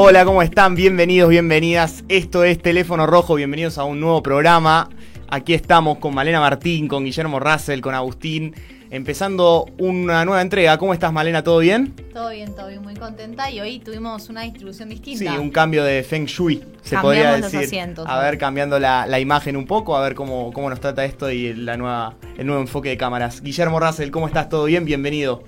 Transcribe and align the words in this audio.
Hola, 0.00 0.24
¿cómo 0.24 0.42
están? 0.42 0.76
Bienvenidos, 0.76 1.28
bienvenidas. 1.28 2.04
Esto 2.08 2.44
es 2.44 2.62
Teléfono 2.62 3.04
Rojo, 3.08 3.34
bienvenidos 3.34 3.78
a 3.78 3.82
un 3.82 3.98
nuevo 3.98 4.22
programa. 4.22 4.88
Aquí 5.28 5.54
estamos 5.54 5.98
con 5.98 6.14
Malena 6.14 6.38
Martín, 6.38 6.86
con 6.86 7.04
Guillermo 7.04 7.40
Russell, 7.40 7.80
con 7.80 7.96
Agustín, 7.96 8.54
empezando 8.90 9.66
una 9.76 10.24
nueva 10.24 10.40
entrega. 10.40 10.78
¿Cómo 10.78 10.94
estás, 10.94 11.12
Malena? 11.12 11.42
¿Todo 11.42 11.58
bien? 11.58 11.96
Todo 12.12 12.30
bien, 12.30 12.54
todo 12.54 12.68
bien, 12.68 12.80
muy 12.80 12.94
contenta. 12.94 13.50
Y 13.50 13.58
hoy 13.58 13.80
tuvimos 13.80 14.28
una 14.28 14.42
distribución 14.42 14.88
distinta. 14.88 15.32
Sí, 15.32 15.36
un 15.36 15.50
cambio 15.50 15.82
de 15.82 16.04
Feng 16.04 16.26
Shui, 16.26 16.58
se 16.80 16.94
Cambiamos 16.94 17.02
podría 17.02 17.32
los 17.32 17.50
decir. 17.50 17.66
asientos, 17.66 18.06
a 18.08 18.20
ver, 18.20 18.38
cambiando 18.38 18.78
la, 18.78 19.04
la 19.04 19.18
imagen 19.18 19.56
un 19.56 19.66
poco, 19.66 19.96
a 19.96 20.00
ver 20.02 20.14
cómo, 20.14 20.52
cómo 20.52 20.70
nos 20.70 20.78
trata 20.78 21.04
esto 21.04 21.28
y 21.28 21.54
la 21.54 21.76
nueva, 21.76 22.14
el 22.36 22.46
nuevo 22.46 22.60
enfoque 22.60 22.90
de 22.90 22.96
cámaras. 22.96 23.42
Guillermo 23.42 23.80
Russell, 23.80 24.10
¿cómo 24.10 24.28
estás? 24.28 24.48
¿Todo 24.48 24.66
bien? 24.66 24.84
Bienvenido. 24.84 25.42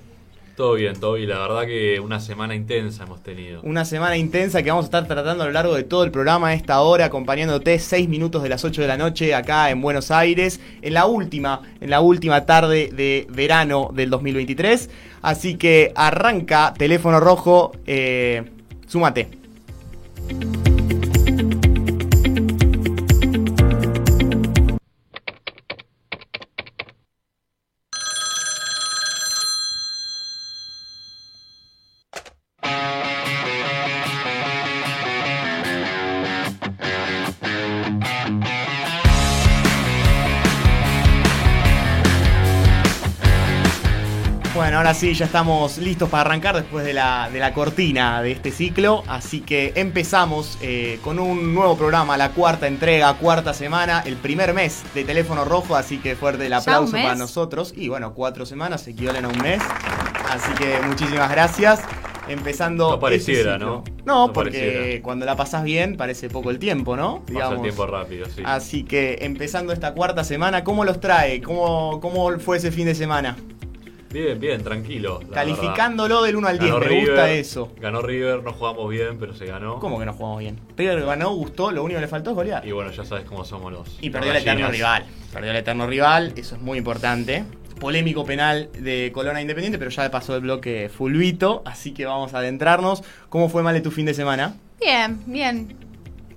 Todo 0.61 0.75
bien, 0.75 0.93
bien. 0.93 1.27
La 1.27 1.39
verdad 1.39 1.65
que 1.65 1.99
una 1.99 2.19
semana 2.19 2.53
intensa 2.53 3.05
hemos 3.05 3.23
tenido. 3.23 3.61
Una 3.63 3.83
semana 3.83 4.15
intensa 4.15 4.61
que 4.61 4.69
vamos 4.69 4.85
a 4.85 4.89
estar 4.89 5.07
tratando 5.07 5.41
a 5.43 5.47
lo 5.47 5.51
largo 5.51 5.73
de 5.73 5.81
todo 5.81 6.03
el 6.03 6.11
programa 6.11 6.49
a 6.49 6.53
esta 6.53 6.81
hora, 6.81 7.05
acompañándote 7.05 7.79
6 7.79 8.07
minutos 8.07 8.43
de 8.43 8.49
las 8.49 8.63
8 8.63 8.79
de 8.83 8.87
la 8.87 8.95
noche 8.95 9.33
acá 9.33 9.71
en 9.71 9.81
Buenos 9.81 10.11
Aires, 10.11 10.59
en 10.83 10.93
la 10.93 11.07
última, 11.07 11.63
en 11.79 11.89
la 11.89 12.01
última 12.01 12.45
tarde 12.45 12.91
de 12.93 13.25
verano 13.31 13.89
del 13.91 14.11
2023. 14.11 14.91
Así 15.23 15.55
que 15.55 15.93
arranca 15.95 16.75
teléfono 16.77 17.19
rojo, 17.19 17.71
eh, 17.87 18.43
súmate. 18.85 19.29
Ahora 44.91 44.99
sí, 44.99 45.13
ya 45.13 45.23
estamos 45.23 45.77
listos 45.77 46.09
para 46.09 46.21
arrancar 46.21 46.53
después 46.53 46.83
de 46.83 46.91
la, 46.91 47.29
de 47.31 47.39
la 47.39 47.53
cortina 47.53 48.21
de 48.21 48.33
este 48.33 48.51
ciclo. 48.51 49.05
Así 49.07 49.39
que 49.39 49.71
empezamos 49.75 50.57
eh, 50.61 50.99
con 51.01 51.17
un 51.17 51.53
nuevo 51.55 51.77
programa, 51.77 52.17
la 52.17 52.31
cuarta 52.31 52.67
entrega, 52.67 53.13
cuarta 53.13 53.53
semana, 53.53 54.03
el 54.05 54.17
primer 54.17 54.53
mes 54.53 54.83
de 54.93 55.05
Teléfono 55.05 55.45
Rojo. 55.45 55.77
Así 55.77 55.99
que 55.99 56.17
fuerte 56.17 56.43
el 56.43 56.49
¿Ya 56.49 56.57
un 56.57 56.61
aplauso 56.61 56.91
para 56.91 57.15
nosotros. 57.15 57.73
Y 57.73 57.87
bueno, 57.87 58.13
cuatro 58.13 58.45
semanas 58.45 58.85
equivalen 58.85 59.23
a 59.23 59.27
un 59.29 59.37
mes. 59.37 59.61
Así 60.29 60.51
que 60.55 60.85
muchísimas 60.85 61.31
gracias. 61.31 61.79
Empezando. 62.27 62.91
No 62.91 62.99
pareciera, 62.99 63.53
este 63.53 63.63
ciclo. 63.65 63.83
¿no? 63.87 64.03
No, 64.03 64.27
No 64.27 64.33
porque 64.33 64.59
pareciera. 64.59 65.03
cuando 65.03 65.25
la 65.25 65.37
pasas 65.37 65.63
bien 65.63 65.95
parece 65.95 66.29
poco 66.29 66.49
el 66.49 66.59
tiempo, 66.59 66.97
¿no? 66.97 67.23
Pasa 67.33 67.53
el 67.53 67.61
tiempo 67.61 67.87
rápido, 67.87 68.25
sí. 68.25 68.41
Así 68.43 68.83
que 68.83 69.19
empezando 69.21 69.71
esta 69.71 69.93
cuarta 69.93 70.25
semana, 70.25 70.65
¿cómo 70.65 70.83
los 70.83 70.99
trae? 70.99 71.41
¿Cómo, 71.41 72.01
cómo 72.01 72.37
fue 72.39 72.57
ese 72.57 72.71
fin 72.71 72.87
de 72.87 72.95
semana? 72.95 73.37
Bien, 74.11 74.39
bien, 74.39 74.63
tranquilo. 74.63 75.21
Calificándolo 75.31 76.23
del 76.23 76.35
1 76.35 76.47
al 76.47 76.59
verdad. 76.59 76.79
10, 76.79 76.89
Ganó 76.89 76.95
me 76.95 77.05
gusta 77.05 77.31
eso. 77.31 77.71
Ganó 77.79 78.01
River, 78.01 78.43
no 78.43 78.53
jugamos 78.53 78.89
bien, 78.89 79.17
pero 79.19 79.33
se 79.33 79.45
ganó. 79.45 79.79
¿Cómo 79.79 79.99
que 79.99 80.05
no 80.05 80.13
jugamos 80.13 80.39
bien? 80.39 80.59
River 80.75 81.05
ganó, 81.05 81.33
gustó, 81.33 81.71
lo 81.71 81.83
único 81.83 81.97
que 81.97 82.01
le 82.01 82.07
faltó 82.07 82.31
es 82.31 82.35
golear. 82.35 82.67
Y 82.67 82.71
bueno, 82.71 82.91
ya 82.91 83.05
sabes 83.05 83.25
cómo 83.25 83.45
somos 83.45 83.71
los. 83.71 83.97
Y 84.01 84.09
perdió 84.09 84.31
el 84.31 84.37
eterno 84.37 84.69
rival. 84.69 85.05
Perdió 85.31 85.51
el 85.51 85.57
eterno 85.57 85.87
rival, 85.87 86.33
eso 86.35 86.55
es 86.55 86.61
muy 86.61 86.77
importante. 86.77 87.45
Polémico 87.79 88.25
penal 88.25 88.69
de 88.77 89.11
Colona 89.13 89.41
Independiente, 89.41 89.79
pero 89.79 89.89
ya 89.89 90.11
pasó 90.11 90.35
el 90.35 90.41
bloque 90.41 90.89
fulvito, 90.89 91.63
así 91.65 91.93
que 91.93 92.05
vamos 92.05 92.33
a 92.33 92.39
adentrarnos. 92.39 93.03
¿Cómo 93.29 93.49
fue 93.49 93.63
mal 93.63 93.73
de 93.73 93.81
tu 93.81 93.91
fin 93.91 94.05
de 94.05 94.13
semana? 94.13 94.55
Bien, 94.79 95.19
bien. 95.25 95.90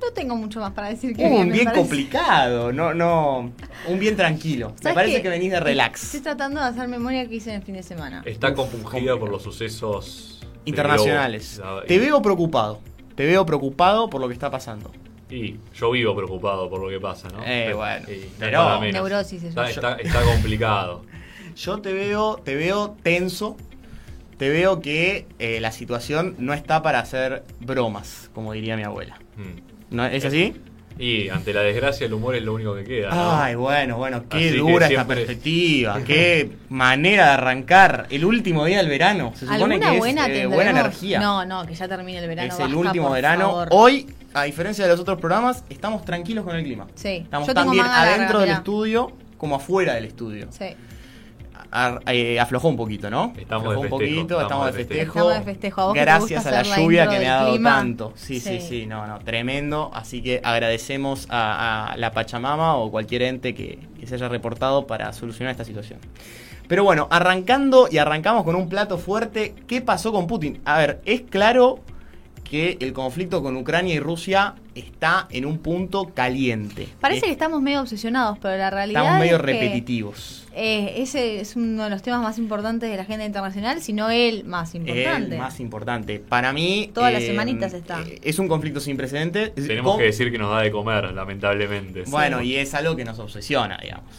No 0.04 0.12
tengo 0.12 0.36
mucho 0.36 0.60
más 0.60 0.72
para 0.72 0.88
decir 0.90 1.16
que 1.16 1.24
Uh, 1.24 1.36
un 1.40 1.50
bien 1.52 1.70
complicado, 1.70 2.72
no, 2.72 2.92
no. 2.94 3.52
Un 3.88 3.98
bien 3.98 4.16
tranquilo. 4.16 4.70
Me 4.76 4.82
¿Sabes 4.82 4.94
parece 4.94 5.16
qué? 5.16 5.22
que 5.22 5.28
venís 5.28 5.50
de 5.50 5.60
relax. 5.60 6.04
Estoy 6.04 6.20
tratando 6.20 6.60
de 6.60 6.66
hacer 6.66 6.88
memoria 6.88 7.26
que 7.28 7.36
hice 7.36 7.50
en 7.50 7.56
el 7.56 7.62
fin 7.62 7.74
de 7.74 7.82
semana. 7.82 8.22
Está 8.24 8.54
compungida 8.54 9.18
por 9.18 9.30
los 9.30 9.42
sucesos 9.42 10.40
Internacionales. 10.66 11.60
Te 11.86 11.98
veo 11.98 12.20
preocupado. 12.22 12.80
Te 13.14 13.26
veo 13.26 13.44
preocupado 13.46 14.08
por 14.10 14.20
lo 14.20 14.28
que 14.28 14.34
está 14.34 14.50
pasando. 14.50 14.90
Y 15.30 15.56
yo 15.74 15.90
vivo 15.90 16.14
preocupado 16.14 16.68
por 16.68 16.80
lo 16.80 16.88
que 16.88 17.00
pasa, 17.00 17.28
¿no? 17.28 17.42
Eh, 17.44 17.72
bueno, 17.74 18.06
y 18.10 18.20
no 18.20 18.28
pero-. 18.38 18.80
Neurosis 18.80 19.42
eso. 19.42 19.62
Está, 19.64 19.70
está- 19.70 19.96
está 19.96 20.22
complicado. 20.22 21.02
Yo 21.56 21.80
te 21.80 21.92
veo, 21.92 22.36
te 22.44 22.56
veo 22.56 22.96
tenso. 23.02 23.56
Te 24.38 24.48
veo 24.48 24.80
que 24.80 25.26
eh, 25.38 25.60
la 25.60 25.70
situación 25.70 26.34
no 26.38 26.52
está 26.52 26.82
para 26.82 26.98
hacer 26.98 27.44
bromas, 27.60 28.30
como 28.34 28.52
diría 28.52 28.76
mi 28.76 28.82
abuela. 28.82 29.18
Mm. 29.36 29.73
¿No, 29.94 30.06
¿Es 30.06 30.24
así? 30.24 30.54
Y 30.96 31.28
ante 31.28 31.52
la 31.52 31.62
desgracia, 31.62 32.06
el 32.06 32.12
humor 32.14 32.36
es 32.36 32.42
lo 32.44 32.54
único 32.54 32.72
que 32.76 32.84
queda. 32.84 33.10
¿no? 33.10 33.32
Ay, 33.36 33.56
bueno, 33.56 33.96
bueno, 33.96 34.24
qué 34.28 34.48
Así 34.50 34.56
dura 34.58 34.74
esta 34.86 34.88
siempre- 34.88 35.16
perspectiva, 35.16 36.00
qué 36.06 36.52
manera 36.68 37.24
de 37.26 37.30
arrancar. 37.32 38.06
El 38.10 38.24
último 38.24 38.64
día 38.64 38.78
del 38.78 38.88
verano, 38.88 39.32
se 39.34 39.40
supone 39.46 39.74
¿Alguna 39.74 39.90
que 39.92 39.98
buena 39.98 40.26
es 40.26 40.38
eh, 40.38 40.46
buena 40.46 40.70
energía. 40.70 41.18
No, 41.18 41.44
no, 41.44 41.66
que 41.66 41.74
ya 41.74 41.88
termine 41.88 42.18
el 42.18 42.28
verano. 42.28 42.52
es 42.54 42.60
el 42.60 42.74
último 42.74 43.06
por 43.06 43.14
verano. 43.16 43.46
favor. 43.46 43.68
Hoy, 43.72 44.06
a 44.34 44.44
diferencia 44.44 44.84
de 44.84 44.90
los 44.92 45.00
otros 45.00 45.18
programas, 45.18 45.64
estamos 45.68 46.04
tranquilos 46.04 46.44
con 46.44 46.54
el 46.54 46.62
clima. 46.62 46.86
Sí, 46.94 47.22
Estamos 47.24 47.48
yo 47.48 47.54
tan 47.54 47.64
tengo 47.64 47.72
bien 47.72 47.86
adentro 47.86 48.38
del 48.38 48.50
estudio 48.50 49.12
como 49.36 49.56
afuera 49.56 49.94
del 49.94 50.04
estudio. 50.04 50.46
Sí. 50.50 50.66
Ar- 51.74 52.00
eh, 52.06 52.38
aflojó 52.38 52.68
un 52.68 52.76
poquito, 52.76 53.10
¿no? 53.10 53.32
Estamos 53.36 53.66
aflojó 53.66 53.70
de 53.72 53.76
un 53.76 53.82
festejo, 53.82 53.98
poquito, 53.98 54.40
estamos, 54.40 54.42
estamos 54.42 54.66
de 54.66 54.72
festejo. 54.72 55.18
Estamos 55.18 55.34
de 55.34 55.42
festejo. 55.52 55.80
¿A 55.80 55.84
vos 55.86 55.94
Gracias 55.94 56.46
a 56.46 56.50
la 56.50 56.62
lluvia 56.62 57.08
que 57.08 57.18
me 57.18 57.28
ha 57.28 57.34
dado 57.34 57.50
clima? 57.50 57.70
tanto. 57.76 58.12
Sí, 58.14 58.38
sí, 58.40 58.60
Sí. 58.60 58.66
sí, 58.68 58.86
no, 58.86 59.06
no, 59.06 59.18
tremendo. 59.18 59.90
Así 59.92 60.22
que 60.22 60.40
agradecemos 60.44 61.26
a, 61.30 61.92
a 61.92 61.96
la 61.96 62.12
Pachamama 62.12 62.76
o 62.76 62.90
cualquier 62.90 63.22
ente 63.22 63.54
que, 63.54 63.78
que 63.98 64.06
se 64.06 64.14
haya 64.14 64.28
reportado 64.28 64.86
para 64.86 65.12
solucionar 65.12 65.50
esta 65.50 65.64
situación. 65.64 65.98
Pero 66.68 66.84
bueno, 66.84 67.08
arrancando 67.10 67.88
y 67.90 67.98
arrancamos 67.98 68.44
con 68.44 68.54
un 68.56 68.68
plato 68.68 68.96
fuerte. 68.96 69.54
¿Qué 69.66 69.80
pasó 69.82 70.12
con 70.12 70.26
Putin? 70.26 70.60
A 70.64 70.78
ver, 70.78 71.00
es 71.04 71.22
claro 71.22 71.80
que 72.42 72.76
el 72.80 72.92
conflicto 72.92 73.42
con 73.42 73.56
Ucrania 73.56 73.94
y 73.94 73.98
Rusia 74.00 74.54
está 74.74 75.26
en 75.30 75.46
un 75.46 75.58
punto 75.58 76.10
caliente. 76.14 76.88
Parece 77.00 77.18
Es- 77.20 77.24
que 77.26 77.30
estamos 77.32 77.62
medio 77.62 77.80
obsesionados, 77.80 78.38
pero 78.38 78.56
la 78.58 78.70
realidad 78.70 79.02
estamos 79.02 79.20
medio 79.20 79.36
es 79.36 79.40
que, 79.42 79.46
repetitivos. 79.46 80.46
eh, 80.54 80.94
ese 80.96 81.40
es 81.40 81.54
uno 81.56 81.84
de 81.84 81.90
los 81.90 82.02
temas 82.02 82.22
más 82.22 82.38
importantes 82.38 82.90
de 82.90 82.96
la 82.96 83.02
agenda 83.02 83.24
internacional, 83.24 83.80
si 83.80 83.92
no 83.92 84.10
el 84.10 84.44
más 84.44 84.74
importante. 84.74 85.34
El 85.34 85.40
más 85.40 85.60
importante. 85.60 86.18
Para 86.20 86.52
mí. 86.52 86.90
Todas 86.92 87.12
las 87.12 87.22
semanitas 87.22 87.72
está. 87.74 88.00
eh, 88.02 88.18
Es 88.22 88.38
un 88.38 88.48
conflicto 88.48 88.80
sin 88.80 88.96
precedentes. 88.96 89.54
Tenemos 89.54 89.92
Con- 89.92 89.98
que 90.00 90.06
decir 90.06 90.30
que 90.32 90.38
nos 90.38 90.50
da 90.50 90.60
de 90.62 90.70
comer, 90.70 91.12
lamentablemente. 91.12 92.02
Bueno, 92.08 92.42
y 92.42 92.56
es 92.56 92.74
algo 92.74 92.96
que 92.96 93.04
nos 93.04 93.18
obsesiona, 93.18 93.78
digamos. 93.80 94.12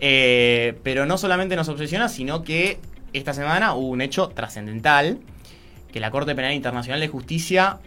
Eh, 0.00 0.78
pero 0.82 1.06
no 1.06 1.18
solamente 1.18 1.56
nos 1.56 1.68
obsesiona, 1.68 2.08
sino 2.08 2.42
que 2.42 2.78
esta 3.12 3.32
semana 3.32 3.74
hubo 3.74 3.88
un 3.88 4.00
hecho 4.00 4.28
trascendental 4.28 5.18
que 5.92 6.00
la 6.00 6.10
Corte 6.10 6.34
Penal 6.34 6.52
Internacional 6.52 6.98
de 7.00 7.08
Justicia 7.08 7.78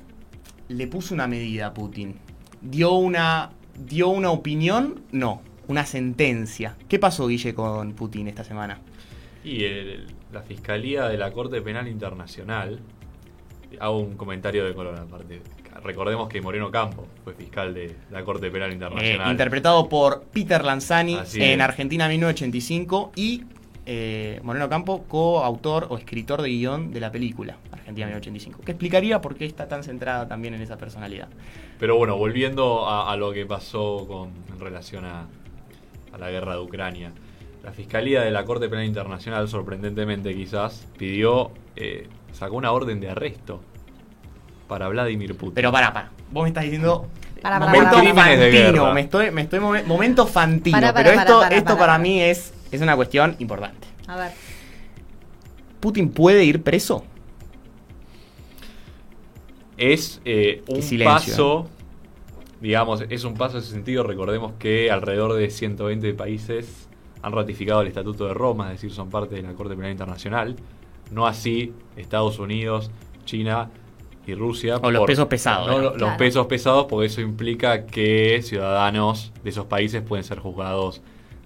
le 0.70 0.88
puso 0.88 1.14
una 1.14 1.28
medida 1.28 1.68
a 1.68 1.74
Putin. 1.74 2.16
Dio 2.62 2.94
una, 2.94 3.52
dio 3.78 4.10
una 4.10 4.32
opinión, 4.32 5.02
no, 5.12 5.42
una 5.68 5.86
sentencia. 5.86 6.76
¿Qué 6.88 7.00
pasó, 7.00 7.28
Guille, 7.28 7.54
con 7.54 7.94
Putin 7.94 8.28
esta 8.28 8.44
semana? 8.44 8.80
Y 9.44 9.64
el- 9.64 10.08
la 10.34 10.42
Fiscalía 10.42 11.08
de 11.08 11.18
la 11.18 11.32
Corte 11.32 11.62
Penal 11.62 11.88
Internacional, 11.88 12.80
hago 13.80 14.00
un 14.00 14.16
comentario 14.18 14.66
de 14.66 14.74
color 14.74 14.96
aparte. 15.00 15.42
Recordemos 15.84 16.28
que 16.28 16.42
Moreno 16.42 16.72
Campo 16.72 17.08
fue 17.24 17.34
fiscal 17.34 17.74
de 17.74 17.96
la 18.12 18.24
Corte 18.24 18.50
Penal 18.50 18.72
Eh, 18.72 18.74
Internacional. 18.74 19.32
interpretado 19.32 19.88
por 19.88 20.24
Peter 20.34 20.64
Lanzani 20.66 21.16
Así 21.16 21.42
en 21.42 21.60
es. 21.60 21.66
Argentina 21.66 22.08
1985 22.10 23.12
y 23.16 23.44
eh, 23.90 24.40
Moreno 24.44 24.68
Campo, 24.68 25.04
coautor 25.08 25.88
o 25.90 25.98
escritor 25.98 26.42
de 26.42 26.50
guion 26.50 26.92
de 26.92 27.00
la 27.00 27.10
película 27.12 27.56
Argentina 27.72 28.06
1985, 28.08 28.62
que 28.66 28.72
explicaría 28.74 29.22
por 29.22 29.36
qué 29.36 29.46
está 29.46 29.68
tan 29.70 29.82
centrada 29.84 30.28
también 30.28 30.54
en 30.54 30.62
esa 30.62 30.78
personalidad. 30.78 31.30
Pero 31.80 31.96
bueno, 31.96 32.18
volviendo 32.18 32.86
a, 32.88 33.12
a 33.12 33.16
lo 33.16 33.32
que 33.32 33.46
pasó 33.46 34.06
con, 34.08 34.32
en 34.54 34.60
relación 34.60 35.06
a, 35.06 35.26
a 36.14 36.18
la 36.18 36.30
guerra 36.30 36.54
de 36.56 36.60
Ucrania. 36.60 37.12
La 37.64 37.72
Fiscalía 37.72 38.22
de 38.22 38.32
la 38.32 38.44
Corte 38.46 38.68
Penal 38.70 38.86
Internacional, 38.86 39.48
sorprendentemente 39.48 40.36
quizás, 40.36 40.86
pidió, 40.98 41.52
eh, 41.76 42.08
sacó 42.34 42.56
una 42.58 42.72
orden 42.74 43.00
de 43.00 43.10
arresto 43.10 43.62
para 44.68 44.88
Vladimir 44.90 45.36
Putin. 45.36 45.54
Pero 45.56 45.72
para, 45.72 45.94
para, 45.94 46.12
vos 46.32 46.44
me 46.44 46.50
estás 46.50 46.64
diciendo 46.66 47.08
Para, 47.42 47.60
para, 47.60 47.72
momento 47.72 47.96
para, 47.98 48.04
para, 48.04 48.16
para. 48.16 48.26
Crímenes 48.36 48.52
de 48.54 48.64
fantino, 48.64 48.94
me 48.94 49.02
estoy, 49.02 49.32
me 49.32 49.42
estoy 49.44 49.60
momen- 49.60 49.86
momento 49.86 50.28
fantino, 50.28 50.76
Para, 50.78 50.94
para, 50.94 51.04
pero 51.06 51.16
para, 51.16 51.22
esto, 51.24 51.40
para, 51.40 51.56
esto 51.56 51.66
para, 51.66 51.78
para, 51.80 51.94
para. 51.94 52.04
mí 52.04 52.22
es, 52.22 52.54
es 52.72 52.82
una 52.82 52.96
cuestión 52.96 53.36
importante. 53.40 53.87
A 54.08 54.16
ver. 54.16 54.32
¿Putin 55.80 56.10
puede 56.10 56.44
ir 56.44 56.64
preso? 56.64 57.04
es 59.78 60.22
eh, 60.26 60.64
un 60.68 60.82
paso, 61.04 61.68
digamos, 62.62 63.04
es 63.10 63.24
un 63.26 63.36
paso 63.36 63.58
en 63.58 63.64
ese 63.64 63.72
sentido. 63.74 64.04
Recordemos 64.04 64.54
que 64.58 64.90
alrededor 64.90 65.34
de 65.34 65.50
120 65.52 66.14
países 66.16 66.88
han 67.22 67.32
ratificado 67.34 67.82
el 67.82 67.88
Estatuto 67.88 68.26
de 68.26 68.34
Roma, 68.34 68.68
es 68.74 68.82
decir, 68.82 68.92
son 68.92 69.10
parte 69.10 69.36
de 69.36 69.44
la 69.44 69.54
Corte 69.54 69.76
Penal 69.76 69.92
Internacional. 69.92 70.56
No 71.12 71.28
así 71.28 71.74
Estados 71.96 72.40
Unidos, 72.40 72.90
China 73.26 73.70
y 74.26 74.34
Rusia. 74.34 74.78
O 74.82 74.90
los 74.90 75.06
pesos 75.06 75.28
pesados, 75.28 75.68
No, 75.68 75.74
¿no? 75.74 75.80
lo- 75.80 75.90
los 75.92 75.98
Claro. 76.00 76.18
pesos 76.18 76.48
pesados, 76.48 76.88
porque 76.90 77.06
eso 77.06 77.22
implica 77.22 77.86
que 77.86 78.42
ciudadanos 78.44 79.32
de 79.44 79.50
esos 79.52 79.68
países 79.68 80.02
pueden 80.02 80.24
ser 80.24 80.40
juzgados 80.40 81.02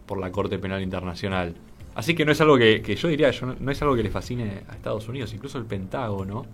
por 0.05 0.19
la 0.19 0.31
Corte 0.31 0.57
Penal 0.57 0.81
Internacional. 0.81 1.55
Así 1.95 2.15
que 2.15 2.25
no 2.25 2.31
es 2.31 2.39
algo 2.41 2.57
que, 2.57 2.81
que 2.81 2.95
yo 2.95 3.07
diría, 3.09 3.31
yo 3.31 3.47
no, 3.47 3.55
no 3.59 3.71
es 3.71 3.81
algo 3.81 3.95
que 3.95 4.03
le 4.03 4.09
fascine 4.09 4.61
a 4.69 4.73
Estados 4.73 5.07
Unidos, 5.09 5.33
incluso 5.33 5.57
el 5.57 5.65
Pentágono 5.65 6.45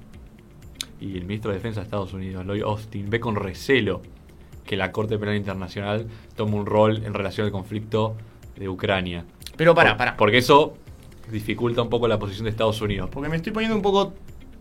y 0.99 1.15
el 1.17 1.25
ministro 1.25 1.51
de 1.51 1.57
Defensa 1.57 1.81
de 1.81 1.85
Estados 1.85 2.13
Unidos, 2.13 2.45
Lloyd 2.45 2.63
Austin, 2.63 3.09
ve 3.09 3.19
con 3.19 3.35
recelo 3.35 4.01
que 4.65 4.75
la 4.75 4.91
Corte 4.91 5.17
Penal 5.19 5.35
Internacional 5.35 6.07
tome 6.35 6.55
un 6.55 6.65
rol 6.65 7.03
en 7.05 7.13
relación 7.13 7.45
al 7.45 7.51
conflicto 7.51 8.15
de 8.57 8.67
Ucrania. 8.67 9.25
Pero 9.55 9.73
para, 9.75 9.95
para. 9.95 10.17
Porque 10.17 10.39
eso 10.39 10.75
dificulta 11.31 11.81
un 11.81 11.89
poco 11.89 12.07
la 12.07 12.17
posición 12.19 12.45
de 12.45 12.49
Estados 12.51 12.81
Unidos. 12.81 13.09
Porque 13.11 13.29
me 13.29 13.35
estoy 13.37 13.51
poniendo 13.53 13.75
un 13.75 13.81
poco 13.81 14.13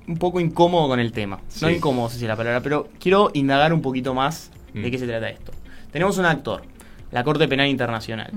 un 0.08 0.18
poco 0.18 0.38
incómodo 0.38 0.86
con 0.88 1.00
el 1.00 1.10
tema. 1.10 1.36
No 1.38 1.68
Sí. 1.68 1.74
incómodo, 1.74 2.08
sé 2.08 2.18
si 2.18 2.24
es 2.24 2.28
la 2.28 2.36
palabra, 2.36 2.60
pero 2.62 2.88
quiero 3.00 3.30
indagar 3.34 3.72
un 3.72 3.82
poquito 3.82 4.14
más 4.14 4.52
de 4.72 4.86
Mm. 4.86 4.90
qué 4.92 4.98
se 4.98 5.06
trata 5.08 5.28
esto. 5.30 5.50
Tenemos 5.90 6.16
un 6.18 6.26
actor, 6.26 6.62
la 7.10 7.24
Corte 7.24 7.48
Penal 7.48 7.68
Internacional, 7.68 8.32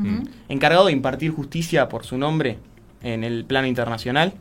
encargado 0.47 0.85
de 0.85 0.91
impartir 0.91 1.31
justicia 1.31 1.89
por 1.89 2.05
su 2.05 2.17
nombre 2.17 2.59
en 3.01 3.23
el 3.23 3.45
plano 3.45 3.67
internacional. 3.67 4.33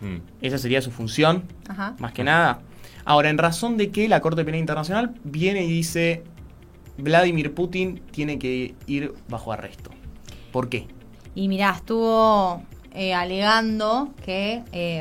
Mm. 0.00 0.16
Esa 0.42 0.58
sería 0.58 0.82
su 0.82 0.90
función, 0.90 1.44
Ajá. 1.68 1.94
más 1.98 2.12
que 2.12 2.24
nada. 2.24 2.60
Ahora, 3.04 3.30
en 3.30 3.38
razón 3.38 3.76
de 3.76 3.90
que 3.90 4.08
la 4.08 4.20
Corte 4.20 4.44
Penal 4.44 4.60
Internacional 4.60 5.14
viene 5.24 5.64
y 5.64 5.68
dice 5.68 6.22
Vladimir 6.98 7.54
Putin 7.54 8.02
tiene 8.10 8.38
que 8.38 8.74
ir 8.86 9.14
bajo 9.28 9.52
arresto. 9.52 9.90
¿Por 10.52 10.68
qué? 10.68 10.86
Y 11.34 11.48
mirá, 11.48 11.72
estuvo 11.76 12.62
eh, 12.92 13.14
alegando 13.14 14.14
que 14.24 14.62
eh, 14.72 15.00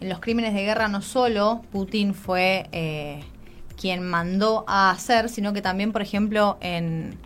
en 0.00 0.08
los 0.08 0.18
crímenes 0.18 0.54
de 0.54 0.62
guerra 0.62 0.88
no 0.88 1.02
solo 1.02 1.62
Putin 1.70 2.14
fue 2.14 2.68
eh, 2.72 3.20
quien 3.80 4.02
mandó 4.02 4.64
a 4.66 4.90
hacer, 4.90 5.28
sino 5.28 5.52
que 5.52 5.62
también, 5.62 5.92
por 5.92 6.02
ejemplo, 6.02 6.58
en, 6.60 7.18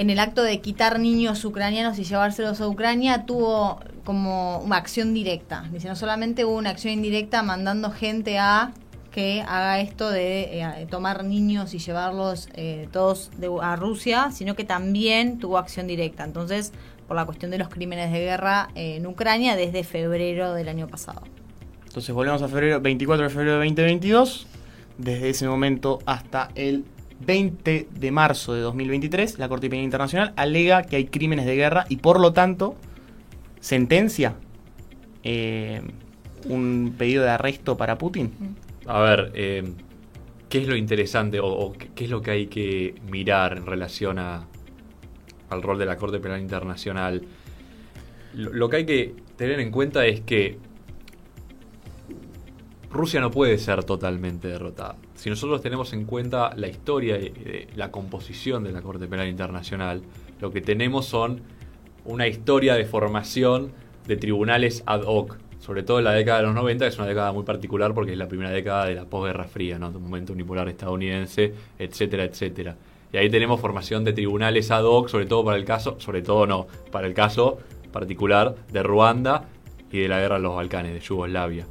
en 0.00 0.08
el 0.08 0.18
acto 0.18 0.42
de 0.42 0.62
quitar 0.62 0.98
niños 0.98 1.44
ucranianos 1.44 1.98
y 1.98 2.04
llevárselos 2.04 2.58
a 2.62 2.66
Ucrania, 2.66 3.26
tuvo 3.26 3.80
como 4.02 4.56
una 4.60 4.76
acción 4.76 5.12
directa. 5.12 5.68
Dice, 5.70 5.88
no 5.88 5.94
solamente 5.94 6.46
hubo 6.46 6.56
una 6.56 6.70
acción 6.70 6.94
indirecta 6.94 7.42
mandando 7.42 7.90
gente 7.90 8.38
a 8.38 8.72
que 9.10 9.42
haga 9.46 9.78
esto 9.80 10.10
de 10.10 10.62
eh, 10.62 10.86
tomar 10.88 11.22
niños 11.24 11.74
y 11.74 11.78
llevarlos 11.80 12.48
eh, 12.54 12.88
todos 12.92 13.30
a 13.60 13.76
Rusia, 13.76 14.30
sino 14.32 14.56
que 14.56 14.64
también 14.64 15.38
tuvo 15.38 15.58
acción 15.58 15.86
directa. 15.86 16.24
Entonces, 16.24 16.72
por 17.06 17.14
la 17.14 17.26
cuestión 17.26 17.50
de 17.50 17.58
los 17.58 17.68
crímenes 17.68 18.10
de 18.10 18.20
guerra 18.20 18.70
eh, 18.74 18.96
en 18.96 19.06
Ucrania 19.06 19.54
desde 19.54 19.84
febrero 19.84 20.54
del 20.54 20.70
año 20.70 20.88
pasado. 20.88 21.20
Entonces 21.84 22.14
volvemos 22.14 22.40
a 22.40 22.48
febrero, 22.48 22.80
24 22.80 23.24
de 23.24 23.28
febrero 23.28 23.52
de 23.52 23.66
2022. 23.66 24.46
Desde 24.96 25.28
ese 25.28 25.46
momento 25.46 25.98
hasta 26.06 26.48
el 26.54 26.86
20 27.20 27.88
de 27.90 28.10
marzo 28.10 28.54
de 28.54 28.60
2023, 28.60 29.38
la 29.38 29.48
Corte 29.48 29.68
Penal 29.68 29.84
Internacional 29.84 30.32
alega 30.36 30.82
que 30.82 30.96
hay 30.96 31.06
crímenes 31.06 31.46
de 31.46 31.54
guerra 31.54 31.84
y 31.88 31.96
por 31.96 32.18
lo 32.18 32.32
tanto 32.32 32.76
sentencia 33.60 34.34
eh, 35.22 35.82
un 36.46 36.94
pedido 36.96 37.22
de 37.22 37.30
arresto 37.30 37.76
para 37.76 37.98
Putin. 37.98 38.56
A 38.86 39.00
ver, 39.00 39.32
eh, 39.34 39.72
¿qué 40.48 40.58
es 40.58 40.68
lo 40.68 40.76
interesante 40.76 41.38
o, 41.42 41.72
qué 41.94 42.04
es 42.04 42.10
lo 42.10 42.22
que 42.22 42.30
hay 42.30 42.46
que 42.46 42.94
mirar 43.10 43.56
en 43.56 43.66
relación 43.66 44.18
a, 44.18 44.46
al 45.50 45.62
rol 45.62 45.78
de 45.78 45.86
la 45.86 45.96
Corte 45.96 46.18
Penal 46.20 46.40
Internacional? 46.40 47.22
Lo 48.34 48.68
que 48.70 48.76
hay 48.76 48.86
que 48.86 49.14
tener 49.36 49.60
en 49.60 49.70
cuenta 49.70 50.06
es 50.06 50.22
que 50.22 50.56
Rusia 52.90 53.20
no 53.20 53.30
puede 53.30 53.58
ser 53.58 53.84
totalmente 53.84 54.48
derrotada. 54.48 54.96
Si 55.20 55.28
nosotros 55.28 55.60
tenemos 55.60 55.92
en 55.92 56.06
cuenta 56.06 56.54
la 56.56 56.66
historia 56.66 57.18
y 57.18 57.68
la 57.76 57.90
composición 57.90 58.64
de 58.64 58.72
la 58.72 58.80
Corte 58.80 59.06
Penal 59.06 59.28
Internacional, 59.28 60.00
lo 60.40 60.50
que 60.50 60.62
tenemos 60.62 61.04
son 61.04 61.42
una 62.06 62.26
historia 62.26 62.74
de 62.74 62.86
formación 62.86 63.70
de 64.06 64.16
tribunales 64.16 64.82
ad 64.86 65.02
hoc, 65.02 65.36
sobre 65.58 65.82
todo 65.82 65.98
en 65.98 66.04
la 66.04 66.12
década 66.12 66.38
de 66.38 66.46
los 66.46 66.54
90, 66.54 66.86
que 66.86 66.88
es 66.88 66.96
una 66.96 67.06
década 67.06 67.32
muy 67.32 67.42
particular 67.44 67.92
porque 67.92 68.12
es 68.12 68.18
la 68.18 68.28
primera 68.28 68.48
década 68.48 68.86
de 68.86 68.94
la 68.94 69.04
posguerra 69.04 69.44
fría, 69.44 69.78
¿no? 69.78 69.90
de 69.90 69.98
un 69.98 70.04
momento 70.04 70.32
unipolar 70.32 70.70
estadounidense, 70.70 71.52
etcétera, 71.78 72.24
etcétera. 72.24 72.78
Y 73.12 73.18
ahí 73.18 73.28
tenemos 73.28 73.60
formación 73.60 74.04
de 74.04 74.14
tribunales 74.14 74.70
ad 74.70 74.84
hoc, 74.84 75.10
sobre 75.10 75.26
todo 75.26 75.44
para 75.44 75.58
el 75.58 75.66
caso, 75.66 76.00
sobre 76.00 76.22
todo 76.22 76.46
no, 76.46 76.66
para 76.90 77.06
el 77.06 77.12
caso 77.12 77.58
particular 77.92 78.54
de 78.72 78.82
Ruanda 78.82 79.50
y 79.92 79.98
de 79.98 80.08
la 80.08 80.18
guerra 80.18 80.36
en 80.36 80.44
los 80.44 80.56
Balcanes, 80.56 80.94
de 80.94 81.00
Yugoslavia. 81.00 81.66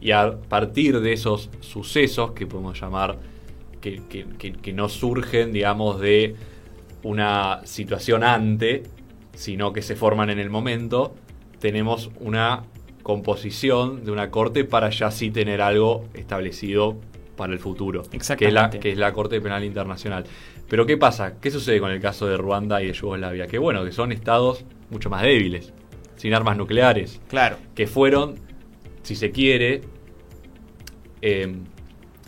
Y 0.00 0.12
a 0.12 0.38
partir 0.48 1.00
de 1.00 1.12
esos 1.12 1.50
sucesos 1.60 2.32
que 2.32 2.46
podemos 2.46 2.80
llamar 2.80 3.18
que, 3.80 4.02
que- 4.08 4.26
que- 4.38 4.52
que 4.52 4.72
no 4.72 4.88
surgen, 4.88 5.52
digamos, 5.52 6.00
de 6.00 6.34
una 7.02 7.60
situación 7.64 8.24
ante, 8.24 8.82
sino 9.34 9.72
que 9.72 9.82
se 9.82 9.96
forman 9.96 10.30
en 10.30 10.38
el 10.38 10.50
momento, 10.50 11.14
tenemos 11.60 12.10
una 12.20 12.62
composición 13.02 14.04
de 14.04 14.10
una 14.12 14.30
corte 14.30 14.64
para 14.64 14.90
ya 14.90 15.10
sí 15.10 15.30
tener 15.30 15.60
algo 15.60 16.04
establecido 16.14 16.96
para 17.36 17.52
el 17.52 17.58
futuro, 17.58 18.02
que 18.02 18.16
es, 18.16 18.28
la, 18.28 18.34
Exactamente. 18.34 18.80
que 18.80 18.92
es 18.92 18.98
la 18.98 19.12
Corte 19.12 19.40
Penal 19.40 19.64
Internacional. 19.64 20.24
Pero 20.68 20.84
¿qué 20.86 20.96
pasa? 20.96 21.34
¿Qué 21.40 21.50
sucede 21.50 21.80
con 21.80 21.90
el 21.90 22.00
caso 22.00 22.26
de 22.26 22.36
Ruanda 22.36 22.82
y 22.82 22.86
de 22.88 22.92
Yugoslavia? 22.92 23.46
Que 23.46 23.58
bueno, 23.58 23.84
que 23.84 23.92
son 23.92 24.12
estados 24.12 24.64
mucho 24.90 25.08
más 25.08 25.22
débiles, 25.22 25.72
sin 26.16 26.34
armas 26.34 26.56
nucleares, 26.56 27.20
Claro. 27.28 27.56
que 27.74 27.86
fueron, 27.86 28.34
si 29.02 29.14
se 29.16 29.30
quiere, 29.30 29.82
eh, 31.22 31.54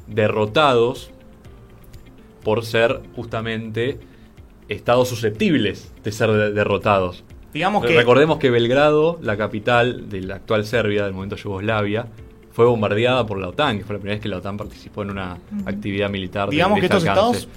derrotados 0.06 1.10
por 2.42 2.64
ser 2.64 3.00
justamente 3.14 3.98
estados 4.68 5.08
susceptibles 5.08 5.92
de 6.02 6.12
ser 6.12 6.30
de- 6.32 6.52
derrotados. 6.52 7.24
Digamos 7.52 7.84
que 7.84 7.96
Recordemos 7.96 8.38
que 8.38 8.50
Belgrado, 8.50 9.18
la 9.22 9.36
capital 9.36 10.08
de 10.08 10.20
la 10.22 10.36
actual 10.36 10.64
Serbia, 10.64 11.04
del 11.04 11.12
momento 11.12 11.36
Yugoslavia, 11.36 12.06
fue 12.52 12.64
bombardeada 12.66 13.26
por 13.26 13.38
la 13.38 13.48
OTAN, 13.48 13.78
que 13.78 13.84
fue 13.84 13.94
la 13.94 14.00
primera 14.00 14.14
vez 14.16 14.22
que 14.22 14.28
la 14.28 14.38
OTAN 14.38 14.56
participó 14.56 15.02
en 15.02 15.10
una 15.10 15.38
actividad 15.66 16.10
militar. 16.10 16.48
digamos 16.50 16.76
de 16.76 16.80
que 16.80 16.86
estos 16.86 17.06
alcance. 17.06 17.38
estados 17.40 17.48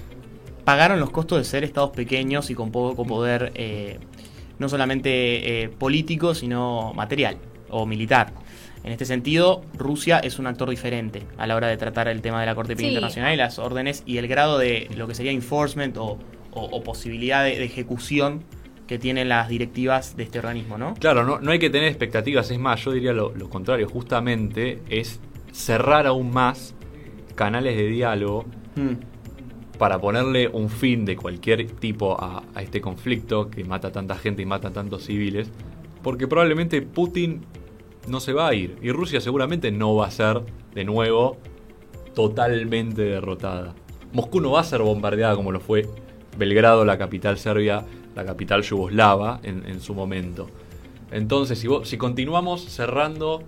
pagaron 0.64 0.98
los 0.98 1.10
costos 1.10 1.38
de 1.38 1.44
ser 1.44 1.62
estados 1.64 1.90
pequeños 1.90 2.50
y 2.50 2.54
con 2.54 2.70
poco 2.72 3.04
poder, 3.04 3.52
eh, 3.54 3.98
no 4.58 4.68
solamente 4.68 5.62
eh, 5.64 5.68
político, 5.68 6.34
sino 6.34 6.92
material 6.94 7.36
o 7.70 7.86
militar. 7.86 8.32
En 8.84 8.92
este 8.92 9.06
sentido, 9.06 9.62
Rusia 9.78 10.18
es 10.18 10.38
un 10.38 10.46
actor 10.46 10.68
diferente 10.68 11.22
a 11.38 11.46
la 11.46 11.56
hora 11.56 11.68
de 11.68 11.76
tratar 11.78 12.06
el 12.08 12.20
tema 12.20 12.40
de 12.40 12.46
la 12.46 12.54
Corte 12.54 12.76
Penal 12.76 12.90
Sí. 12.90 12.94
Internacional 12.94 13.32
y 13.32 13.36
las 13.36 13.58
órdenes 13.58 14.02
y 14.06 14.18
el 14.18 14.28
grado 14.28 14.58
de 14.58 14.88
lo 14.96 15.08
que 15.08 15.14
sería 15.14 15.32
enforcement 15.32 15.96
o, 15.96 16.18
o- 16.52 16.64
o 16.66 16.82
posibilidad 16.82 17.42
de, 17.44 17.58
de 17.58 17.64
ejecución 17.64 18.42
que 18.86 18.98
tienen 18.98 19.30
las 19.30 19.48
directivas 19.48 20.14
de 20.18 20.24
este 20.24 20.38
organismo, 20.38 20.76
¿no? 20.76 20.92
Claro, 21.00 21.24
no, 21.24 21.40
no 21.40 21.50
hay 21.50 21.58
que 21.58 21.70
tener 21.70 21.88
expectativas, 21.88 22.50
es 22.50 22.58
más, 22.58 22.84
yo 22.84 22.92
diría 22.92 23.14
lo, 23.14 23.34
lo 23.34 23.48
contrario, 23.48 23.88
justamente 23.88 24.82
es 24.90 25.18
cerrar 25.52 26.06
aún 26.06 26.30
más 26.30 26.74
canales 27.34 27.76
de 27.76 27.86
diálogo 27.86 28.44
Mm. 28.76 29.78
para 29.78 29.98
ponerle 30.00 30.48
un 30.48 30.68
fin 30.68 31.04
de 31.06 31.16
cualquier 31.16 31.66
tipo 31.70 32.20
a, 32.20 32.42
a 32.54 32.62
este 32.62 32.80
conflicto 32.82 33.48
que 33.48 33.64
mata 33.64 33.88
a 33.88 33.92
tanta 33.92 34.16
gente 34.16 34.42
y 34.42 34.46
mata 34.46 34.68
a 34.68 34.72
tantos 34.72 35.04
civiles, 35.04 35.48
porque 36.02 36.26
probablemente 36.28 36.82
Putin 36.82 37.40
no 38.06 38.20
se 38.20 38.32
va 38.32 38.48
a 38.48 38.54
ir 38.54 38.76
y 38.82 38.90
Rusia 38.90 39.20
seguramente 39.20 39.70
no 39.70 39.94
va 39.94 40.06
a 40.06 40.10
ser 40.10 40.42
de 40.74 40.84
nuevo 40.84 41.38
totalmente 42.14 43.02
derrotada. 43.02 43.74
Moscú 44.12 44.40
no 44.40 44.52
va 44.52 44.60
a 44.60 44.64
ser 44.64 44.82
bombardeada 44.82 45.34
como 45.36 45.52
lo 45.52 45.60
fue 45.60 45.88
Belgrado, 46.38 46.84
la 46.84 46.98
capital 46.98 47.38
serbia, 47.38 47.84
la 48.14 48.24
capital 48.24 48.62
yugoslava 48.62 49.40
en, 49.42 49.80
su 49.80 49.94
momento. 49.94 50.48
Entonces, 51.10 51.64
si, 51.84 51.96
continuamos 51.96 52.64
cerrando 52.64 53.42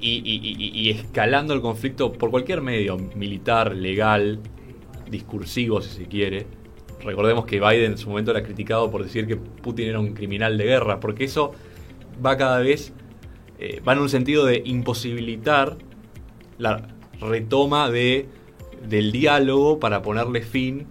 y 0.00 0.90
escalando 0.90 1.54
el 1.54 1.60
conflicto 1.60 2.12
por 2.12 2.30
cualquier 2.30 2.62
medio, 2.62 2.96
militar, 2.96 3.74
legal, 3.74 4.40
discursivo 5.10 5.80
si 5.80 5.90
se 5.90 6.06
quiere. 6.06 6.46
Recordemos 7.02 7.46
que 7.46 7.60
Biden 7.60 7.92
en 7.92 7.98
su 7.98 8.08
momento 8.08 8.30
era 8.30 8.42
criticado 8.42 8.90
por 8.90 9.04
decir 9.04 9.26
que 9.26 9.36
Putin 9.36 9.88
era 9.88 10.00
un 10.00 10.14
criminal 10.14 10.58
de 10.58 10.64
guerra, 10.64 11.00
porque 11.00 11.24
eso 11.24 11.52
va 12.24 12.36
cada 12.36 12.58
vez, 12.58 12.92
eh, 13.58 13.80
va 13.86 13.92
en 13.94 13.98
un 14.00 14.08
sentido 14.08 14.44
de 14.46 14.62
imposibilitar 14.64 15.76
la 16.58 16.88
retoma 17.20 17.90
de, 17.90 18.28
del 18.88 19.12
diálogo 19.12 19.78
para 19.80 20.02
ponerle 20.02 20.42
fin 20.42 20.86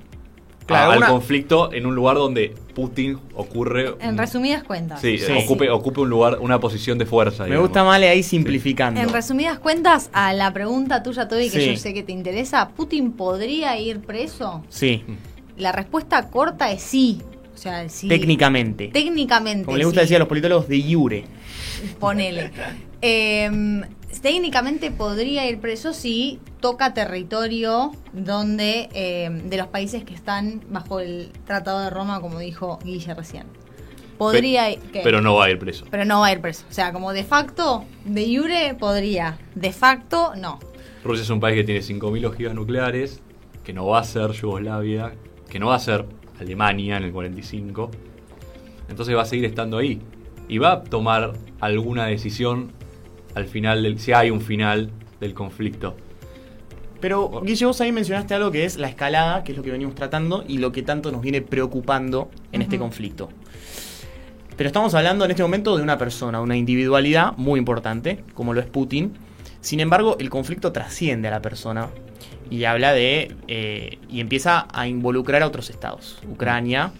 Claro, 0.65 0.91
al 0.91 0.97
una- 0.97 1.07
conflicto 1.07 1.71
en 1.71 1.85
un 1.85 1.95
lugar 1.95 2.17
donde 2.17 2.53
Putin 2.75 3.17
ocurre... 3.35 3.95
En 4.01 4.11
un- 4.11 4.17
resumidas 4.17 4.63
cuentas. 4.65 4.99
Sí, 4.99 5.17
Sí. 5.17 5.31
Ocupe, 5.45 5.69
ocupe 5.69 6.01
un 6.01 6.09
lugar, 6.09 6.39
una 6.41 6.59
posición 6.59 6.97
de 6.97 7.05
fuerza. 7.05 7.43
Me 7.43 7.51
digamos. 7.51 7.69
gusta 7.69 7.85
mal 7.85 8.03
ahí 8.03 8.21
simplificando. 8.21 8.99
En 8.99 9.07
resumidas 9.13 9.59
cuentas, 9.59 10.09
a 10.11 10.33
la 10.33 10.51
pregunta 10.51 11.03
tuya, 11.03 11.29
Toby, 11.29 11.49
que 11.49 11.61
Sí. 11.61 11.71
yo 11.71 11.77
sé 11.77 11.93
que 11.93 12.03
te 12.03 12.11
interesa, 12.11 12.67
¿Putin 12.75 13.13
podría 13.13 13.79
ir 13.79 14.01
preso? 14.01 14.63
Sí, 14.67 15.03
La 15.57 15.71
respuesta 15.71 16.29
corta 16.29 16.69
es 16.71 16.81
sí. 16.83 17.21
O 17.57 17.59
sea, 17.59 17.89
sí. 17.89 18.07
técnicamente. 18.07 18.89
Técnicamente. 18.89 19.65
Como 19.65 19.77
le 19.77 19.85
gusta 19.85 20.01
sí. 20.01 20.03
decir 20.03 20.17
a 20.17 20.19
los 20.19 20.27
politólogos, 20.27 20.67
de 20.67 20.77
iure. 20.77 21.23
Ponele. 21.99 22.51
Eh, 23.01 23.81
técnicamente 24.21 24.91
podría 24.91 25.49
ir 25.49 25.59
preso 25.59 25.91
si 25.93 26.39
toca 26.59 26.93
territorio 26.93 27.91
donde 28.13 28.89
eh, 28.93 29.29
de 29.45 29.57
los 29.57 29.67
países 29.67 30.03
que 30.03 30.13
están 30.13 30.61
bajo 30.69 30.99
el 30.99 31.31
Tratado 31.47 31.81
de 31.81 31.89
Roma, 31.89 32.21
como 32.21 32.37
dijo 32.37 32.77
Guille 32.83 33.15
recién. 33.15 33.45
Podría 34.19 34.65
Pe- 34.65 34.73
ir- 34.73 34.79
¿qué? 34.91 35.01
Pero 35.03 35.21
no 35.21 35.33
va 35.35 35.45
a 35.45 35.49
ir 35.49 35.57
preso. 35.57 35.85
Pero 35.89 36.05
no 36.05 36.19
va 36.19 36.27
a 36.27 36.31
ir 36.33 36.41
preso. 36.41 36.63
O 36.69 36.73
sea, 36.73 36.93
como 36.93 37.11
de 37.11 37.23
facto, 37.23 37.85
de 38.05 38.37
jure 38.37 38.75
podría. 38.79 39.39
De 39.55 39.71
facto, 39.71 40.33
no. 40.37 40.59
Rusia 41.03 41.23
es 41.23 41.29
un 41.31 41.39
país 41.39 41.55
que 41.55 41.63
tiene 41.63 41.81
5.000 41.81 42.25
ojivas 42.25 42.53
nucleares, 42.53 43.19
que 43.63 43.73
no 43.73 43.87
va 43.87 43.99
a 43.99 44.03
ser 44.03 44.31
Yugoslavia, 44.31 45.13
que 45.49 45.59
no 45.59 45.67
va 45.67 45.75
a 45.75 45.79
ser 45.79 46.05
Alemania 46.39 46.97
en 46.97 47.03
el 47.03 47.11
45. 47.11 47.91
Entonces 48.89 49.15
va 49.15 49.23
a 49.23 49.25
seguir 49.25 49.45
estando 49.45 49.77
ahí. 49.77 50.01
Y 50.47 50.59
va 50.59 50.73
a 50.73 50.83
tomar 50.83 51.33
alguna 51.59 52.05
decisión 52.05 52.71
al 53.35 53.45
final, 53.45 53.83
del, 53.83 53.99
si 53.99 54.13
hay 54.13 54.29
un 54.29 54.41
final 54.41 54.89
del 55.19 55.33
conflicto. 55.33 55.95
Pero, 56.99 57.41
Guille, 57.43 57.65
vos 57.65 57.79
ahí 57.81 57.91
mencionaste 57.91 58.33
algo 58.33 58.51
que 58.51 58.65
es 58.65 58.77
la 58.77 58.87
escalada, 58.87 59.43
que 59.43 59.51
es 59.51 59.57
lo 59.57 59.63
que 59.63 59.71
venimos 59.71 59.93
tratando 59.93 60.43
y 60.47 60.57
lo 60.57 60.71
que 60.71 60.81
tanto 60.81 61.11
nos 61.11 61.21
viene 61.21 61.41
preocupando 61.41 62.31
en 62.51 62.61
este 62.61 62.79
conflicto. 62.79 63.29
Pero 64.55 64.67
estamos 64.67 64.95
hablando 64.95 65.23
en 65.25 65.31
este 65.31 65.43
momento 65.43 65.77
de 65.77 65.83
una 65.83 65.99
persona, 65.99 66.41
una 66.41 66.57
individualidad 66.57 67.33
muy 67.37 67.59
importante, 67.59 68.23
como 68.33 68.55
lo 68.55 68.59
es 68.59 68.65
Putin. 68.65 69.13
Sin 69.61 69.79
embargo, 69.79 70.17
el 70.19 70.31
conflicto 70.31 70.71
trasciende 70.71 71.27
a 71.27 71.31
la 71.31 71.41
persona 71.43 71.89
y 72.49 72.63
habla 72.65 72.93
de. 72.93 73.35
eh, 73.47 73.97
y 74.09 74.19
empieza 74.19 74.67
a 74.71 74.87
involucrar 74.87 75.43
a 75.43 75.47
otros 75.47 75.69
estados. 75.69 76.19
Ucrania, 76.29 76.91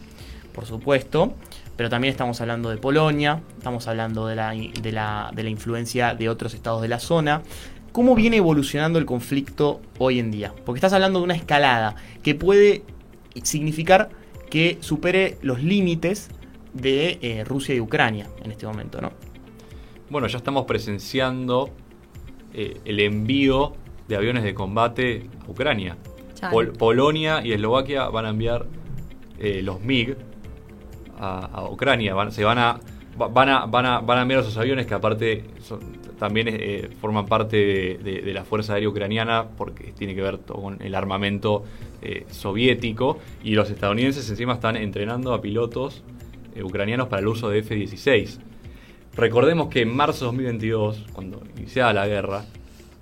por 0.54 0.66
supuesto, 0.66 1.34
pero 1.76 1.90
también 1.90 2.12
estamos 2.12 2.42
hablando 2.42 2.70
de 2.70 2.78
Polonia, 2.78 3.42
estamos 3.58 3.88
hablando 3.88 4.28
de 4.28 4.36
la, 4.36 4.52
de 4.52 4.92
la, 4.92 5.32
de 5.34 5.44
la 5.44 5.50
influencia 5.50 6.16
de 6.16 6.30
otros 6.30 6.54
estados 6.54 6.82
de 6.82 6.88
la 6.88 7.00
zona. 7.00 7.44
¿Cómo 7.92 8.16
viene 8.16 8.38
evolucionando 8.38 9.00
el 9.00 9.06
conflicto 9.06 9.82
hoy 9.98 10.20
en 10.20 10.32
día? 10.32 10.54
Porque 10.66 10.78
estás 10.78 10.94
hablando 10.94 11.20
de 11.20 11.26
una 11.26 11.36
escalada 11.36 11.96
que 12.24 12.36
puede 12.36 12.84
significar 13.44 14.10
que 14.50 14.78
supere 14.82 15.38
los 15.42 15.62
límites 15.62 16.30
de 16.74 17.20
eh, 17.22 17.44
Rusia 17.44 17.76
y 17.76 17.80
Ucrania 17.80 18.28
en 18.44 18.52
este 18.52 18.66
momento, 18.66 19.02
¿no? 19.02 19.12
Bueno, 20.10 20.28
ya 20.28 20.38
estamos 20.38 20.66
presenciando 20.66 21.70
eh, 22.54 22.80
el 22.86 23.00
envío 23.00 23.76
de 24.08 24.16
aviones 24.16 24.44
de 24.44 24.54
combate 24.54 25.28
a 25.46 25.52
Ucrania. 25.52 25.98
Pol- 26.52 26.72
Polonia 26.74 27.42
y 27.44 27.52
Eslovaquia 27.54 28.10
van 28.10 28.26
a 28.26 28.30
enviar 28.30 28.66
eh, 29.40 29.62
los 29.64 29.82
MiG 29.82 30.16
a, 31.20 31.46
a 31.46 31.70
Ucrania. 31.70 32.14
Van, 32.14 32.32
se 32.32 32.44
van 32.44 32.58
a, 32.60 32.80
va- 33.20 33.28
van, 33.28 33.50
a, 33.50 33.66
van, 33.66 33.86
a, 33.86 34.00
van 34.00 34.20
a 34.20 34.22
enviar 34.22 34.42
esos 34.42 34.58
aviones 34.58 34.86
que 34.86 34.94
aparte 34.94 35.46
son- 35.62 35.98
también 36.20 36.48
eh, 36.50 36.90
forman 37.00 37.26
parte 37.28 37.58
de, 37.58 37.98
de- 38.04 38.22
de 38.22 38.34
la 38.34 38.44
Fuerza 38.44 38.74
Aérea 38.74 38.90
Ucraniana 38.90 39.46
porque 39.58 39.94
tiene 39.98 40.16
que 40.16 40.22
ver 40.22 40.40
con 40.40 40.82
el 40.82 40.96
armamento 40.96 41.64
eh, 42.02 42.26
soviético 42.32 43.20
y 43.44 43.54
los 43.56 43.70
estadounidenses 43.70 44.30
encima 44.30 44.54
están 44.54 44.76
entrenando 44.78 45.34
a 45.34 45.42
pilotos 45.42 46.04
ucranianos 46.64 47.08
para 47.08 47.20
el 47.22 47.28
uso 47.28 47.50
de 47.50 47.60
F-16. 47.60 48.40
Recordemos 49.16 49.68
que 49.68 49.82
en 49.82 49.96
marzo 49.96 50.26
de 50.26 50.26
2022, 50.32 51.06
cuando 51.14 51.42
iniciaba 51.58 51.94
la 51.94 52.08
guerra, 52.08 52.46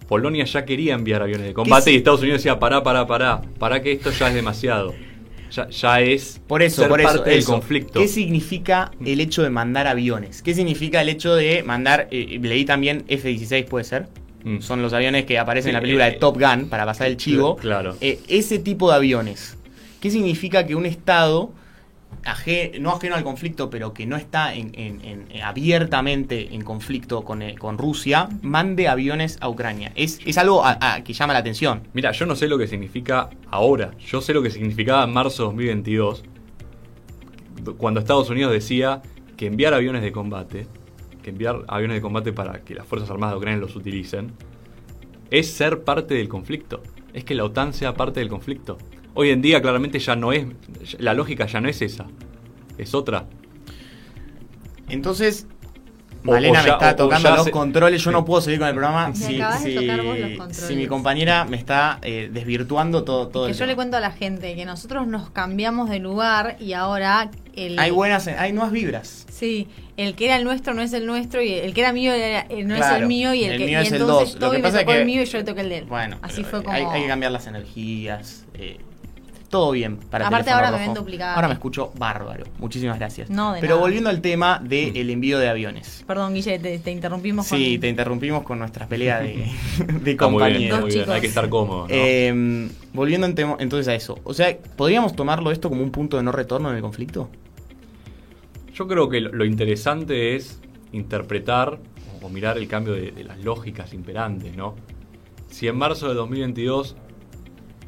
Polonia 0.07 0.45
ya 0.45 0.65
quería 0.65 0.93
enviar 0.93 1.21
aviones 1.21 1.47
de 1.47 1.53
combate 1.53 1.91
y 1.91 1.95
Estados 1.95 2.21
Unidos 2.21 2.39
decía, 2.39 2.59
pará, 2.59 2.83
pará, 2.83 3.07
pará, 3.07 3.41
pará 3.59 3.81
que 3.81 3.91
esto 3.91 4.11
ya 4.11 4.29
es 4.29 4.35
demasiado. 4.35 4.93
Ya, 5.51 5.69
ya 5.69 6.01
es 6.01 6.41
Por 6.47 6.61
eso, 6.61 6.81
ser 6.81 6.89
por 6.89 6.99
eso, 6.99 7.09
parte 7.09 7.29
del 7.29 7.45
conflicto. 7.45 7.99
¿Qué 7.99 8.07
significa 8.07 8.91
el 9.03 9.19
hecho 9.21 9.43
de 9.43 9.49
mandar 9.49 9.87
aviones? 9.87 10.41
¿Qué 10.41 10.53
significa 10.53 11.01
el 11.01 11.09
hecho 11.09 11.35
de 11.35 11.63
mandar, 11.63 12.07
eh, 12.11 12.39
leí 12.41 12.65
también 12.65 13.05
F-16 13.07 13.65
puede 13.65 13.85
ser? 13.85 14.07
Mm. 14.43 14.59
Son 14.61 14.81
los 14.81 14.93
aviones 14.93 15.25
que 15.25 15.39
aparecen 15.39 15.69
en 15.69 15.75
la 15.75 15.81
película 15.81 16.07
eh, 16.07 16.11
de 16.11 16.17
Top 16.17 16.39
Gun 16.39 16.69
para 16.69 16.85
pasar 16.85 17.07
el 17.07 17.17
chivo. 17.17 17.55
Claro. 17.57 17.95
Eh, 18.01 18.19
ese 18.27 18.59
tipo 18.59 18.89
de 18.89 18.97
aviones. 18.97 19.57
¿Qué 19.99 20.11
significa 20.11 20.67
que 20.67 20.75
un 20.75 20.85
Estado, 20.85 21.51
no 22.79 22.91
ajeno 22.91 23.15
al 23.15 23.23
conflicto, 23.23 23.69
pero 23.69 23.93
que 23.93 24.05
no 24.05 24.15
está 24.15 24.53
en- 24.55 24.71
en- 24.73 25.01
en- 25.05 25.25
eh, 25.31 25.41
abiertamente 25.41 26.53
en 26.55 26.63
conflicto 26.63 27.23
con, 27.23 27.41
eh, 27.41 27.55
con 27.55 27.77
Rusia, 27.77 28.27
mande 28.41 28.87
aviones 28.87 29.37
a 29.41 29.49
Ucrania? 29.49 29.91
Es, 29.95 30.19
es 30.25 30.37
algo 30.37 30.63
a- 30.65 30.77
a- 30.81 31.03
que 31.03 31.13
llama 31.13 31.33
la 31.33 31.39
atención. 31.39 31.83
Mira, 31.93 32.11
yo 32.11 32.25
no 32.25 32.35
sé 32.35 32.47
lo 32.47 32.57
que 32.57 32.67
significa 32.67 33.29
ahora. 33.51 33.91
Yo 33.99 34.21
sé 34.21 34.33
lo 34.33 34.41
que 34.41 34.49
significaba 34.49 35.03
en 35.03 35.13
marzo 35.13 35.43
de 35.43 35.47
2022, 35.47 36.23
cuando 37.77 37.99
Estados 37.99 38.29
Unidos 38.29 38.51
decía 38.51 39.01
que 39.37 39.47
enviar 39.47 39.73
aviones 39.73 40.01
de 40.01 40.11
combate, 40.11 40.67
que 41.23 41.29
enviar 41.29 41.61
aviones 41.67 41.95
de 41.97 42.01
combate 42.01 42.31
para 42.33 42.61
que 42.61 42.75
las 42.75 42.85
Fuerzas 42.87 43.09
Armadas 43.09 43.33
de 43.33 43.37
Ucrania 43.37 43.59
los 43.59 43.75
utilicen, 43.75 44.31
es 45.31 45.51
ser 45.51 45.83
parte 45.83 46.13
del 46.15 46.27
conflicto. 46.29 46.81
Es 47.13 47.23
que 47.23 47.33
la 47.35 47.43
OTAN 47.45 47.73
sea 47.73 47.93
parte 47.93 48.19
del 48.19 48.29
conflicto. 48.29 48.77
Hoy 49.15 49.29
en 49.31 49.41
día 49.41 49.61
claramente 49.61 49.97
ya 49.97 50.15
no 50.15 50.31
es, 50.33 50.45
la 50.99 51.13
lógica 51.13 51.45
ya 51.47 51.61
no 51.61 51.69
es 51.69 51.81
esa, 51.81 52.05
es 52.77 52.93
otra. 52.93 53.25
Entonces, 54.89 55.47
Malena 56.23 56.59
o 56.59 56.63
me 56.63 56.67
ya- 56.67 56.73
está 56.73 56.95
tocando 56.95 57.29
los 57.35 57.43
se- 57.45 57.51
controles, 57.51 58.01
yo 58.03 58.09
Sí. 58.09 58.13
no 58.13 58.25
puedo 58.25 58.41
seguir 58.41 58.59
con 58.59 58.67
el 58.67 58.73
programa 58.73 59.09
Me 59.09 59.15
si, 59.15 59.39
si- 60.51 60.75
mi 60.75 60.87
compañera 60.87 61.45
me 61.45 61.55
está 61.55 61.99
eh, 62.01 62.29
desvirtuando 62.33 63.03
todo, 63.03 63.27
todo 63.27 63.45
que 63.45 63.51
el 63.51 63.57
yo 63.57 63.65
le 63.67 63.75
cuento 63.75 63.97
a 63.97 63.99
la 63.99 64.09
gente 64.11 64.55
que 64.55 64.65
nosotros 64.65 65.05
nos 65.07 65.29
cambiamos 65.29 65.89
de 65.89 65.99
lugar 65.99 66.57
y 66.59 66.73
ahora 66.73 67.29
el 67.55 67.77
Hay 67.77 67.91
buenas, 67.91 68.27
hay 68.27 68.53
nuevas 68.53 68.71
vibras. 68.71 69.27
sí 69.29 69.67
el 69.97 70.15
que 70.15 70.25
era 70.25 70.35
el 70.37 70.43
nuestro 70.43 70.73
no 70.73 70.81
es 70.81 70.91
el 70.93 71.05
nuestro 71.05 71.41
y 71.43 71.53
el 71.53 71.73
que 71.75 71.81
era 71.81 71.93
mío 71.93 72.11
era- 72.11 72.47
eh, 72.49 72.63
no 72.63 72.75
es 72.75 72.85
el 72.91 73.05
mío 73.07 73.33
y 73.35 73.43
el, 73.45 73.51
el 73.53 73.57
que 73.59 73.65
mío 73.67 73.79
y 73.79 73.83
es 73.83 73.91
el 73.91 74.01
entonces 74.01 74.33
dos. 74.33 74.41
Lo 74.41 74.47
Toby 74.47 74.51
que 74.51 74.57
me 74.57 74.63
pasa 74.63 74.77
es 74.79 74.83
tocó 74.85 74.91
el 74.93 74.99
que- 74.99 75.05
mío 75.05 75.21
y 75.21 75.25
yo 75.25 75.37
le 75.37 75.43
toqué 75.43 75.61
el 75.61 75.69
de 75.69 75.77
él. 75.77 75.85
Bueno, 75.85 76.17
así 76.23 76.43
fue 76.43 76.63
como 76.63 76.75
hay, 76.75 76.83
hay 76.83 77.01
que 77.03 77.07
cambiar 77.07 77.31
las 77.31 77.45
energías. 77.47 78.45
eh, 78.55 78.79
todo 79.55 79.71
bien 79.71 79.95
para 79.97 80.27
Aparte 80.27 80.51
ahora 80.51 80.69
me 80.71 80.79
ven 80.79 80.93
duplicada. 80.93 81.35
Ahora 81.35 81.47
me 81.47 81.53
escucho 81.53 81.93
bárbaro. 81.97 82.43
Muchísimas 82.59 82.97
gracias. 82.99 83.29
No, 83.29 83.53
de 83.53 83.61
Pero 83.61 83.75
nada. 83.75 83.81
volviendo 83.81 84.09
al 84.09 84.19
tema 84.21 84.59
del 84.61 85.09
envío 85.09 85.39
de 85.39 85.47
aviones. 85.47 86.03
Perdón 86.05 86.33
Guille 86.33 86.59
te, 86.59 86.77
te 86.79 86.91
interrumpimos 86.91 87.45
Sí, 87.47 87.73
con- 87.75 87.81
te 87.81 87.87
interrumpimos 87.87 88.43
con 88.43 88.59
nuestra 88.59 88.85
pelea 88.87 89.19
de, 89.21 89.27
de 90.03 90.11
Está 90.11 90.27
muy 90.27 90.43
bien, 90.43 90.69
compañeros. 90.71 90.81
muy 90.81 90.91
bien. 90.91 91.09
Hay 91.09 91.21
que 91.21 91.27
estar 91.27 91.47
cómodo. 91.47 91.83
¿no? 91.87 91.87
Eh, 91.89 92.69
volviendo 92.93 93.25
en 93.27 93.35
tema- 93.35 93.55
entonces 93.59 93.87
a 93.87 93.95
eso. 93.95 94.19
O 94.25 94.33
sea, 94.33 94.57
¿podríamos 94.75 95.15
tomarlo 95.15 95.51
esto 95.51 95.69
como 95.69 95.81
un 95.83 95.91
punto 95.91 96.17
de 96.17 96.23
no 96.23 96.33
retorno 96.33 96.69
en 96.69 96.75
el 96.75 96.81
conflicto? 96.81 97.29
Yo 98.73 98.87
creo 98.87 99.07
que 99.07 99.21
lo, 99.21 99.45
interesante 99.45 100.35
es 100.35 100.59
interpretar 100.91 101.79
o, 102.21 102.25
o 102.25 102.29
mirar 102.29 102.57
el 102.57 102.67
cambio 102.67 102.93
de, 102.93 103.11
de 103.11 103.23
las 103.23 103.39
lógicas 103.39 103.93
imperantes, 103.93 104.55
¿no? 104.57 104.75
Si 105.49 105.67
en 105.69 105.77
marzo 105.77 106.09
de 106.09 106.15
2022 106.15 106.97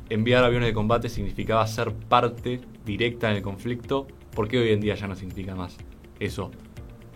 enviar 0.09 0.43
aviones 0.43 0.67
de 0.69 0.73
combate 0.73 1.09
significaba 1.09 1.65
ser 1.67 1.93
parte 1.93 2.59
directa 2.85 3.29
en 3.29 3.37
el 3.37 3.41
conflicto, 3.43 4.07
¿por 4.33 4.47
qué 4.47 4.59
hoy 4.59 4.69
en 4.71 4.79
día 4.79 4.95
ya 4.95 5.07
no 5.07 5.15
significa 5.15 5.55
más 5.55 5.77
eso? 6.19 6.51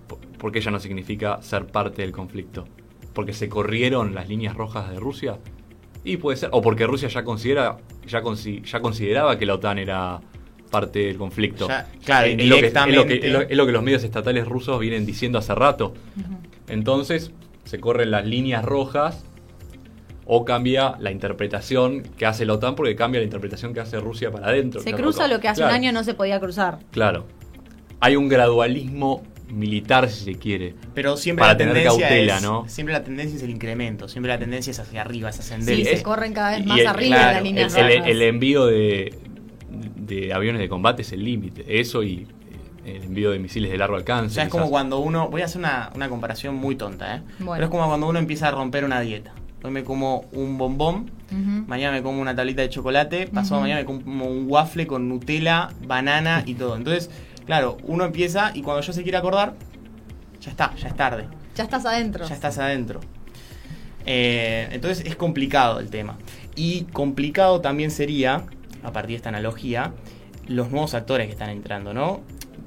¿Por- 0.07 0.19
¿Por 0.19 0.51
qué 0.51 0.61
ya 0.61 0.71
no 0.71 0.79
significa 0.79 1.41
ser 1.41 1.67
parte 1.67 2.01
del 2.01 2.11
conflicto? 2.11 2.65
¿Porque 3.13 3.33
se 3.33 3.49
corrieron 3.49 4.15
las 4.15 4.27
líneas 4.29 4.55
rojas 4.55 4.89
de 4.89 4.99
Rusia? 4.99 5.37
Y 6.03 6.17
puede 6.17 6.37
ser, 6.37 6.49
o 6.51 6.61
porque 6.61 6.87
Rusia 6.87 7.07
ya 7.09 7.23
considera, 7.23 7.77
ya, 8.07 8.21
consi- 8.23 8.63
ya 8.63 8.79
consideraba 8.79 9.37
que 9.37 9.45
la 9.45 9.53
OTAN 9.55 9.77
era 9.77 10.19
parte 10.71 10.99
del 10.99 11.17
conflicto. 11.17 11.67
Ya, 11.67 11.87
claro, 12.03 12.27
es, 12.27 12.45
lo 12.47 12.55
que, 12.57 12.67
es, 12.67 12.73
lo 12.95 13.05
que, 13.05 13.13
es 13.15 13.31
lo- 13.31 13.41
es 13.41 13.57
lo 13.57 13.65
que 13.65 13.71
los 13.71 13.83
medios 13.83 14.03
estatales 14.03 14.47
rusos 14.47 14.79
vienen 14.79 15.05
diciendo 15.05 15.37
hace 15.37 15.53
rato. 15.53 15.93
Ujú. 16.17 16.37
Entonces, 16.69 17.31
se 17.65 17.79
corren 17.79 18.09
las 18.11 18.25
líneas 18.25 18.63
rojas 18.65 19.23
o 20.25 20.45
cambia 20.45 20.95
la 20.99 21.11
interpretación 21.11 22.03
que 22.03 22.25
hace 22.25 22.45
la 22.45 22.53
OTAN 22.53 22.75
porque 22.75 22.95
cambia 22.95 23.19
la 23.19 23.25
interpretación 23.25 23.73
que 23.73 23.79
hace 23.79 23.99
Rusia 23.99 24.31
para 24.31 24.47
adentro. 24.47 24.81
se 24.81 24.93
cruza 24.93 25.27
lo 25.27 25.39
que 25.39 25.47
hace 25.47 25.61
claro, 25.61 25.71
un 25.73 25.75
año 25.75 25.91
no 25.91 26.03
se 26.03 26.13
podía 26.13 26.39
cruzar 26.39 26.79
Claro. 26.91 27.25
Hay 27.99 28.15
un 28.15 28.29
gradualismo 28.29 29.23
militar, 29.49 30.09
si 30.09 30.23
se 30.23 30.39
quiere. 30.39 30.73
Pero 30.93 31.17
siempre 31.17 31.41
Para 31.41 31.53
la 31.53 31.57
tener 31.57 31.73
tendencia 31.73 32.07
cautela, 32.07 32.35
es, 32.37 32.41
¿no? 32.41 32.69
Siempre 32.69 32.93
la 32.93 33.03
tendencia 33.03 33.35
es 33.37 33.43
el 33.43 33.49
incremento, 33.49 34.07
siempre 34.07 34.31
la 34.31 34.39
tendencia 34.39 34.71
es 34.71 34.79
hacia 34.79 35.01
arriba, 35.01 35.29
es 35.29 35.35
sí, 35.35 35.41
ascendente. 35.41 35.83
se 35.85 35.93
es- 35.95 36.01
corren 36.03 36.33
cada 36.33 36.51
vez 36.57 36.65
más 36.65 36.79
el- 36.79 36.87
arriba 36.87 37.15
claro, 37.17 37.27
de 37.29 37.33
las 37.35 37.43
líneas 37.43 37.75
el, 37.75 37.91
el- 38.09 38.21
envío 38.21 38.65
de, 38.65 39.13
de 39.97 40.33
aviones 40.33 40.61
de 40.61 40.69
combate 40.69 41.01
es 41.01 41.11
el 41.11 41.23
límite. 41.23 41.79
Eso 41.79 42.01
y 42.03 42.27
eh, 42.85 42.95
el 42.97 43.03
envío 43.03 43.31
de 43.31 43.39
misiles 43.39 43.71
de 43.71 43.77
largo 43.77 43.95
alcance. 43.97 44.27
O 44.27 44.29
sea, 44.35 44.43
es 44.43 44.49
quizás. 44.49 44.59
como 44.61 44.71
cuando 44.71 44.99
uno. 44.99 45.29
Voy 45.29 45.41
a 45.41 45.45
hacer 45.45 45.59
una, 45.59 45.91
una 45.95 46.09
comparación 46.09 46.55
muy 46.55 46.75
tonta, 46.75 47.17
¿eh? 47.17 47.21
Bueno. 47.39 47.53
Pero 47.55 47.65
es 47.65 47.69
como 47.71 47.87
cuando 47.87 48.07
uno 48.07 48.19
empieza 48.19 48.47
a 48.47 48.51
romper 48.51 48.85
una 48.85 49.01
dieta. 49.01 49.33
Hoy 49.63 49.71
me 49.71 49.83
como 49.83 50.25
un 50.31 50.57
bombón, 50.57 51.11
mañana 51.67 51.95
me 51.95 52.03
como 52.03 52.19
una 52.21 52.35
tablita 52.35 52.61
de 52.63 52.69
chocolate, 52.69 53.27
pasado 53.27 53.61
mañana 53.61 53.81
me 53.81 53.85
como 53.85 54.25
un 54.25 54.45
waffle 54.49 54.87
con 54.87 55.07
Nutella, 55.07 55.69
banana 55.85 56.43
y 56.45 56.55
todo. 56.55 56.75
Entonces, 56.75 57.11
claro, 57.45 57.77
uno 57.83 58.05
empieza 58.05 58.51
y 58.55 58.63
cuando 58.63 58.81
yo 58.81 58.91
se 58.91 59.03
quiere 59.03 59.17
acordar, 59.17 59.53
ya 60.41 60.51
está, 60.51 60.75
ya 60.75 60.87
es 60.87 60.95
tarde. 60.95 61.27
ya 61.55 61.63
estás 61.63 61.85
adentro 61.85 62.25
Ya 62.25 62.33
estás 62.33 62.57
adentro. 62.57 62.99
Eh, 64.05 64.67
entonces 64.71 65.05
es 65.05 65.15
complicado 65.15 65.79
el 65.79 65.89
tema. 65.89 66.17
Y 66.55 66.83
complicado 66.91 67.61
también 67.61 67.91
sería, 67.91 68.45
a 68.83 68.91
partir 68.91 69.11
de 69.11 69.15
esta 69.17 69.29
analogía, 69.29 69.93
los 70.47 70.71
nuevos 70.71 70.95
actores 70.95 71.27
que 71.27 71.33
están 71.33 71.49
entrando, 71.49 71.93
¿no? 71.93 72.21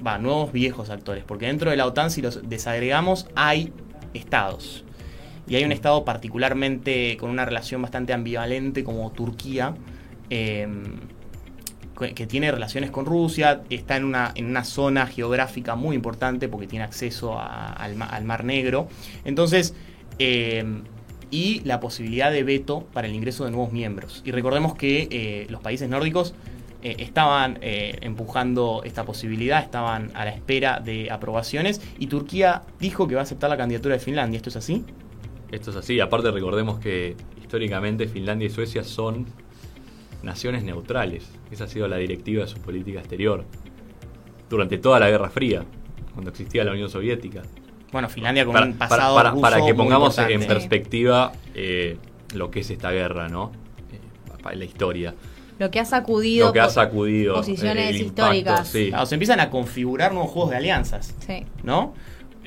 Va, 0.05 0.17
nuevos 0.17 0.51
viejos 0.51 0.89
actores. 0.89 1.23
Porque 1.25 1.47
dentro 1.47 1.71
de 1.71 1.77
la 1.77 1.85
OTAN, 1.85 2.09
si 2.09 2.21
los 2.21 2.47
desagregamos, 2.47 3.27
hay 3.35 3.73
estados. 4.13 4.85
Y 5.47 5.55
hay 5.55 5.63
un 5.63 5.71
Estado 5.71 6.03
particularmente 6.05 7.17
con 7.17 7.29
una 7.29 7.45
relación 7.45 7.81
bastante 7.81 8.13
ambivalente 8.13 8.83
como 8.83 9.11
Turquía, 9.11 9.75
eh, 10.29 10.67
que 12.15 12.27
tiene 12.27 12.51
relaciones 12.51 12.91
con 12.91 13.05
Rusia, 13.05 13.61
está 13.69 13.95
en 13.95 14.03
una, 14.03 14.33
en 14.35 14.47
una 14.47 14.65
zona 14.65 15.07
geográfica 15.07 15.75
muy 15.75 15.95
importante 15.95 16.49
porque 16.49 16.67
tiene 16.67 16.83
acceso 16.83 17.39
a- 17.39 17.71
al, 17.71 17.95
ma- 17.95 18.07
al 18.07 18.25
Mar 18.25 18.43
Negro. 18.43 18.89
Entonces, 19.23 19.73
eh, 20.19 20.65
y 21.31 21.61
la 21.63 21.79
posibilidad 21.79 22.31
de 22.31 22.43
veto 22.43 22.85
para 22.93 23.07
el 23.07 23.15
ingreso 23.15 23.45
de 23.45 23.51
nuevos 23.51 23.71
miembros. 23.71 24.21
Y 24.25 24.31
recordemos 24.31 24.75
que 24.75 25.07
eh, 25.09 25.47
los 25.49 25.61
países 25.61 25.87
nórdicos 25.87 26.33
eh, 26.83 26.97
estaban 26.99 27.59
eh, 27.61 27.97
empujando 28.01 28.81
esta 28.83 29.05
posibilidad, 29.05 29.63
estaban 29.63 30.11
a 30.15 30.25
la 30.25 30.31
espera 30.31 30.81
de 30.81 31.09
aprobaciones 31.11 31.81
y 31.97 32.07
Turquía 32.07 32.63
dijo 32.79 33.07
que 33.07 33.15
va 33.15 33.21
a 33.21 33.23
aceptar 33.23 33.49
la 33.49 33.57
candidatura 33.57 33.95
de 33.95 33.99
Finlandia. 34.01 34.35
¿Esto 34.37 34.49
es 34.49 34.57
así? 34.57 34.83
Esto 35.51 35.69
es 35.71 35.75
así. 35.77 35.99
Aparte 35.99 36.31
recordemos 36.31 36.79
que 36.79 37.15
históricamente 37.41 38.07
Finlandia 38.07 38.47
y 38.47 38.49
Suecia 38.49 38.83
son 38.83 39.25
naciones 40.23 40.63
neutrales. 40.63 41.29
Esa 41.51 41.65
ha 41.65 41.67
sido 41.67 41.87
la 41.87 41.97
directiva 41.97 42.43
de 42.43 42.47
su 42.49 42.57
política 42.59 42.99
exterior. 42.99 43.43
Durante 44.49 44.77
toda 44.77 44.99
la 44.99 45.09
Guerra 45.09 45.29
Fría, 45.29 45.63
cuando 46.13 46.31
existía 46.31 46.63
la 46.63 46.71
Unión 46.71 46.89
Soviética. 46.89 47.41
Bueno, 47.91 48.09
Finlandia 48.09 48.45
con 48.45 48.53
Para, 48.53 48.65
un 48.65 48.73
pasado 48.73 49.15
para- 49.15 49.29
ruso 49.31 49.41
para 49.41 49.57
que 49.57 49.63
muy 49.63 49.73
pongamos 49.73 50.17
en 50.17 50.45
perspectiva 50.45 51.31
eh, 51.53 51.97
lo 52.33 52.51
que 52.51 52.59
es 52.61 52.69
esta 52.69 52.91
guerra, 52.91 53.29
¿no? 53.29 53.51
Eh, 53.91 54.55
la 54.55 54.65
historia. 54.65 55.15
Lo 55.57 55.71
que 55.71 55.79
ha 55.79 55.85
sacudido 55.85 56.47
Lo 56.47 56.53
que 56.53 56.59
ha 56.59 56.69
sacudido. 56.69 57.35
posiciones 57.35 57.85
eh, 57.85 57.89
el 57.91 57.95
impacto, 58.01 58.33
históricas. 58.33 58.67
sí. 58.67 58.87
Claro, 58.89 59.05
se 59.05 59.15
empiezan 59.15 59.39
a 59.39 59.49
configurar 59.49 60.11
nuevos 60.13 60.31
juegos 60.31 60.51
de 60.51 60.57
alianzas. 60.57 61.15
Sí. 61.25 61.45
¿no? 61.63 61.93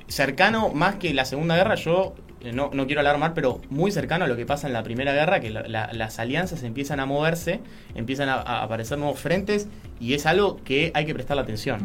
Cercano, 0.08 0.68
más 0.70 0.96
que 0.96 1.14
la 1.14 1.24
Segunda 1.24 1.56
Guerra, 1.56 1.74
yo 1.76 2.14
no, 2.52 2.70
no 2.72 2.86
quiero 2.86 3.00
alarmar, 3.00 3.34
pero 3.34 3.60
muy 3.70 3.90
cercano 3.90 4.24
a 4.24 4.28
lo 4.28 4.36
que 4.36 4.46
pasa 4.46 4.66
en 4.66 4.72
la 4.72 4.82
Primera 4.82 5.12
Guerra, 5.12 5.40
que 5.40 5.50
la- 5.50 5.66
la- 5.66 5.90
las 5.92 6.18
alianzas 6.18 6.62
empiezan 6.62 7.00
a 7.00 7.06
moverse, 7.06 7.60
empiezan 7.94 8.28
a, 8.28 8.34
a 8.34 8.62
aparecer 8.62 8.96
nuevos 8.98 9.18
frentes, 9.18 9.68
y 10.00 10.14
es 10.14 10.24
algo 10.26 10.58
que 10.64 10.92
hay 10.94 11.04
que 11.06 11.14
prestarle 11.14 11.42
atención. 11.42 11.82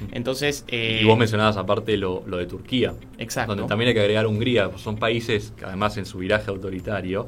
Ujú. 0.00 0.08
Entonces, 0.12 0.64
eh, 0.68 1.00
Y 1.02 1.04
vos 1.06 1.18
mencionabas 1.18 1.56
aparte 1.56 1.96
lo, 1.96 2.22
lo 2.26 2.36
de 2.36 2.46
Turquía. 2.46 2.94
Exacto. 3.18 3.54
Donde 3.56 3.68
también 3.68 3.88
hay 3.88 3.94
que 3.94 4.00
agregar 4.00 4.26
Hungría. 4.26 4.70
pues 4.70 4.82
Son 4.82 4.96
países 4.96 5.52
que 5.56 5.64
además 5.64 5.96
en 5.96 6.06
su 6.06 6.18
viraje 6.18 6.50
autoritario 6.50 7.26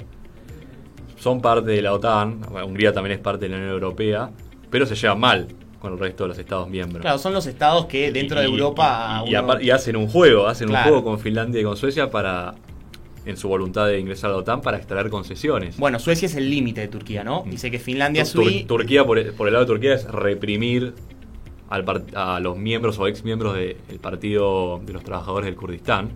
son 1.18 1.40
parte 1.40 1.70
de 1.72 1.82
la 1.82 1.92
OTAN. 1.92 2.40
Hungría 2.64 2.92
también 2.92 3.14
es 3.16 3.18
parte 3.20 3.46
de 3.46 3.48
la 3.50 3.56
Unión 3.56 3.72
Europea. 3.72 4.30
Pero 4.70 4.86
se 4.86 4.94
llevan 4.94 5.18
mal 5.18 5.48
con 5.80 5.92
el 5.94 5.98
resto 5.98 6.24
de 6.24 6.28
los 6.28 6.38
Estados 6.38 6.68
miembros. 6.68 7.02
claro, 7.02 7.18
son 7.18 7.32
los 7.32 7.46
estados 7.46 7.86
que 7.86 8.10
dentro 8.12 8.38
de 8.40 8.46
Europa... 8.46 9.22
Y, 9.26 9.30
y 9.30 9.36
uno- 9.36 9.46
apar- 9.54 9.62
y 9.62 9.70
hacen 9.70 9.96
un 9.96 10.06
juego. 10.08 10.46
Hacen 10.46 10.68
Claro. 10.68 10.84
un 10.84 10.92
juego 11.00 11.04
con 11.10 11.18
Finlandia 11.20 11.60
y 11.60 11.64
con 11.64 11.76
Suecia 11.76 12.10
para 12.10 12.54
en 13.28 13.36
su 13.36 13.46
voluntad 13.48 13.86
de 13.86 14.00
ingresar 14.00 14.30
a 14.30 14.32
la 14.32 14.38
OTAN 14.40 14.60
para 14.62 14.78
extraer 14.78 15.10
concesiones. 15.10 15.76
Bueno, 15.76 15.98
Suecia 15.98 16.26
es 16.26 16.34
el 16.34 16.48
límite 16.50 16.80
de 16.80 16.88
Turquía, 16.88 17.22
¿no? 17.22 17.44
Dice 17.46 17.70
que 17.70 17.78
Finlandia 17.78 18.24
Tur- 18.24 18.44
Sui- 18.44 18.64
Turquía, 18.64 19.04
por 19.04 19.18
el, 19.18 19.32
por 19.32 19.46
el 19.48 19.52
lado 19.52 19.64
de 19.66 19.70
Turquía, 19.72 19.94
es 19.94 20.04
reprimir 20.06 20.94
al 21.68 21.84
a 22.14 22.40
los 22.40 22.56
miembros 22.56 22.98
o 22.98 23.06
ex 23.06 23.24
miembros 23.24 23.54
del 23.54 23.76
Partido 24.00 24.80
de 24.84 24.92
los 24.94 25.04
Trabajadores 25.04 25.46
del 25.46 25.56
Kurdistán. 25.56 26.10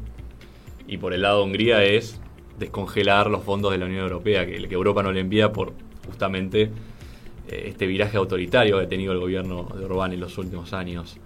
Y 0.89 0.97
por 0.97 1.13
el 1.13 1.23
lado 1.23 1.39
de 1.39 1.45
Hungría 1.45 1.85
es 1.85 2.19
descongelar 2.59 3.29
los 3.31 3.43
fondos 3.45 3.71
de 3.73 3.79
la 3.79 3.85
Unión 3.87 4.03
Europea, 4.03 4.47
que, 4.47 4.67
que 4.67 4.75
Europa 4.75 5.03
no 5.03 5.13
le 5.13 5.21
envía 5.21 5.53
por 5.53 5.73
justamente 6.07 6.71
eh, 7.49 7.65
este 7.67 7.87
viraje 7.87 8.17
autoritario 8.17 8.79
que 8.79 8.85
ha 8.85 8.89
tenido 8.89 9.13
el 9.13 9.19
gobierno 9.19 9.69
de 9.79 9.85
Orbán 9.85 10.13
en 10.13 10.21
los 10.21 10.39
últimos 10.39 10.73
años. 10.73 11.19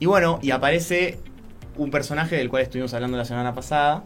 Y 0.00 0.06
bueno, 0.06 0.38
y 0.42 0.50
aparece 0.50 1.18
un 1.76 1.90
personaje 1.90 2.36
del 2.36 2.48
cual 2.48 2.62
estuvimos 2.64 2.92
hablando 2.94 3.16
la 3.16 3.24
semana 3.24 3.54
pasada, 3.54 4.02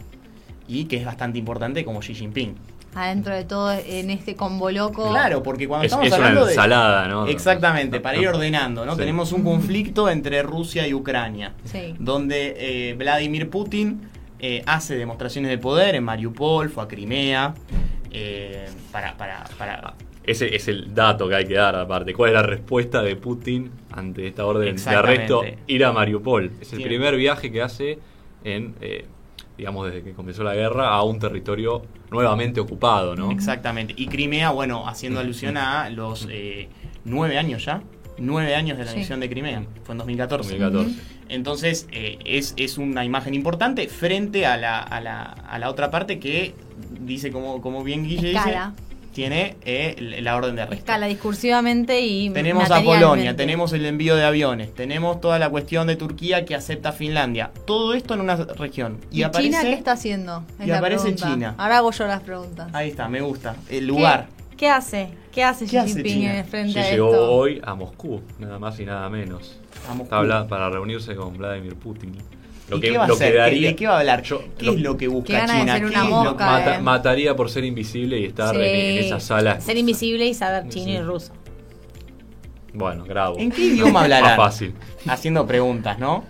y 0.68 0.84
que 0.86 0.96
es 0.96 1.04
bastante 1.04 1.38
importante 1.38 1.84
como 1.84 2.00
Xi 2.00 2.14
Jinping. 2.14 2.54
Adentro 2.94 3.34
de 3.34 3.44
todo, 3.44 3.72
en 3.72 4.10
este 4.10 4.36
combo 4.36 4.70
loco. 4.70 5.10
Claro, 5.10 5.42
porque 5.42 5.66
cuando 5.66 5.84
Es, 5.86 5.90
estamos 5.92 6.06
es 6.06 6.12
una 6.12 6.26
hablando 6.28 6.46
de... 6.46 6.52
ensalada, 6.52 7.08
¿no? 7.08 7.26
Exactamente, 7.26 7.98
para 8.00 8.18
ir 8.18 8.28
ordenando, 8.28 8.86
¿no? 8.86 8.92
Sí. 8.92 8.98
Tenemos 8.98 9.32
un 9.32 9.42
conflicto 9.42 10.08
entre 10.08 10.42
Rusia 10.44 10.86
y 10.86 10.94
Ucrania, 10.94 11.54
Sí. 11.64 11.96
donde 11.98 12.54
eh, 12.56 12.94
Vladimir 12.94 13.50
Putin 13.50 14.02
eh, 14.38 14.62
hace 14.66 14.96
demostraciones 14.96 15.50
de 15.50 15.58
poder 15.58 15.96
en 15.96 16.04
Mariupol, 16.04 16.68
fue 16.70 16.84
a 16.84 16.88
Crimea, 16.88 17.54
eh, 18.12 18.66
para, 18.92 19.16
para, 19.16 19.42
para... 19.58 19.94
Ese 20.22 20.54
es 20.54 20.68
el 20.68 20.94
dato 20.94 21.28
que 21.28 21.34
hay 21.34 21.46
que 21.46 21.54
dar 21.54 21.74
aparte. 21.76 22.14
¿Cuál 22.14 22.30
es 22.30 22.34
la 22.34 22.42
respuesta 22.42 23.02
de 23.02 23.16
Putin 23.16 23.70
ante 23.90 24.26
esta 24.28 24.46
orden 24.46 24.76
de 24.76 24.90
arresto? 24.90 25.42
Ir 25.66 25.84
a 25.84 25.92
Mariupol. 25.92 26.52
Es 26.60 26.72
el 26.72 26.82
primer 26.82 27.16
viaje 27.16 27.50
que 27.50 27.60
hace 27.60 27.98
en, 28.44 28.74
eh, 28.80 29.04
digamos, 29.56 29.86
desde 29.86 30.02
que 30.02 30.12
comenzó 30.12 30.42
la 30.42 30.54
guerra 30.54 30.88
a 30.88 31.02
un 31.02 31.18
territorio 31.18 31.82
nuevamente 32.10 32.60
ocupado, 32.60 33.14
¿no? 33.16 33.30
Exactamente. 33.30 33.94
Y 33.96 34.06
Crimea, 34.06 34.50
bueno, 34.50 34.88
haciendo 34.88 35.20
alusión 35.20 35.56
a 35.56 35.88
los 35.90 36.26
eh, 36.30 36.68
nueve 37.04 37.38
años 37.38 37.64
ya, 37.64 37.82
nueve 38.18 38.54
años 38.54 38.78
de 38.78 38.84
la 38.84 38.90
Sí. 38.90 38.96
anexión 38.96 39.20
de 39.20 39.28
Crimea, 39.30 39.64
fue 39.84 39.92
en 39.94 39.98
2014. 39.98 40.58
2014. 40.58 41.14
Entonces, 41.28 41.88
eh, 41.90 42.18
es, 42.24 42.54
es 42.56 42.78
una 42.78 43.04
imagen 43.04 43.34
importante 43.34 43.88
frente 43.88 44.44
a 44.46 44.56
la, 44.56 44.78
a 44.78 45.00
la, 45.00 45.22
a 45.22 45.58
la 45.58 45.70
otra 45.70 45.90
parte 45.90 46.18
que 46.18 46.54
dice, 47.00 47.30
como, 47.32 47.60
como 47.62 47.82
bien 47.82 48.04
Guille 48.04 48.32
Escala. 48.32 48.72
dice, 48.76 48.83
tiene 49.14 49.56
eh, 49.64 50.18
la 50.20 50.36
orden 50.36 50.56
de 50.56 50.62
arresto. 50.62 50.76
Escala 50.84 51.06
discursivamente 51.06 52.00
y. 52.02 52.28
Tenemos 52.30 52.70
a. 52.70 52.82
Polonia, 52.82 53.34
tenemos 53.36 53.72
el 53.72 53.86
envío 53.86 54.16
de 54.16 54.24
aviones, 54.24 54.74
tenemos 54.74 55.20
toda 55.20 55.38
la 55.38 55.48
cuestión 55.48 55.86
de 55.86 55.96
Turquía 55.96 56.44
que 56.44 56.54
acepta 56.54 56.92
Finlandia. 56.92 57.50
Todo 57.66 57.94
esto 57.94 58.12
en 58.14 58.20
una 58.20 58.36
región. 58.36 58.98
Y, 59.10 59.20
¿Y, 59.20 59.22
aparece. 59.22 59.50
China 59.50 59.62
qué 59.62 59.72
está 59.72 59.92
haciendo? 59.92 60.44
Es 60.58 60.66
y 60.66 60.70
la 60.70 60.78
aparece 60.78 61.04
pregunta. 61.12 61.26
China. 61.32 61.54
Ahora 61.56 61.78
hago 61.78 61.90
yo 61.92 62.06
las 62.06 62.20
preguntas. 62.20 62.68
Ahí 62.74 62.90
está, 62.90 63.08
me 63.08 63.20
gusta. 63.22 63.56
El 63.70 63.80
¿Qué- 63.80 63.80
lugar. 63.82 64.26
¿Qué, 64.56 64.68
hace? 64.68 65.08
¿Qué 65.32 65.42
hace 65.42 65.64
¿Qué 65.64 65.70
Xi 65.70 65.76
hace 65.78 65.94
Jinping 65.94 66.12
China? 66.12 66.38
en 66.38 66.44
frente 66.44 66.72
Sí, 66.74 66.78
a 66.78 66.90
llegó 66.90 67.10
esto? 67.10 67.32
hoy 67.32 67.60
a 67.64 67.74
Moscú, 67.74 68.20
nada 68.38 68.58
más 68.58 68.78
y 68.80 68.84
nada 68.84 69.08
menos. 69.08 69.58
A 69.88 69.94
Moscú. 69.94 70.14
Está 70.22 70.46
para 70.46 70.70
reunirse 70.70 71.14
con 71.16 71.36
Vladimir 71.36 71.74
Putin. 71.76 72.16
¿Y 72.72 72.80
qué 72.80 72.96
va 72.96 73.04
a 73.04 73.06
hacer? 73.08 73.50
¿Qué- 73.50 73.60
¿De 73.60 73.76
qué 73.76 73.86
va 73.86 73.96
a 73.96 74.00
hablar? 74.00 74.22
Yo- 74.22 74.42
¿Qué 74.56 74.66
lo- 74.66 74.72
es 74.72 74.80
lo 74.80 74.96
que 74.96 75.08
busca 75.08 75.40
China? 75.46 75.46
ser 75.76 75.80
¿Qué 75.82 75.86
es 75.86 75.92
lo 75.98 76.04
mosca, 76.06 76.32
que- 76.36 76.44
Mata- 76.44 76.76
eh. 76.76 76.82
mataría 76.82 77.36
por 77.36 77.50
ser 77.50 77.64
invisible 77.64 78.18
y 78.18 78.24
estar 78.24 78.54
en, 78.56 78.62
en 78.62 79.00
Sí. 79.02 79.06
esa 79.06 79.20
sala. 79.20 79.60
Ser 79.60 79.76
invisible 79.76 80.26
y 80.26 80.34
saber 80.34 80.68
chino 80.68 80.86
Sí. 80.86 80.90
y 80.92 81.00
ruso. 81.00 81.32
Bueno, 82.72 83.04
grabo. 83.04 83.38
¿En 83.38 83.50
qué 83.50 83.62
idioma 83.66 84.00
hablarán? 84.04 84.36
Más 84.36 84.36
fácil. 84.36 84.74
Haciendo 85.06 85.46
preguntas, 85.46 85.98
¿no? 85.98 86.24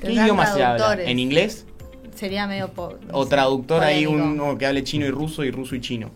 ¿Qué 0.00 0.12
idioma 0.12 0.46
se 0.46 0.62
habla? 0.64 0.94
¿En 1.02 1.18
inglés? 1.18 1.66
Sería 2.14 2.46
medio. 2.46 2.68
po- 2.68 2.94
no 3.06 3.14
¿O 3.18 3.26
traductor 3.26 3.82
ahí 3.82 4.06
uno 4.06 4.56
que 4.56 4.64
hable 4.66 4.82
chino 4.84 5.04
y 5.04 5.10
ruso 5.10 5.44
y 5.44 5.50
ruso 5.50 5.74
y 5.74 5.80
chino? 5.80 6.12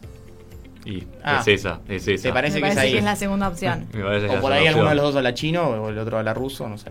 Y 0.87 1.05
Ah. 1.23 1.41
es 1.41 1.49
esa, 1.49 1.81
es 1.89 2.09
esa. 2.09 2.23
¿Te 2.29 2.33
parece 2.33 2.59
Me 2.61 2.69
que 2.69 2.73
es 2.73 2.79
ahí? 2.79 2.93
que 2.93 2.99
es 2.99 3.05
la 3.05 3.17
segunda 3.17 3.49
opción. 3.49 3.87
Me 3.93 4.03
parece 4.03 4.29
que 4.29 4.37
O 4.39 4.41
por 4.41 4.51
ahí 4.53 4.61
opción. 4.61 4.69
alguno 4.75 4.89
de 4.91 4.95
los 4.97 5.05
dos 5.05 5.17
habla 5.17 5.35
chino 5.35 5.63
o 5.69 5.89
el 5.91 5.99
otro 5.99 6.17
habla 6.19 6.33
ruso, 6.33 6.67
no 6.69 6.79
sé. 6.79 6.87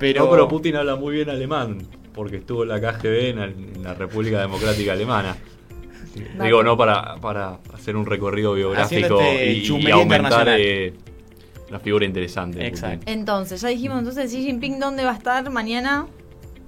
Pero, 0.00 0.24
No, 0.24 0.30
pero 0.30 0.48
Putin 0.48 0.74
habla 0.76 0.96
muy 0.96 1.14
bien 1.14 1.30
alemán, 1.30 1.78
porque 2.12 2.36
estuvo 2.38 2.64
en 2.64 2.70
la 2.70 2.80
KGB 2.80 3.28
en, 3.30 3.36
la- 3.38 3.44
en 3.44 3.82
la 3.84 3.94
República 3.94 4.40
Democrática 4.40 4.92
Alemana. 4.94 5.36
Digo, 6.42 6.62
no 6.64 6.76
para, 6.76 7.14
para 7.16 7.58
hacer 7.72 7.94
un 7.96 8.04
recorrido 8.06 8.54
biográfico 8.54 9.20
este 9.20 9.52
y- 9.52 9.90
aumentar 9.92 10.48
eh, 10.58 10.92
la 11.70 11.78
figura 11.78 12.04
interesante. 12.04 12.66
Exacto. 12.66 13.04
Entonces, 13.06 13.60
ya 13.60 13.68
dijimos, 13.68 13.98
entonces 14.00 14.30
Xi 14.32 14.42
Jinping, 14.42 14.80
¿dónde 14.80 15.04
va 15.04 15.12
a 15.12 15.16
estar 15.16 15.48
mañana? 15.50 16.06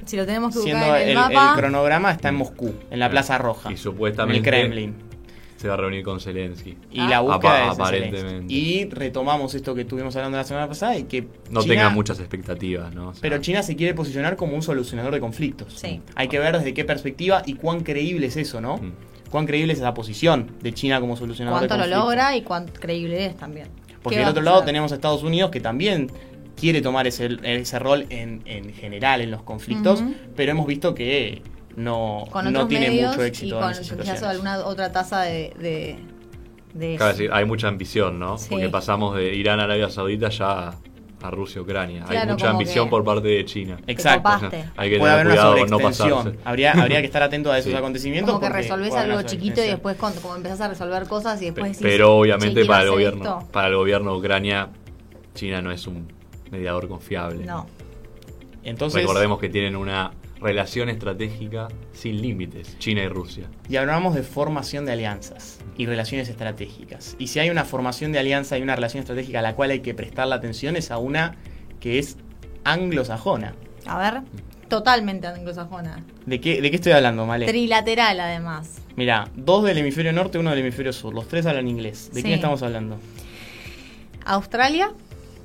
Si 0.07 0.17
lo 0.17 0.27
tenemos 0.27 0.53
que 0.53 0.61
buscar 0.61 0.77
siendo 0.81 0.97
en 0.97 1.03
el, 1.03 1.09
el, 1.11 1.15
mapa. 1.17 1.53
el 1.55 1.59
cronograma 1.61 2.11
está 2.13 2.29
en 2.29 2.35
Moscú, 2.37 2.73
en 2.91 2.99
la 3.01 3.09
Plaza 3.11 3.39
Roja. 3.39 3.69
Y 3.71 3.73
en 3.73 3.79
supuestamente 3.79 4.39
el 4.39 4.45
Kremlin. 4.45 4.95
Se 5.63 5.69
va 5.69 5.75
a 5.75 5.77
reunir 5.77 6.03
con 6.03 6.21
Zelensky. 6.21 6.77
Y 6.91 7.01
Ah. 7.01 7.09
la 7.09 7.21
búsqueda 7.21 7.67
es 7.67 7.79
aparentemente. 7.79 8.29
Zelensky. 8.29 8.55
Y 8.55 8.85
retomamos 8.91 9.55
esto 9.55 9.75
que 9.75 9.83
estuvimos 9.83 10.15
hablando 10.17 10.37
la 10.37 10.45
semana 10.45 10.67
pasada 10.69 10.99
y 10.99 11.05
que 11.05 11.23
No 11.51 11.63
China- 11.63 11.75
tenga 11.75 11.89
muchas 11.91 12.19
expectativas, 12.19 12.93
¿no? 12.95 13.09
O 13.09 13.15
sea, 13.15 13.23
Pero 13.23 13.39
China 13.39 13.63
se 13.63 13.77
quiere 13.77 13.95
posicionar 13.95 14.37
como 14.37 14.55
un 14.57 14.63
solucionador 14.63 15.15
de 15.15 15.21
conflictos. 15.21 15.75
Sí. 15.75 16.01
Hay 16.17 16.29
que 16.29 16.39
ver 16.41 16.59
desde 16.59 16.75
qué 16.75 16.85
perspectiva 16.85 17.43
y 17.47 17.55
cuán 17.55 17.81
creíble 17.85 18.27
es 18.27 18.37
eso, 18.37 18.61
¿no? 18.61 18.77
Mm. 18.79 18.93
Cuán 19.31 19.47
creíble 19.47 19.73
es 19.73 19.79
esa 19.79 19.95
posición 19.95 20.51
de 20.61 20.75
China 20.75 21.01
como 21.01 21.17
solucionador 21.17 21.61
cuánto 21.61 21.75
de 21.75 21.79
lo 21.79 21.85
conflictos. 21.85 22.05
logra 22.07 22.37
y 22.37 22.43
cuánto 22.43 22.73
creíble 22.81 23.25
es 23.27 23.37
también. 23.37 23.69
Porque 24.03 24.17
¿Qué 24.17 24.21
del 24.21 24.31
otro 24.31 24.43
lado 24.43 24.63
tenemos 24.65 24.91
a 24.91 24.97
Estados 24.97 25.23
Unidos 25.23 25.51
que 25.53 25.61
también 25.61 26.11
quiere 26.57 26.83
tomar 26.83 27.07
ese, 27.07 27.29
ese 27.45 27.79
rol 27.79 28.05
en, 28.11 28.43
en 28.47 28.75
general 28.75 29.21
en 29.21 29.31
los 29.31 29.43
conflictos, 29.43 30.03
pero 30.37 30.51
hemos 30.53 30.67
visto 30.67 30.95
que 30.95 31.41
no, 31.77 32.25
con 32.31 32.45
no 32.45 32.51
otros 32.51 32.69
tiene 32.69 32.89
medios 32.91 33.11
mucho 33.13 33.25
y 33.25 33.29
éxito 33.29 33.59
con 33.61 33.65
en 33.73 33.79
esas 33.81 33.99
quizás 33.99 34.23
alguna 34.23 34.59
otra 34.65 34.93
tasa 34.93 35.23
de, 35.23 35.53
de, 35.59 35.97
de- 36.75 36.97
Cabe 36.97 37.13
decir, 37.13 37.31
hay 37.33 37.45
mucha 37.45 37.69
ambición, 37.69 38.19
¿no? 38.19 38.39
Sí. 38.39 38.49
Porque 38.51 38.69
pasamos 38.69 39.17
de 39.17 39.35
Irán 39.35 39.61
a 39.61 39.65
Arabia 39.65 39.89
Saudita 39.89 40.29
ya 40.29 40.69
a, 40.69 40.75
a 41.23 41.31
Rusia, 41.31 41.61
Ucrania. 41.63 42.05
hay 42.09 42.27
mucha 42.27 42.51
ambición 42.51 42.89
por 42.91 43.05
parte 43.05 43.29
de 43.29 43.45
China. 43.45 43.79
Exacto. 43.87 44.29
Hay 44.77 44.91
que 44.91 44.99
Puede 44.99 45.13
tener 45.19 45.27
cuidado 45.29 45.57
con 45.59 45.71
no 45.71 45.79
pasarse. 45.79 46.39
habría, 46.45 46.73
habría 46.73 47.01
que 47.01 47.07
estar 47.07 47.23
atento 47.23 47.53
a 47.53 47.59
esos 47.59 47.71
Sí. 47.73 47.77
acontecimientos. 47.79 48.35
como 48.35 48.41
que 48.47 48.53
resolvés 48.53 48.93
algo 48.95 49.23
chiquito 49.23 49.63
y 49.65 49.69
después 49.69 49.97
cuando, 49.97 50.21
como 50.21 50.35
empezás 50.37 50.61
a 50.63 50.69
resolver 50.69 51.07
cosas 51.07 51.41
y 51.43 51.47
después 51.47 51.63
Pe- 51.65 51.69
decís, 51.69 51.83
Pero 51.83 52.17
obviamente 52.19 52.49
"Che, 52.49 52.55
quiero 52.55 52.69
para 52.69 52.83
el 52.85 52.91
gobierno, 52.91 53.23
esto". 53.39 53.53
para 53.53 53.69
el 53.69 53.77
gobierno 53.77 54.13
de 54.13 54.19
Ucrania, 54.19 54.69
China 55.35 55.63
no 55.63 55.71
es 55.71 55.87
un 55.87 56.09
mediador 56.51 56.89
confiable. 56.89 57.45
No. 57.47 57.67
Entonces, 58.65 59.01
Recordemos 59.03 59.39
que 59.39 59.49
tienen 59.49 59.75
una 59.77 60.11
relación 60.43 60.89
estratégica 60.89 61.69
sin 61.93 62.21
límites, 62.21 62.79
China 62.79 63.03
y 63.03 63.09
Rusia. 63.09 63.45
Y 63.69 63.77
hablamos 63.77 64.15
de 64.15 64.23
formación 64.23 64.85
de 64.85 64.93
alianzas 64.93 65.59
y 65.77 65.87
relaciones 65.87 66.29
estratégicas. 66.29 67.17
Y 67.19 67.29
si 67.29 67.39
hay 67.39 67.51
una 67.51 67.65
formación 67.65 68.13
de 68.13 68.19
alianza 68.19 68.59
y 68.59 68.63
una 68.63 68.75
relación 68.75 69.01
estratégica 69.01 69.39
a 69.39 69.43
la 69.43 69.55
cual 69.55 69.71
hay 69.71 69.81
que 69.81 69.95
prestar 69.95 70.27
la 70.29 70.37
atención 70.37 70.77
es 70.77 70.91
a 70.91 70.99
una 70.99 71.37
que 71.81 71.99
es 71.99 72.17
anglosajona. 72.65 73.55
A 73.87 73.99
ver, 73.99 74.23
totalmente 74.69 75.27
anglosajona. 75.27 76.05
¿De 76.27 76.41
qué, 76.41 76.61
de 76.61 76.71
qué 76.71 76.77
estoy 76.77 76.93
hablando, 76.93 77.27
Male? 77.27 77.47
Trilateral, 77.47 78.21
además. 78.21 78.79
Mira, 78.97 79.29
dos 79.35 79.65
del 79.65 79.79
hemisferio 79.79 80.13
norte, 80.13 80.39
uno 80.39 80.51
del 80.51 80.59
hemisferio 80.61 80.93
sur. 80.93 81.15
Los 81.15 81.29
tres 81.29 81.47
hablan 81.47 81.67
inglés. 81.69 82.11
¿De 82.13 82.17
Sí. 82.17 82.23
quién 82.23 82.35
estamos 82.35 82.63
hablando? 82.63 82.99
Australia, 84.25 84.93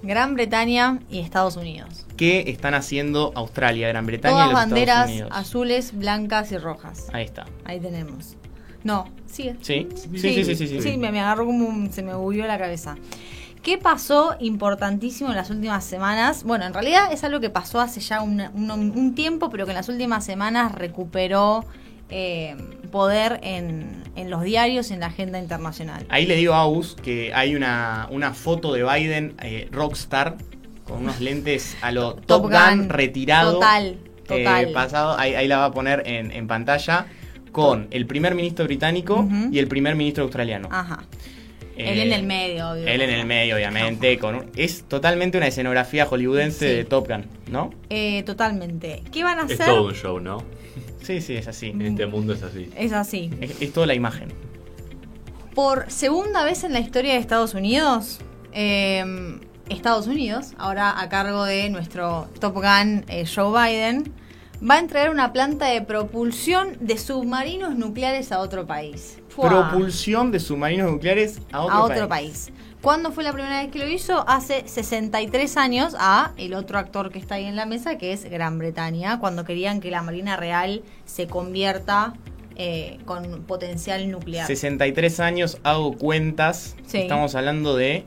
Gran 0.04 0.34
Bretaña 0.36 1.00
y 1.10 1.20
Estados 1.20 1.56
Unidos. 1.56 2.06
¿Qué 2.18 2.46
están 2.48 2.74
haciendo 2.74 3.32
Australia, 3.36 3.88
Gran 3.90 4.06
Bretaña 4.06 4.34
Todas 4.34 4.48
y 4.48 4.52
los 4.52 4.60
banderas 4.60 4.90
Estados 4.98 5.12
Unidos? 5.12 5.32
azules, 5.34 5.92
blancas 5.98 6.52
y 6.52 6.58
rojas. 6.58 7.08
Ahí 7.14 7.26
está. 7.26 7.46
Ahí 7.64 7.80
tenemos. 7.80 8.36
No, 8.84 9.06
sigue. 9.26 9.56
Sí, 9.62 9.88
sí, 10.16 10.44
sí, 10.44 10.56
sí, 10.56 10.68
sí. 10.68 10.82
sí. 10.82 10.98
me, 10.98 11.12
me 11.12 11.20
agarró 11.20 11.46
como 11.46 11.66
un- 11.68 11.92
se 11.92 12.02
me 12.04 12.14
bugueó 12.16 12.46
la 12.48 12.58
cabeza. 12.58 12.96
¿Qué 13.64 13.78
pasó 13.78 14.36
importantísimo 14.40 15.30
en 15.30 15.36
las 15.36 15.50
últimas 15.50 15.84
semanas? 15.84 16.44
Bueno, 16.44 16.66
en 16.66 16.74
realidad 16.74 17.12
es 17.12 17.24
algo 17.24 17.40
que 17.40 17.50
pasó 17.50 17.82
hace 17.82 18.00
ya 18.00 18.22
un, 18.22 18.40
un- 18.54 18.72
un 18.72 19.14
tiempo, 19.16 19.50
pero 19.50 19.66
que 19.66 19.72
en 19.72 19.78
las 19.78 19.90
últimas 19.90 20.24
semanas 20.26 20.72
recuperó 20.74 21.66
eh, 22.10 22.56
poder 22.92 23.42
en, 23.44 24.04
en 24.16 24.30
los 24.30 24.42
diarios 24.44 24.90
y 24.90 24.94
en 24.94 25.02
la 25.02 25.08
agenda 25.08 25.40
internacional. 25.40 26.06
Ahí 26.08 26.26
le 26.26 26.36
digo 26.38 26.54
a 26.54 26.60
Aus 26.62 26.96
que 26.96 27.34
hay 27.34 27.54
una, 27.56 28.08
una 28.12 28.34
foto 28.34 28.72
de 28.72 28.84
Biden 28.86 29.36
eh, 29.42 29.68
rockstar 29.72 30.38
con 30.88 31.00
unos 31.00 31.20
lentes 31.20 31.78
a 31.82 31.92
lo 31.92 32.14
Top, 32.16 32.26
Top 32.26 32.44
Gun, 32.44 32.78
Gun, 32.80 32.90
retirado. 32.90 33.54
total, 33.56 33.86
eh, 33.88 34.00
total. 34.28 34.72
pasado, 34.72 35.18
ahí, 35.20 35.34
ahí 35.36 35.48
la 35.48 35.58
va 35.58 35.66
a 35.66 35.72
poner 35.72 36.04
en, 36.06 36.32
en 36.32 36.48
pantalla 36.48 37.08
con 37.52 37.88
el 37.92 38.06
primer 38.06 38.36
ministro 38.36 38.66
británico 38.66 39.28
y 39.52 39.58
el 39.60 39.68
primer 39.68 39.96
ministro 39.96 40.24
australiano. 40.26 40.68
Ajá. 40.72 41.04
Eh, 41.76 41.94
Él 41.94 42.00
en 42.00 42.14
el 42.14 42.24
medio, 42.26 42.72
obvio. 42.72 42.88
Él 42.88 43.02
en 43.02 43.10
el 43.12 43.26
medio, 43.26 43.56
obviamente. 43.56 44.18
Con 44.18 44.36
un- 44.36 44.52
es 44.56 44.84
totalmente 44.86 45.38
una 45.38 45.46
escenografía 45.48 46.06
hollywoodense 46.08 46.68
Sí. 46.70 46.76
de 46.76 46.86
Top 46.86 47.08
Gun, 47.08 47.26
¿no? 47.52 47.70
Eh, 47.90 48.24
totalmente. 48.24 49.04
¿Qué 49.12 49.24
van 49.24 49.38
a 49.40 49.44
Es 49.46 49.54
hacer? 49.60 49.68
todo 49.68 49.86
un 49.86 49.94
show, 49.94 50.20
¿no? 50.20 50.44
Sí, 51.04 51.22
sí, 51.22 51.36
es 51.36 51.48
así. 51.48 51.68
En 51.68 51.82
este 51.84 52.06
mundo 52.08 52.34
es 52.34 52.42
así. 52.44 52.70
Es 52.76 52.94
así. 52.94 53.30
Es, 53.42 53.62
es 53.62 53.72
toda 53.74 53.86
la 53.86 53.94
imagen. 53.94 54.30
Por 55.54 55.90
segunda 55.90 56.44
vez 56.44 56.64
en 56.64 56.74
la 56.74 56.80
historia 56.80 57.14
de 57.14 57.20
Estados 57.20 57.54
Unidos, 57.54 58.20
eh, 58.54 59.04
Estados 59.70 60.08
Unidos, 60.08 60.54
ahora 60.58 61.00
a 61.00 61.10
cargo 61.10 61.46
de 61.46 61.70
nuestro 61.70 62.28
Top 62.40 62.56
Gun 62.56 63.06
eh, 63.08 63.26
Joe 63.26 63.52
Biden, 63.52 64.14
va 64.68 64.76
a 64.76 64.80
entregar 64.80 65.10
una 65.10 65.34
planta 65.34 65.68
de 65.68 65.82
propulsión 65.82 66.78
de 66.80 66.98
submarinos 66.98 67.76
nucleares 67.76 68.32
a 68.32 68.40
otro 68.40 68.66
país. 68.66 69.20
¡Fua! 69.30 69.50
Propulsión 69.50 70.32
de 70.32 70.40
submarinos 70.40 70.92
nucleares 70.92 71.40
a 71.52 71.62
otro, 71.62 71.76
a 71.76 71.84
otro 71.84 72.08
país. 72.08 72.52
¿Cuándo 72.82 73.12
fue 73.12 73.24
la 73.24 73.34
primera 73.34 73.62
vez 73.62 73.72
que 73.72 73.80
lo 73.80 73.88
hizo? 73.88 74.24
Hace 74.28 74.68
63 74.68 75.58
años 75.58 75.96
a 76.00 76.32
el 76.38 76.54
otro 76.54 76.78
actor 76.78 77.12
que 77.12 77.20
está 77.20 77.36
ahí 77.36 77.46
en 77.46 77.56
la 77.56 77.66
mesa, 77.66 77.98
que 77.98 78.14
es 78.14 78.24
Gran 78.30 78.60
Bretaña, 78.60 79.20
cuando 79.20 79.46
querían 79.46 79.82
que 79.82 79.92
la 79.92 80.02
Marina 80.02 80.38
Real 80.38 80.84
se 81.06 81.28
convierta 81.28 82.14
eh, 82.56 82.98
con 83.06 83.44
potencial 83.44 84.10
nuclear. 84.10 84.48
63 84.48 85.20
años, 85.20 85.58
hago 85.64 85.98
cuentas. 85.98 86.76
Sí. 86.86 87.00
Estamos 87.00 87.36
hablando 87.36 87.76
de 87.76 88.06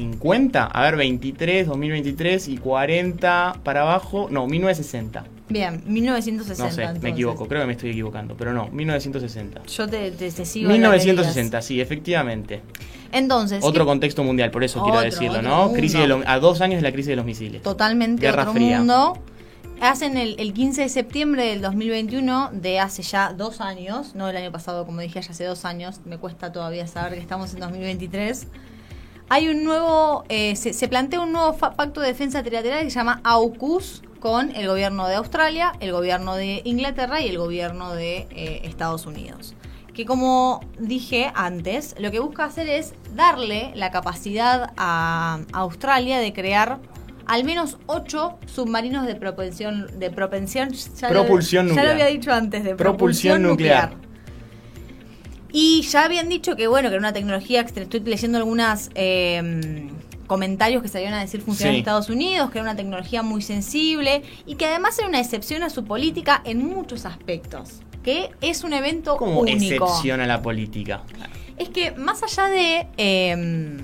1950. 0.00 0.64
A 0.66 0.82
ver, 0.82 0.96
23, 0.96 1.66
2023 1.66 2.48
y 2.48 2.56
40 2.58 3.60
para 3.62 3.82
abajo. 3.82 4.28
No, 4.30 4.46
1960. 4.46 5.24
Bien, 5.48 5.82
1960. 5.86 6.64
No 6.64 6.94
sé, 6.94 7.00
me 7.00 7.10
equivoco. 7.10 7.46
Creo 7.46 7.60
que 7.62 7.66
me 7.66 7.72
estoy 7.74 7.90
equivocando. 7.90 8.36
Pero 8.36 8.52
no, 8.52 8.68
1960. 8.68 9.62
Yo 9.66 9.88
te, 9.88 10.10
te- 10.10 10.30
te 10.30 10.44
sigo. 10.44 10.70
en 10.70 10.80
las 10.82 10.90
1960, 11.04 11.62
sí, 11.62 11.80
efectivamente. 11.80 12.62
Entonces. 13.12 13.62
Otro 13.62 13.84
¿qué- 13.84 13.88
contexto 13.88 14.24
mundial, 14.24 14.50
por 14.50 14.64
eso 14.64 14.82
quiero 14.82 15.00
decirlo, 15.00 15.42
¿no? 15.42 15.64
mundo. 15.64 15.74
Crisis 15.74 16.00
de 16.00 16.06
lo- 16.08 16.22
a 16.26 16.38
dos 16.38 16.60
años 16.60 16.76
de 16.76 16.82
la 16.82 16.92
crisis 16.92 17.08
de 17.10 17.16
los 17.16 17.24
misiles. 17.24 17.62
Totalmente 17.62 18.22
Guerra 18.22 18.42
otro 18.42 18.54
Fría. 18.54 18.78
mundo. 18.78 19.18
Hacen 19.80 20.16
el, 20.16 20.36
el 20.38 20.52
15 20.54 20.82
de 20.82 20.88
septiembre 20.88 21.46
del 21.46 21.60
2021, 21.60 22.50
de 22.52 22.78
hace 22.78 23.02
ya 23.02 23.32
dos 23.32 23.60
años, 23.60 24.14
no 24.14 24.28
el 24.28 24.36
año 24.36 24.52
pasado, 24.52 24.86
como 24.86 25.00
dije, 25.00 25.20
ya 25.20 25.30
hace 25.32 25.44
dos 25.44 25.64
años, 25.64 26.00
me 26.04 26.16
cuesta 26.16 26.52
todavía 26.52 26.86
saber 26.86 27.14
que 27.14 27.20
estamos 27.20 27.52
en 27.54 27.60
2023. 27.60 28.46
Hay 29.28 29.48
un 29.48 29.64
nuevo, 29.64 30.24
eh, 30.28 30.54
se, 30.56 30.72
se 30.72 30.86
plantea 30.88 31.20
un 31.20 31.32
nuevo 31.32 31.56
pacto 31.56 32.00
de 32.00 32.08
defensa 32.08 32.42
trilateral 32.42 32.84
que 32.84 32.90
se 32.90 32.96
llama 32.98 33.20
AUKUS 33.24 34.02
con 34.20 34.54
el 34.54 34.66
gobierno 34.68 35.06
de 35.08 35.14
Australia, 35.16 35.72
el 35.80 35.92
gobierno 35.92 36.34
de 36.34 36.62
Inglaterra 36.64 37.20
y 37.20 37.28
el 37.28 37.38
gobierno 37.38 37.94
de 37.94 38.26
eh, 38.30 38.60
Estados 38.64 39.06
Unidos. 39.06 39.54
Que 39.94 40.04
como 40.04 40.60
dije 40.78 41.30
antes, 41.34 41.94
lo 41.98 42.10
que 42.10 42.18
busca 42.20 42.44
hacer 42.44 42.68
es 42.68 42.94
darle 43.14 43.70
la 43.74 43.90
capacidad 43.90 44.72
a 44.76 45.40
Australia 45.52 46.18
de 46.18 46.32
crear 46.32 46.80
al 47.26 47.44
menos 47.44 47.78
ocho 47.86 48.38
submarinos 48.46 49.06
de 49.06 49.14
propensión, 49.14 49.98
de 49.98 50.10
propensión, 50.10 50.70
ya 50.72 51.08
lo- 51.10 51.20
Propulsión 51.22 51.66
ya 51.66 51.70
nuclear. 51.70 51.86
lo 51.86 51.92
había 51.92 52.06
dicho 52.06 52.32
antes, 52.32 52.64
de 52.64 52.74
Propulsión 52.74 53.36
propulsión, 53.36 53.42
nuclear. 53.42 53.90
nuclear. 53.92 54.04
Y 55.56 55.82
ya 55.82 56.04
habían 56.04 56.28
dicho 56.28 56.56
que, 56.56 56.66
bueno, 56.66 56.88
que 56.88 56.96
era 56.96 56.98
una 57.00 57.12
tecnología 57.12 57.60
extra. 57.60 57.84
Estoy 57.84 58.00
leyendo 58.00 58.38
algunos 58.38 58.90
comentarios 60.26 60.82
que 60.82 60.88
salieron 60.88 61.14
a 61.14 61.20
decir 61.20 61.42
funcionarios 61.42 61.74
Sí. 61.74 61.76
de 61.76 61.78
Estados 61.78 62.08
Unidos, 62.10 62.50
que 62.50 62.58
era 62.58 62.62
una 62.64 62.74
tecnología 62.76 63.22
muy 63.22 63.40
sensible 63.40 64.22
y 64.46 64.56
que 64.56 64.66
además 64.66 64.98
era 64.98 65.06
una 65.06 65.20
excepción 65.20 65.62
a 65.62 65.70
su 65.70 65.84
política 65.84 66.42
en 66.44 66.66
muchos 66.66 67.06
aspectos. 67.06 67.80
Que 68.02 68.30
es 68.40 68.64
un 68.64 68.72
evento 68.72 69.16
Como 69.16 69.40
único. 69.42 69.84
excepción 69.86 70.20
a 70.20 70.26
la 70.26 70.42
política. 70.42 71.02
Es 71.56 71.68
que 71.68 71.92
más 71.92 72.22
allá 72.24 72.48
de. 72.50 72.88
eh, 72.96 73.78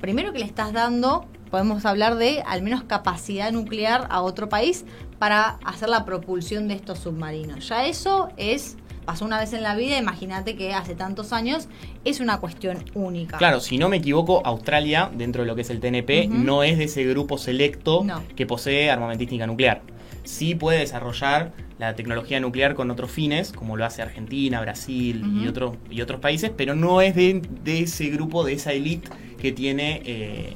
primero 0.00 0.32
que 0.32 0.40
le 0.40 0.44
estás 0.44 0.72
dando, 0.72 1.26
podemos 1.50 1.84
hablar 1.84 2.16
de 2.16 2.42
al 2.46 2.62
menos 2.62 2.82
capacidad 2.82 3.52
nuclear 3.52 4.08
a 4.10 4.22
otro 4.22 4.48
país 4.48 4.84
para 5.20 5.58
hacer 5.64 5.88
la 5.88 6.04
propulsión 6.04 6.66
de 6.68 6.74
estos 6.74 6.98
submarinos. 6.98 7.68
Ya 7.68 7.86
eso 7.86 8.30
es. 8.36 8.76
Pasó 9.10 9.24
una 9.24 9.40
vez 9.40 9.52
en 9.54 9.64
la 9.64 9.74
vida, 9.74 9.98
imagínate 9.98 10.54
que 10.54 10.72
hace 10.72 10.94
tantos 10.94 11.32
años 11.32 11.66
es 12.04 12.20
una 12.20 12.38
cuestión 12.38 12.84
única. 12.94 13.38
Claro, 13.38 13.58
si 13.58 13.76
no 13.76 13.88
me 13.88 13.96
equivoco, 13.96 14.40
Australia, 14.46 15.10
dentro 15.12 15.42
de 15.42 15.48
lo 15.48 15.56
que 15.56 15.62
es 15.62 15.70
el 15.70 15.80
TNP, 15.80 16.28
no 16.28 16.62
es 16.62 16.78
de 16.78 16.84
ese 16.84 17.02
grupo 17.02 17.36
selecto 17.36 18.04
No. 18.04 18.22
que 18.36 18.46
posee 18.46 18.88
armamentística 18.88 19.48
nuclear. 19.48 19.82
Sí 20.22 20.54
puede 20.54 20.78
desarrollar 20.78 21.50
la 21.80 21.96
tecnología 21.96 22.38
nuclear 22.38 22.76
con 22.76 22.88
otros 22.88 23.10
fines, 23.10 23.50
como 23.50 23.76
lo 23.76 23.84
hace 23.84 24.00
Argentina, 24.00 24.60
Brasil 24.60 25.24
y, 25.42 25.48
otros 25.48 25.74
y 25.90 26.02
otros 26.02 26.20
países, 26.20 26.52
pero 26.56 26.76
no 26.76 27.00
es 27.00 27.16
de, 27.16 27.42
de 27.64 27.80
ese 27.80 28.10
grupo, 28.10 28.44
de 28.44 28.52
esa 28.52 28.72
élite 28.72 29.10
que 29.40 29.50
tiene 29.50 30.02
eh, 30.04 30.54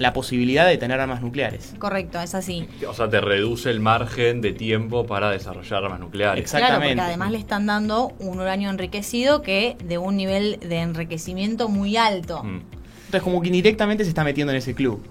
la 0.00 0.12
posibilidad 0.14 0.66
de 0.66 0.78
tener 0.78 0.98
armas 0.98 1.20
nucleares. 1.20 1.74
Correcto, 1.78 2.18
es 2.20 2.34
así. 2.34 2.66
O 2.88 2.94
sea, 2.94 3.08
te 3.10 3.20
reduce 3.20 3.70
el 3.70 3.80
margen 3.80 4.40
de 4.40 4.52
tiempo 4.52 5.06
para 5.06 5.30
desarrollar 5.30 5.84
armas 5.84 6.00
nucleares. 6.00 6.40
Exacto. 6.40 6.66
Claro, 6.66 6.80
porque 6.80 6.92
Exactamente. 6.92 7.02
además 7.02 7.30
le 7.32 7.38
están 7.38 7.66
dando 7.66 8.12
un 8.18 8.40
uranio 8.40 8.70
enriquecido 8.70 9.42
que 9.42 9.76
de 9.84 9.98
un 9.98 10.16
nivel 10.16 10.58
de 10.60 10.78
enriquecimiento 10.78 11.68
muy 11.68 11.98
alto. 11.98 12.42
Mm. 12.42 12.60
Entonces, 13.04 13.22
como 13.22 13.42
que 13.42 13.48
indirectamente 13.48 14.04
se 14.04 14.08
está 14.08 14.24
metiendo 14.24 14.52
en 14.52 14.56
ese 14.58 14.74
club. 14.74 15.02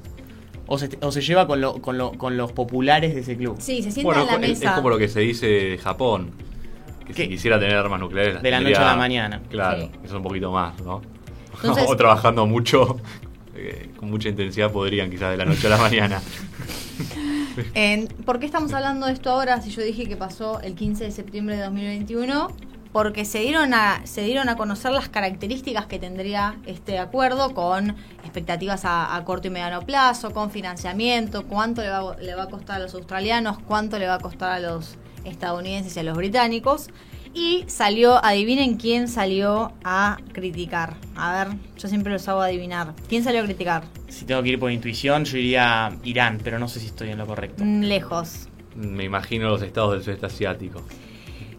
O 0.65 0.79
se, 0.79 0.89
o 1.01 1.11
se 1.11 1.21
lleva 1.21 1.45
con, 1.45 1.61
lo- 1.61 1.81
con, 1.81 1.97
lo- 1.99 2.11
con 2.13 2.35
los 2.35 2.51
populares 2.51 3.13
de 3.13 3.21
ese 3.21 3.37
club. 3.37 3.57
Sí, 3.59 3.83
se 3.83 3.91
sienta 3.91 4.03
Bueno, 4.13 4.21
en 4.21 4.41
la 4.41 4.47
es, 4.47 4.53
es 4.53 4.59
mesa. 4.61 4.75
como 4.75 4.89
lo 4.89 4.97
que 4.97 5.07
se 5.07 5.19
dice 5.19 5.45
de 5.45 5.77
Japón. 5.77 6.31
Que 7.05 7.13
¿Qué? 7.13 7.23
si 7.23 7.29
quisiera 7.29 7.59
tener 7.59 7.75
armas 7.75 7.99
nucleares. 7.99 8.41
De 8.41 8.49
la 8.51 8.57
tendría- 8.57 8.77
noche 8.79 8.87
a 8.89 8.91
la 8.91 8.97
mañana. 8.97 9.41
Claro, 9.49 9.81
Sí. 9.83 9.91
eso 10.03 10.17
un 10.17 10.23
poquito 10.23 10.51
más, 10.51 10.79
¿no? 10.81 11.01
Entonces- 11.61 11.85
o 11.87 11.95
trabajando 11.95 12.45
mucho, 12.47 12.97
eh, 13.59 13.89
con 13.97 14.09
mucha 14.09 14.29
intensidad 14.29 14.71
podrían 14.71 15.09
quizás 15.09 15.31
de 15.31 15.37
la 15.37 15.45
noche 15.45 15.67
a 15.67 15.69
la 15.71 15.77
mañana. 15.89 16.21
¿Por 18.25 18.39
qué 18.39 18.45
estamos 18.45 18.73
hablando 18.73 19.07
de 19.07 19.13
esto 19.13 19.31
ahora 19.31 19.61
si 19.61 19.69
yo 19.71 19.81
dije 19.81 20.07
que 20.07 20.15
pasó 20.15 20.61
el 20.61 20.75
15 20.75 21.05
de 21.05 21.11
septiembre 21.11 21.57
de 21.57 21.63
2021? 21.63 22.47
Porque 22.91 23.23
se 23.23 23.39
dieron 23.41 23.73
a, 23.75 24.01
se 24.05 24.23
dieron 24.23 24.49
a 24.49 24.55
conocer 24.55 24.91
las 24.91 25.09
características 25.09 25.85
que 25.85 25.99
tendría 25.99 26.57
este 26.65 26.97
acuerdo 26.97 27.53
con 27.53 27.95
expectativas 28.23 28.83
a, 28.83 29.15
a 29.15 29.23
corto 29.25 29.47
y 29.47 29.51
mediano 29.51 29.81
plazo, 29.81 30.31
con 30.31 30.49
financiamiento, 30.49 31.45
cuánto 31.45 31.83
le 31.83 31.89
va, 31.89 32.15
le 32.17 32.33
va 32.33 32.43
a 32.43 32.47
costar 32.47 32.77
a 32.77 32.79
los 32.79 32.95
australianos, 32.95 33.59
cuánto 33.59 33.99
le 33.99 34.07
va 34.07 34.15
a 34.15 34.19
costar 34.19 34.53
a 34.53 34.59
los 34.59 34.97
estadounidenses 35.23 35.95
y 35.95 35.99
a 35.99 36.03
los 36.03 36.17
británicos. 36.17 36.89
Y 37.33 37.63
salió, 37.67 38.23
adivinen 38.23 38.77
quién 38.77 39.07
salió 39.07 39.71
a 39.83 40.17
criticar. 40.33 40.95
A 41.15 41.45
ver, 41.45 41.57
yo 41.77 41.87
siempre 41.87 42.11
los 42.11 42.27
hago 42.27 42.41
adivinar. 42.41 42.93
¿Quién 43.07 43.23
salió 43.23 43.41
a 43.41 43.45
criticar? 43.45 43.83
Si 44.07 44.25
tengo 44.25 44.41
que 44.43 44.49
ir 44.49 44.59
por 44.59 44.71
intuición, 44.71 45.25
yo 45.25 45.37
iría 45.37 45.91
Irán, 46.03 46.39
pero 46.43 46.57
no 46.59 46.67
sé 46.67 46.79
si 46.79 46.87
estoy 46.87 47.09
en 47.09 47.17
lo 47.19 47.27
correcto. 47.27 47.63
Mm, 47.63 47.81
Lejos. 47.83 48.47
Me 48.75 49.03
imagino 49.03 49.49
los 49.49 49.61
estados 49.61 49.91
del 49.93 50.03
sudeste 50.03 50.25
asiático. 50.25 50.81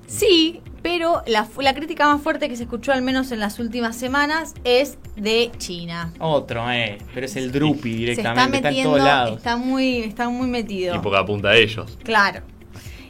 Sí, 0.07 0.61
Pero 0.83 1.23
la, 1.27 1.47
la 1.61 1.75
crítica 1.75 2.07
más 2.13 2.21
fuerte 2.23 2.49
que 2.49 2.57
se 2.57 2.63
escuchó 2.65 2.93
al 2.93 3.03
menos 3.03 3.31
en 3.33 3.39
las 3.39 3.59
últimas 3.61 3.95
semanas 3.97 4.55
es 4.65 4.99
de 5.15 5.51
China. 5.59 6.13
Otro, 6.19 6.69
eh. 6.73 6.99
Pero 7.15 7.27
es 7.27 7.37
el 7.37 7.53
Drupi 7.53 7.93
Se 7.93 7.99
directamente, 7.99 8.41
está 8.41 8.57
está, 8.57 8.69
en 8.69 8.75
metiendo, 8.75 8.91
todos 8.93 9.05
lados. 9.05 9.37
está 9.37 9.57
muy, 9.57 9.99
está 9.99 10.29
muy 10.31 10.47
metido. 10.49 10.97
Y 10.97 10.99
porque 10.99 11.19
apunta 11.19 11.51
a 11.51 11.57
ellos. 11.57 11.97
Claro. 12.03 12.41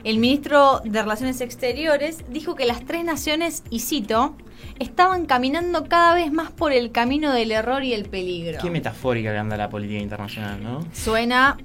El 0.05 0.19
ministro 0.19 0.81
de 0.85 1.03
Relaciones 1.03 1.41
Exteriores 1.41 2.25
dijo 2.31 2.55
que 2.55 2.65
las 2.67 2.85
tres 2.85 3.05
naciones, 3.05 3.63
y 3.71 3.81
cito, 3.81 4.35
estaban 4.79 5.27
caminando 5.27 5.85
cada 5.89 6.15
vez 6.15 6.33
más 6.33 6.51
por 6.51 6.73
el 6.73 6.91
camino 6.91 7.33
del 7.33 7.53
error 7.53 7.85
y 7.85 7.93
el 7.93 8.07
peligro. 8.07 8.59
Qué 8.63 8.71
metafórica 8.71 9.31
que 9.33 9.39
anda 9.39 9.57
la 9.57 9.69
política 9.69 10.01
internacional, 10.01 10.63
¿no? 10.63 10.81
Suena. 10.93 11.59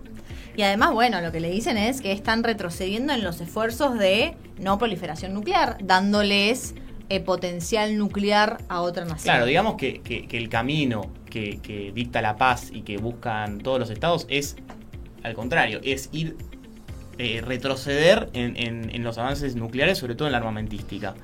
Y 0.58 0.62
además, 0.64 0.92
bueno, 0.94 1.20
lo 1.22 1.32
que 1.32 1.40
le 1.40 1.50
dicen 1.50 1.78
es 1.78 2.02
que 2.02 2.12
están 2.12 2.44
retrocediendo 2.44 3.14
en 3.14 3.24
los 3.24 3.40
esfuerzos 3.42 3.98
de 3.98 4.36
no 4.60 4.78
proliferación 4.78 5.34
nuclear, 5.34 5.78
dándoles 5.82 6.76
eh, 7.10 7.20
potencial 7.20 7.98
nuclear 7.98 8.58
a 8.70 8.82
otra 8.82 9.04
nación. 9.04 9.24
Claro, 9.24 9.46
digamos 9.46 9.76
que, 9.76 10.02
que- 10.02 10.28
que 10.28 10.38
el 10.38 10.50
camino 10.50 11.10
que, 11.30 11.60
que 11.62 11.92
dicta 11.94 12.22
la 12.22 12.36
paz 12.38 12.70
y 12.74 12.82
que 12.84 12.98
buscan 12.98 13.60
todos 13.60 13.80
los 13.80 13.90
estados 13.90 14.26
es, 14.30 14.56
al 15.24 15.34
contrario, 15.36 15.80
es 15.84 16.10
ir, 16.14 16.38
eh, 17.18 17.42
retroceder 17.46 18.30
en, 18.34 18.56
en- 18.58 18.94
en 18.94 19.04
los 19.04 19.18
avances 19.18 19.56
nucleares, 19.56 19.98
sobre 19.98 20.16
todo 20.16 20.28
en 20.28 20.32
la 20.34 20.38
armamentística. 20.40 21.16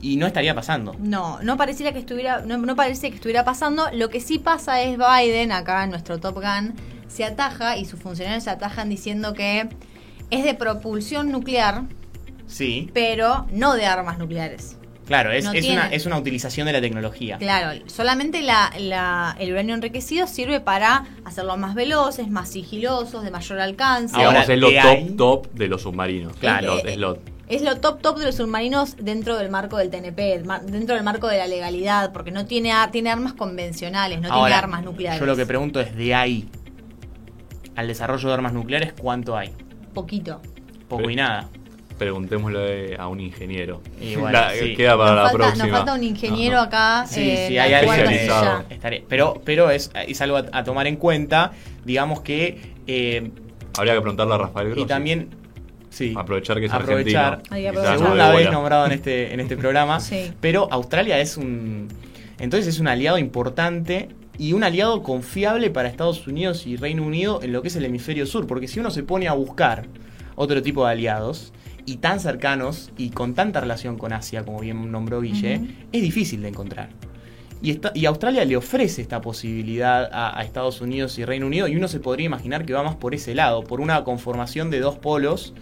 Y 0.00 0.16
no 0.16 0.26
estaría 0.26 0.54
pasando. 0.54 0.94
No, 0.98 1.40
no 1.42 1.56
pareciera 1.56 1.92
que 1.92 1.98
estuviera, 2.00 2.40
no, 2.40 2.58
no 2.58 2.76
parece 2.76 3.08
que 3.08 3.16
estuviera 3.16 3.44
pasando. 3.44 3.86
Lo 3.92 4.10
que 4.10 4.20
sí 4.20 4.38
pasa 4.38 4.82
es 4.82 4.98
Biden, 4.98 5.50
acá 5.52 5.86
nuestro 5.86 6.18
Top 6.18 6.34
Gun, 6.36 6.74
se 7.08 7.24
ataja 7.24 7.76
y 7.78 7.84
sus 7.86 8.00
funcionarios 8.00 8.44
se 8.44 8.50
atajan 8.50 8.88
diciendo 8.90 9.32
que 9.34 9.68
es 10.30 10.44
de 10.44 10.54
propulsión 10.54 11.30
nuclear, 11.32 11.82
Sí, 12.46 12.90
pero 12.92 13.46
no 13.52 13.74
de 13.74 13.86
armas 13.86 14.18
nucleares. 14.18 14.76
Claro, 15.06 15.30
es, 15.32 15.44
No 15.44 15.52
es 15.52 15.60
tiene. 15.62 15.76
una, 15.80 15.88
es 15.88 16.06
una 16.06 16.18
utilización 16.18 16.66
de 16.66 16.72
la 16.72 16.80
tecnología. 16.80 17.38
Claro, 17.38 17.80
solamente 17.86 18.42
la, 18.42 18.72
la- 18.78 19.36
el 19.38 19.52
uranio 19.52 19.74
enriquecido 19.74 20.26
sirve 20.26 20.60
para 20.60 21.04
hacerlos 21.24 21.58
más 21.58 21.74
veloces, 21.74 22.28
más 22.28 22.48
sigilosos, 22.50 23.22
de 23.24 23.30
mayor 23.30 23.60
alcance. 23.60 24.16
Ahora, 24.16 24.44
Digamos, 24.46 24.48
es 24.50 24.58
lo 24.58 24.68
de 24.70 24.80
top 25.16 25.16
top 25.16 25.52
de 25.54 25.68
los 25.68 25.82
submarinos. 25.82 26.36
Claro, 26.36 26.78
es 26.84 26.96
lo- 26.96 27.18
Es 27.46 27.60
lo 27.60 27.76
top 27.78 28.00
top 28.00 28.18
de 28.18 28.24
los 28.26 28.36
submarinos 28.36 28.96
dentro 28.98 29.36
del 29.36 29.50
marco 29.50 29.76
del 29.76 29.90
TNP, 29.90 30.42
dentro 30.64 30.94
del 30.94 31.04
marco 31.04 31.28
de 31.28 31.36
la 31.36 31.46
legalidad, 31.46 32.10
porque 32.12 32.30
no 32.30 32.46
tiene, 32.46 32.72
ar- 32.72 32.90
tiene 32.90 33.10
armas 33.10 33.34
convencionales, 33.34 34.18
no 34.22 34.28
tiene 34.32 34.54
armas 34.54 34.82
nucleares. 34.82 35.20
Yo 35.20 35.26
lo 35.26 35.36
que 35.36 35.44
pregunto 35.44 35.78
es 35.80 35.94
de 35.94 36.14
ahí 36.14 36.48
al 37.76 37.86
desarrollo 37.88 38.28
de 38.28 38.34
armas 38.34 38.52
nucleares, 38.54 38.94
¿cuánto 38.98 39.36
hay? 39.36 39.50
Poquito. 39.92 40.40
Poco 40.88 41.10
y 41.10 41.16
nada. 41.16 41.48
Preguntémosle 41.98 42.96
a 42.96 43.08
un 43.08 43.20
ingeniero. 43.20 43.80
Y 44.00 44.14
bueno, 44.16 44.32
La- 44.32 44.50
sí. 44.52 44.74
Queda 44.74 44.96
para 44.96 45.10
nos, 45.10 45.16
la 45.16 45.22
falta, 45.30 45.36
próxima. 45.38 45.66
nos 45.66 45.76
falta 45.76 45.94
un 45.94 46.02
ingeniero 46.04 46.54
No, 46.56 46.60
no. 46.62 46.66
acá. 46.66 47.04
Sí, 47.06 47.30
eh, 47.30 47.44
sí, 47.48 47.58
hay 47.58 47.72
especializado. 47.74 48.64
Pero, 49.08 49.40
pero 49.44 49.70
es, 49.70 49.90
es 50.06 50.20
algo 50.20 50.36
a, 50.38 50.44
a 50.52 50.64
tomar 50.64 50.86
en 50.86 50.96
cuenta, 50.96 51.52
digamos 51.84 52.20
que... 52.20 52.72
eh, 52.86 53.30
Habría 53.76 53.94
que 53.94 54.00
preguntarle 54.00 54.34
a 54.34 54.38
Rafael 54.38 54.66
Grossi. 54.68 54.82
y 54.82 54.86
también... 54.86 55.28
Sí, 55.90 56.12
Aprovechar 56.16 56.58
que 56.58 56.66
es 56.66 56.72
aprovechar. 56.72 57.34
argentino. 57.42 57.68
Aprovechar. 57.70 57.98
segunda 57.98 58.34
vez 58.34 58.50
nombrado 58.50 58.86
en 58.86 58.92
este, 58.92 59.32
en 59.32 59.38
este 59.38 59.56
programa. 59.56 60.00
Sí. 60.00 60.32
Pero 60.40 60.66
Australia 60.72 61.20
es 61.20 61.36
un. 61.36 61.86
Entonces 62.40 62.66
es 62.66 62.80
un 62.80 62.88
aliado 62.88 63.16
importante 63.16 64.08
y 64.36 64.54
un 64.54 64.64
aliado 64.64 65.04
confiable 65.04 65.70
para 65.70 65.88
Estados 65.88 66.26
Unidos 66.26 66.66
y 66.66 66.74
Reino 66.76 67.04
Unido 67.04 67.38
en 67.44 67.52
lo 67.52 67.62
que 67.62 67.68
es 67.68 67.76
el 67.76 67.84
hemisferio 67.84 68.26
sur. 68.26 68.48
Porque 68.48 68.66
si 68.66 68.80
uno 68.80 68.90
se 68.90 69.04
pone 69.04 69.28
a 69.28 69.34
buscar 69.34 69.86
otro 70.34 70.60
tipo 70.62 70.84
de 70.84 70.90
aliados 70.90 71.52
y 71.86 71.96
tan 71.96 72.20
cercanos 72.20 72.90
y 72.96 73.10
con 73.10 73.34
tanta 73.34 73.60
relación 73.60 73.98
con 73.98 74.12
Asia, 74.12 74.44
como 74.44 74.60
bien 74.60 74.90
nombró 74.90 75.20
Guille, 75.20 75.60
es 75.92 76.02
difícil 76.02 76.42
de 76.42 76.48
encontrar. 76.48 76.88
Y, 77.62 77.70
esta- 77.70 77.92
y 77.94 78.04
Australia 78.06 78.44
le 78.44 78.56
ofrece 78.56 79.00
esta 79.00 79.20
posibilidad 79.20 80.10
a, 80.12 80.38
a 80.38 80.42
Estados 80.42 80.80
Unidos 80.80 81.18
y 81.18 81.24
Reino 81.24 81.46
Unido 81.46 81.66
y 81.68 81.76
uno 81.76 81.88
se 81.88 81.98
podría 82.00 82.26
imaginar 82.26 82.66
que 82.66 82.72
va 82.74 82.82
más 82.82 82.96
por 82.96 83.14
ese 83.14 83.34
lado, 83.34 83.64
por 83.64 83.80
una 83.80 84.04
conformación 84.04 84.70
de 84.70 84.80
dos 84.80 84.96
polos, 84.98 85.54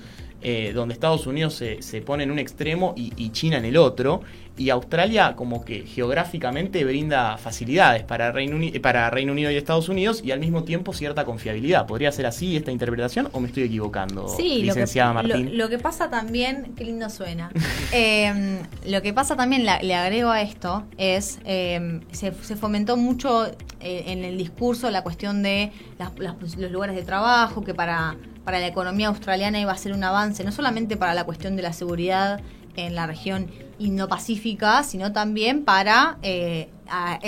eh, 0.43 0.73
donde 0.75 0.95
Estados 0.95 1.27
Unidos 1.27 1.55
se, 1.55 1.83
se 1.83 2.01
pone 2.03 2.25
en 2.25 2.31
un 2.31 2.39
extremo 2.39 2.95
y, 2.97 3.13
y 3.17 3.31
China 3.31 3.59
en 3.59 3.65
el 3.65 3.77
otro, 3.77 4.23
y 4.59 4.69
Australia 4.69 5.35
como 5.35 5.65
que 5.65 5.87
geográficamente 5.87 6.85
brinda 6.85 7.39
facilidades 7.39 8.03
para 8.03 8.33
Reino, 8.33 8.57
Uni- 8.57 8.79
para 8.81 9.09
Reino 9.09 9.33
Unido 9.33 9.51
y 9.51 9.57
Estados 9.57 9.89
Unidos 9.89 10.21
y 10.23 10.31
al 10.31 10.41
mismo 10.41 10.63
tiempo 10.65 10.93
cierta 10.93 11.25
confiabilidad. 11.25 11.87
¿Podría 11.87 12.13
ser 12.13 12.27
así 12.27 12.55
esta 12.57 12.71
interpretación 12.71 13.31
o 13.33 13.41
me 13.41 13.49
estoy 13.49 13.63
equivocando, 13.63 14.29
Sí, 14.29 14.49
lo 14.51 14.55
que, 14.59 14.63
licenciada 14.81 15.23
lo, 15.23 15.29
Martín? 15.29 15.57
lo 15.57 15.69
que 15.71 15.79
pasa 15.79 16.11
también, 16.11 16.75
qué 16.77 16.85
lindo 16.85 17.09
suena. 17.09 17.51
Eh, 17.95 18.59
lo 18.87 19.03
que 19.03 19.13
pasa 19.13 19.37
también, 19.37 19.65
la- 19.67 19.81
le 19.83 19.95
agrego 19.95 20.31
a 20.31 20.41
esto, 20.43 20.85
es 20.97 21.39
eh, 21.45 22.01
se, 22.11 22.33
se 22.43 22.57
fomentó 22.57 22.97
mucho 22.97 23.47
eh, 23.81 24.05
en 24.07 24.25
el 24.25 24.39
discurso 24.39 24.91
la 24.91 25.03
cuestión 25.03 25.43
de 25.43 25.73
las- 25.99 26.19
las- 26.19 26.37
los 26.57 26.71
lugares 26.71 26.97
de 26.97 27.03
trabajo, 27.03 27.63
que 27.63 27.75
para, 27.75 28.17
para 28.45 28.61
la 28.61 28.67
economía 28.67 29.09
australiana 29.09 29.61
iba 29.61 29.73
a 29.73 29.77
ser 29.77 29.93
un 29.93 30.05
avance, 30.05 30.45
no 30.45 30.53
solamente 30.53 30.97
para 30.97 31.15
la 31.15 31.25
cuestión 31.25 31.57
de 31.57 31.63
la 31.63 31.73
seguridad 31.73 32.41
en 32.77 32.95
la 32.95 33.07
región 33.07 33.51
Indo-Pacífica, 33.79 34.83
sino 34.83 35.13
también 35.13 35.65
para 35.65 36.19
eh, 36.23 36.69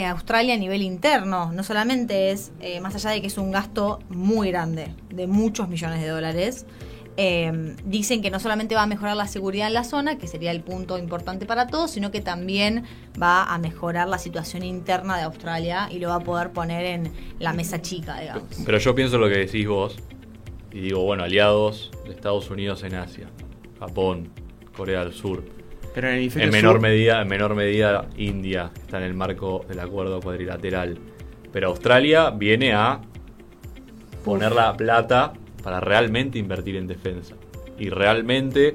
Australia 0.09 0.55
a 0.55 0.57
nivel 0.57 0.83
interno. 0.83 1.53
No 1.53 1.62
solamente 1.62 2.31
es, 2.31 2.53
eh, 2.61 2.81
más 2.81 2.94
allá 2.94 3.11
de 3.11 3.20
que 3.20 3.27
es 3.27 3.38
un 3.38 3.50
gasto 3.50 3.98
muy 4.09 4.50
grande, 4.50 4.94
de 5.11 5.27
muchos 5.27 5.68
millones 5.68 6.00
de 6.00 6.09
dólares, 6.09 6.66
eh, 7.16 7.77
dicen 7.85 8.22
que 8.22 8.31
no 8.31 8.40
solamente 8.40 8.74
va 8.74 8.83
a 8.83 8.87
mejorar 8.87 9.16
la 9.16 9.29
seguridad 9.29 9.68
en 9.68 9.74
la 9.74 9.85
zona, 9.85 10.18
que 10.18 10.27
sería 10.27 10.50
el 10.50 10.62
punto 10.62 10.98
importante 10.98 11.46
para 11.46 11.68
todos, 11.68 11.92
sino 11.92 12.11
que 12.11 12.20
también 12.20 12.85
va 13.20 13.44
a 13.44 13.59
mejorar 13.59 14.09
la 14.09 14.18
situación 14.18 14.64
interna 14.64 15.16
de 15.16 15.22
Australia 15.22 15.88
y 15.90 15.98
lo 16.00 16.09
va 16.09 16.16
a 16.16 16.20
poder 16.20 16.50
poner 16.50 16.85
en 16.87 17.12
la 17.38 17.53
mesa 17.53 17.81
chica, 17.81 18.18
digamos. 18.20 18.48
Pero 18.64 18.79
yo 18.79 18.94
pienso 18.94 19.18
lo 19.18 19.29
que 19.29 19.37
decís 19.37 19.66
vos. 19.68 19.96
Y 20.74 20.80
digo, 20.80 21.02
bueno, 21.04 21.22
aliados 21.22 21.90
de 22.04 22.10
Estados 22.10 22.50
Unidos 22.50 22.82
en 22.82 22.96
Asia. 22.96 23.28
Japón, 23.78 24.28
Corea 24.76 25.04
del 25.04 25.12
Sur. 25.14 25.42
Pero 25.94 26.08
en 26.10 26.16
el 26.16 26.40
En 26.42 26.50
menor 26.50 26.72
sur- 26.74 26.80
medida, 26.82 27.22
en 27.22 27.28
menor 27.28 27.54
medida, 27.54 28.08
India 28.16 28.70
está 28.74 28.98
en 28.98 29.04
el 29.04 29.14
marco 29.14 29.64
del 29.68 29.78
acuerdo 29.78 30.20
cuadrilateral. 30.20 30.98
Pero 31.52 31.68
Australia 31.68 32.30
viene 32.30 32.72
a 32.74 33.00
poner 34.24 34.52
la 34.52 34.76
plata 34.76 35.32
para 35.62 35.78
realmente 35.80 36.38
invertir 36.38 36.76
en 36.76 36.87
defensa. 36.88 37.37
Y 37.78 37.88
realmente 37.90 38.74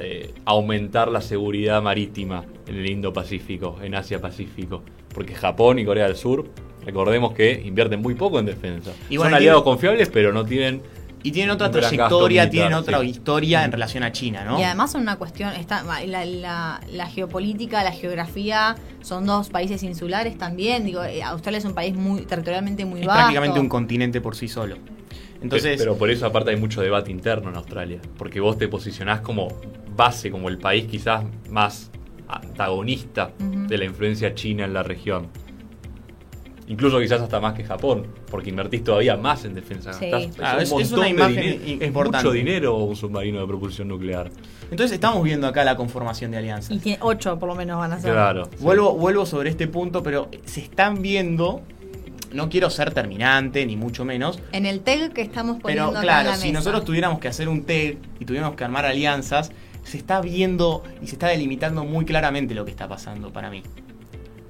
eh, 0.00 0.34
aumentar 0.44 1.08
la 1.08 1.22
seguridad 1.22 1.80
marítima 1.82 2.44
en 2.66 2.76
el 2.76 2.90
Indo-Pacífico, 2.90 3.78
en 3.82 3.94
Asia-Pacífico. 3.94 4.82
Porque 5.14 5.34
Japón 5.34 5.78
y 5.78 5.86
Corea 5.86 6.06
del 6.06 6.16
Sur, 6.16 6.44
recordemos 6.84 7.32
que 7.32 7.62
invierten 7.64 8.00
muy 8.02 8.14
poco 8.14 8.38
en 8.38 8.44
defensa. 8.46 8.92
Y 9.08 9.16
Son 9.16 9.32
aliados 9.32 9.62
confiables, 9.62 10.10
pero 10.10 10.32
no 10.34 10.44
tienen 10.44 10.82
Y 11.22 11.32
tienen 11.32 11.50
otra 11.50 11.70
trayectoria, 11.70 12.42
militar, 12.42 12.50
tienen 12.50 12.74
otra 12.74 13.00
sí. 13.00 13.06
historia 13.06 13.64
en 13.64 13.72
relación 13.72 14.04
a 14.04 14.12
China, 14.12 14.44
¿no? 14.44 14.58
Y 14.58 14.62
además 14.62 14.92
son 14.92 15.02
una 15.02 15.16
cuestión, 15.16 15.52
está, 15.54 15.82
la, 16.06 16.24
la- 16.24 16.80
la 16.92 17.06
geopolítica, 17.08 17.82
la 17.82 17.90
geografía, 17.92 18.76
son 19.02 19.26
dos 19.26 19.48
países 19.48 19.82
insulares 19.82 20.38
también. 20.38 20.84
Digo, 20.84 21.02
eh, 21.02 21.22
Australia 21.22 21.58
es 21.58 21.64
un 21.64 21.74
país 21.74 21.94
muy 21.96 22.22
territorialmente 22.22 22.84
muy 22.84 23.00
es 23.00 23.06
vasto. 23.06 23.18
prácticamente 23.20 23.58
un 23.58 23.68
continente 23.68 24.20
por 24.20 24.36
sí 24.36 24.46
solo. 24.48 24.76
Entonces, 25.42 25.76
Pero 25.78 25.96
por 25.96 26.10
eso 26.10 26.26
aparte 26.26 26.50
hay 26.50 26.56
mucho 26.56 26.80
debate 26.80 27.10
interno 27.10 27.50
en 27.50 27.56
Australia, 27.56 28.00
porque 28.16 28.40
vos 28.40 28.58
te 28.58 28.66
posicionás 28.68 29.20
como 29.20 29.48
base, 29.96 30.30
como 30.30 30.48
el 30.48 30.58
país 30.58 30.86
quizás 30.86 31.24
más 31.50 31.90
antagonista 32.28 33.32
de 33.38 33.78
la 33.78 33.84
influencia 33.84 34.34
china 34.34 34.64
en 34.64 34.74
la 34.74 34.82
región. 34.82 35.28
Incluso 36.68 37.00
quizás 37.00 37.20
hasta 37.22 37.40
más 37.40 37.54
que 37.54 37.64
Japón, 37.64 38.06
porque 38.30 38.50
invertís 38.50 38.84
todavía 38.84 39.16
más 39.16 39.44
en 39.44 39.54
defensa. 39.54 39.92
Sí. 39.94 40.10
Claro, 40.36 40.58
un 40.58 40.62
es- 40.62 40.68
es 40.68 40.72
montón 40.72 40.98
una 40.98 41.08
imagen 41.08 41.34
dinero. 41.40 41.62
i- 41.66 41.72
Es 41.80 41.86
importante. 41.88 42.26
mucho 42.26 42.32
dinero 42.32 42.76
un 42.76 42.94
submarino 42.96 43.40
de 43.40 43.46
propulsión 43.46 43.88
nuclear. 43.88 44.30
entonces 44.70 44.92
estamos 44.92 45.22
viendo 45.24 45.46
acá 45.46 45.64
la 45.64 45.76
conformación 45.76 46.30
de 46.30 46.36
alianzas. 46.38 46.70
Y 46.70 46.78
tiene 46.78 46.98
ocho 47.00 47.38
por 47.38 47.48
lo 47.48 47.54
menos 47.54 47.78
van 47.78 47.92
a 47.92 48.00
ser. 48.00 48.12
Claro. 48.12 48.48
Vuelvo, 48.60 48.92
vuelvo 48.94 49.24
sobre 49.24 49.48
este 49.48 49.66
punto, 49.66 50.02
pero 50.02 50.28
se 50.44 50.60
están 50.60 51.00
viendo. 51.00 51.62
No 52.34 52.50
quiero 52.50 52.68
ser 52.68 52.92
terminante, 52.92 53.64
ni 53.64 53.74
mucho 53.76 54.04
menos. 54.04 54.38
En 54.52 54.66
el 54.66 54.80
TEG 54.80 55.14
que 55.14 55.22
estamos 55.22 55.58
poniendo 55.62 55.86
Pero 55.86 55.90
acá 55.92 55.98
en 56.00 56.02
claro, 56.02 56.30
la 56.32 56.36
si 56.36 56.48
mesa. 56.48 56.58
nosotros 56.58 56.84
tuviéramos 56.84 57.18
que 57.20 57.28
hacer 57.28 57.48
un 57.48 57.62
TEG 57.62 57.96
y 58.20 58.26
tuviéramos 58.26 58.54
que 58.54 58.64
armar 58.64 58.84
alianzas, 58.84 59.50
se 59.84 59.96
está 59.96 60.20
viendo 60.20 60.82
y 61.00 61.06
se 61.06 61.14
está 61.14 61.28
delimitando 61.28 61.84
muy 61.84 62.04
claramente 62.04 62.54
lo 62.54 62.66
que 62.66 62.70
está 62.70 62.86
pasando 62.86 63.32
para 63.32 63.48
mí. 63.48 63.62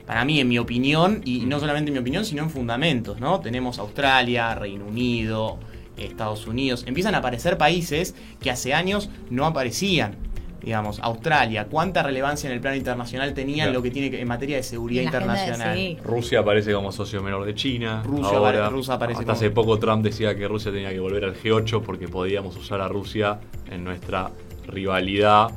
Para 0.09 0.25
mí, 0.25 0.40
en 0.40 0.49
mi 0.49 0.59
opinión, 0.59 1.21
y 1.27 1.40
no 1.40 1.61
solamente 1.61 1.90
en 1.90 1.92
mi 1.92 1.99
opinión, 2.01 2.25
sino 2.25 2.42
en 2.42 2.49
fundamentos, 2.49 3.21
¿no? 3.21 3.40
Tenemos 3.40 3.79
Australia, 3.79 4.55
Reino 4.55 4.87
Unido, 4.87 5.59
Estados 5.99 6.47
Unidos. 6.47 6.85
Empiezan 6.87 7.14
a 7.14 7.18
aparecer 7.18 7.59
países 7.59 8.14
que 8.40 8.51
hace 8.51 8.73
años 8.73 9.11
no 9.29 9.44
aparecían. 9.44 10.16
Digamos, 10.62 10.99
Australia, 11.01 11.66
¿cuánta 11.71 12.03
relevancia 12.03 12.49
en 12.49 12.55
el 12.55 12.61
plano 12.61 12.77
internacional 12.79 13.35
tenía 13.35 13.66
en 13.66 13.75
lo 13.75 13.83
que 13.83 13.90
tiene 13.90 14.11
que, 14.11 14.21
en 14.23 14.27
materia 14.29 14.57
de 14.57 14.62
seguridad 14.62 15.05
la 15.05 15.11
de- 15.11 15.16
internacional? 15.18 15.77
sí. 15.77 15.99
Rusia 16.03 16.40
aparece 16.40 16.73
como 16.73 16.90
socio 16.90 17.23
menor 17.23 17.44
de 17.44 17.55
China. 17.55 18.03
Rusia 18.03 18.37
ahora, 18.38 18.66
apare- 18.66 18.71
Rusia 18.71 18.94
aparece 18.94 19.21
hasta 19.21 19.33
como- 19.33 19.37
hace 19.37 19.51
poco 19.51 19.79
Trump 19.79 20.03
decía 20.03 20.35
que 20.35 20.49
Rusia 20.49 20.73
tenía 20.73 20.88
que 20.90 21.01
volver 21.01 21.25
al 21.27 21.35
G8 21.37 21.83
porque 21.83 22.09
podíamos 22.09 22.57
usar 22.57 22.81
a 22.81 22.88
Rusia 22.88 23.38
en 23.71 23.85
nuestra 23.85 24.31
rivalidad 24.66 25.49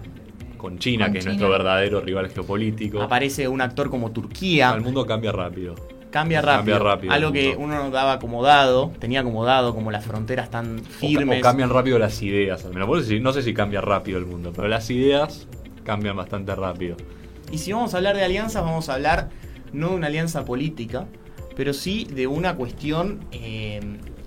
con 0.61 0.77
China, 0.77 1.05
Con 1.05 1.13
que 1.13 1.19
es 1.19 1.25
nuestro 1.25 1.49
verdadero 1.49 1.99
rival 2.01 2.29
geopolítico. 2.29 3.01
Aparece 3.01 3.47
un 3.47 3.61
actor 3.61 3.89
como 3.89 4.11
Turquía. 4.11 4.73
El 4.75 4.81
mundo 4.81 5.05
cambia 5.05 5.31
rápido. 5.31 5.75
Cambia 6.11 6.41
rápido. 6.41 6.57
Cambia 6.57 6.79
rápido 6.79 7.13
Algo 7.13 7.31
que 7.31 7.55
uno 7.57 7.75
no 7.75 7.89
daba 7.89 8.19
como 8.19 8.43
dado, 8.43 8.91
tenía 8.99 9.23
como 9.23 9.43
dado, 9.43 9.73
como 9.73 9.91
las 9.91 10.05
fronteras 10.05 10.51
tan 10.51 10.79
firmes. 10.79 11.39
O, 11.39 11.41
cambian 11.41 11.69
rápido 11.69 11.97
las 11.97 12.21
ideas, 12.21 12.63
al 12.65 12.73
menos. 12.73 12.87
Por 12.87 12.99
eso 12.99 13.07
sí, 13.07 13.19
no 13.19 13.33
sé 13.33 13.41
si 13.41 13.53
cambia 13.53 13.81
rápido 13.81 14.19
el 14.19 14.25
mundo, 14.25 14.51
pero 14.55 14.67
las 14.67 14.89
ideas 14.91 15.47
cambian 15.83 16.15
bastante 16.15 16.53
rápido. 16.53 16.95
Y 17.51 17.57
si 17.57 17.73
vamos 17.73 17.93
a 17.93 17.97
hablar 17.97 18.15
de 18.15 18.23
alianzas, 18.23 18.63
vamos 18.63 18.89
a 18.89 18.93
hablar 18.93 19.29
no 19.73 19.89
de 19.89 19.95
una 19.95 20.07
alianza 20.07 20.45
política, 20.45 21.07
pero 21.55 21.73
sí 21.73 22.07
de 22.13 22.27
una 22.27 22.55
cuestión 22.55 23.25
eh, 23.31 23.79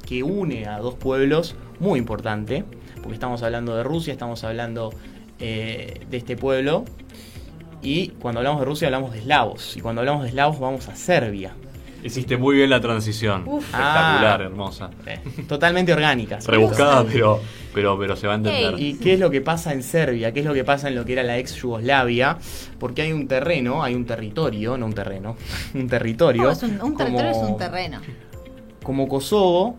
que 0.06 0.22
une 0.22 0.66
a 0.66 0.78
dos 0.78 0.94
pueblos 0.94 1.54
muy 1.78 1.98
importante, 1.98 2.64
porque 2.96 3.14
estamos 3.14 3.42
hablando 3.42 3.76
de 3.76 3.84
Rusia, 3.84 4.12
estamos 4.12 4.42
hablando 4.42 4.90
eh, 5.38 6.00
de 6.10 6.16
este 6.16 6.36
pueblo, 6.36 6.84
y 7.82 8.08
cuando 8.20 8.40
hablamos 8.40 8.60
de 8.60 8.66
Rusia 8.66 8.88
hablamos 8.88 9.12
de 9.12 9.18
eslavos, 9.18 9.76
y 9.76 9.80
cuando 9.80 10.00
hablamos 10.00 10.22
de 10.22 10.28
eslavos 10.30 10.58
vamos 10.58 10.88
a 10.88 10.94
Serbia. 10.96 11.52
Hiciste 12.02 12.36
muy 12.36 12.56
bien 12.56 12.68
la 12.68 12.82
transición. 12.82 13.44
Uf. 13.46 13.64
Espectacular, 13.64 14.42
Ah. 14.42 14.44
hermosa. 14.44 14.90
Eh, 15.06 15.20
totalmente 15.48 15.90
orgánica. 15.90 16.38
Rebuscada, 16.46 17.02
pero, 17.10 17.40
pero, 17.72 17.98
pero 17.98 18.14
se 18.14 18.26
va 18.26 18.34
a 18.34 18.36
entender. 18.36 18.74
¿Y 18.78 18.98
qué 18.98 19.14
es 19.14 19.20
lo 19.20 19.30
que 19.30 19.40
pasa 19.40 19.72
en 19.72 19.82
Serbia? 19.82 20.30
¿Qué 20.30 20.40
es 20.40 20.46
lo 20.46 20.52
que 20.52 20.64
pasa 20.64 20.88
en 20.88 20.96
lo 20.96 21.06
que 21.06 21.14
era 21.14 21.22
la 21.22 21.38
ex 21.38 21.54
Yugoslavia? 21.56 22.36
Porque 22.78 23.00
hay 23.00 23.12
un 23.12 23.26
terreno, 23.26 23.82
hay 23.82 23.94
un 23.94 24.04
territorio, 24.04 24.76
no 24.76 24.84
un 24.84 24.92
terreno, 24.92 25.36
un 25.74 25.88
territorio. 25.88 26.42
No, 26.42 26.50
es 26.50 26.62
un, 26.62 26.78
un 26.82 26.94
territorio 26.94 27.32
como- 27.32 27.44
es 27.46 27.50
un 27.52 27.56
terreno. 27.56 28.00
Como 28.82 29.08
Kosovo 29.08 29.74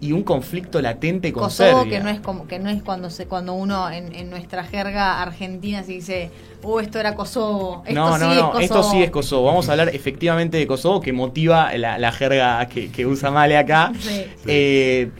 y 0.00 0.12
un 0.12 0.22
conflicto 0.24 0.80
latente 0.82 1.32
con 1.32 1.44
Kosovo 1.44 1.80
Serbia. 1.80 1.98
que 1.98 2.04
no 2.04 2.10
es 2.10 2.20
como 2.20 2.46
que 2.46 2.58
no 2.58 2.68
es 2.68 2.82
cuando 2.82 3.08
se 3.10 3.26
cuando 3.26 3.54
uno 3.54 3.90
en, 3.90 4.14
en 4.14 4.28
nuestra 4.30 4.62
jerga 4.64 5.22
argentina 5.22 5.82
se 5.82 5.92
dice, 5.92 6.30
"Uh, 6.62 6.80
esto 6.80 6.98
era 7.00 7.14
Kosovo." 7.14 7.82
Esto 7.86 8.00
no, 8.00 8.14
sí 8.18 8.20
no, 8.24 8.30
es 8.32 8.36
no, 8.38 8.46
Kosovo. 8.52 8.60
esto 8.60 8.82
sí 8.90 9.02
es 9.02 9.10
Kosovo. 9.10 9.46
Vamos 9.46 9.68
a 9.68 9.72
hablar 9.72 9.88
efectivamente 9.94 10.58
de 10.58 10.66
Kosovo, 10.66 11.00
que 11.00 11.12
motiva 11.14 11.76
la, 11.78 11.98
la 11.98 12.12
jerga 12.12 12.66
que, 12.68 12.90
que 12.90 13.06
usa 13.06 13.30
Male 13.30 13.56
acá. 13.56 13.92
Sí. 14.00 14.24
Eh, 14.46 15.10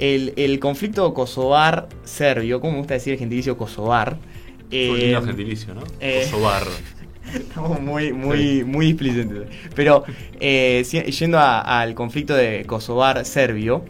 el, 0.00 0.32
el 0.36 0.58
conflicto 0.58 1.14
kosovar-serbio, 1.14 2.60
¿cómo 2.60 2.72
me 2.72 2.78
gusta 2.78 2.94
decir 2.94 3.12
el 3.12 3.18
gentilicio 3.20 3.56
kosovar? 3.56 4.14
Un 4.14 4.68
Eh, 4.72 4.90
lindo 4.96 5.22
gentilicio, 5.22 5.74
¿no? 5.74 5.82
eh, 6.00 6.22
Kosovar. 6.30 6.64
Estamos 7.34 7.80
muy, 7.80 8.12
muy, 8.12 8.64
muy 8.64 8.86
displicentes. 8.86 9.48
Pero 9.74 10.04
eh, 10.40 10.82
yendo 11.18 11.38
a- 11.38 11.60
al 11.80 11.94
conflicto 11.94 12.34
de 12.34 12.64
Kosovar-Serbio, 12.66 13.84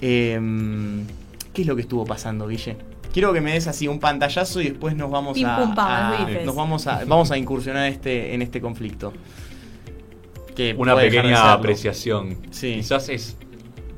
eh, 0.00 0.38
¿qué 1.52 1.62
es 1.62 1.66
lo 1.68 1.74
que 1.76 1.82
estuvo 1.82 2.04
pasando, 2.04 2.46
Guille? 2.48 2.76
Quiero 3.12 3.32
que 3.32 3.40
me 3.40 3.52
des 3.52 3.68
así 3.68 3.86
un 3.86 4.00
pantallazo 4.00 4.60
y 4.60 4.70
después 4.70 4.96
nos 4.96 5.10
vamos 5.10 5.34
Pim, 5.34 5.46
a, 5.46 5.56
pum, 5.60 5.74
a- 5.78 6.28
nos 6.44 6.54
vamos 6.56 6.86
a 6.88 7.04
vamos 7.04 7.30
a 7.30 7.38
incursionar 7.38 7.88
este, 7.88 8.34
en 8.34 8.42
este 8.42 8.60
conflicto. 8.60 9.12
Que 10.56 10.74
Una 10.76 10.94
de 10.94 11.02
pequeña 11.10 11.52
apreciación. 11.52 12.36
Sí. 12.50 12.74
Quizás 12.76 13.08
es 13.08 13.36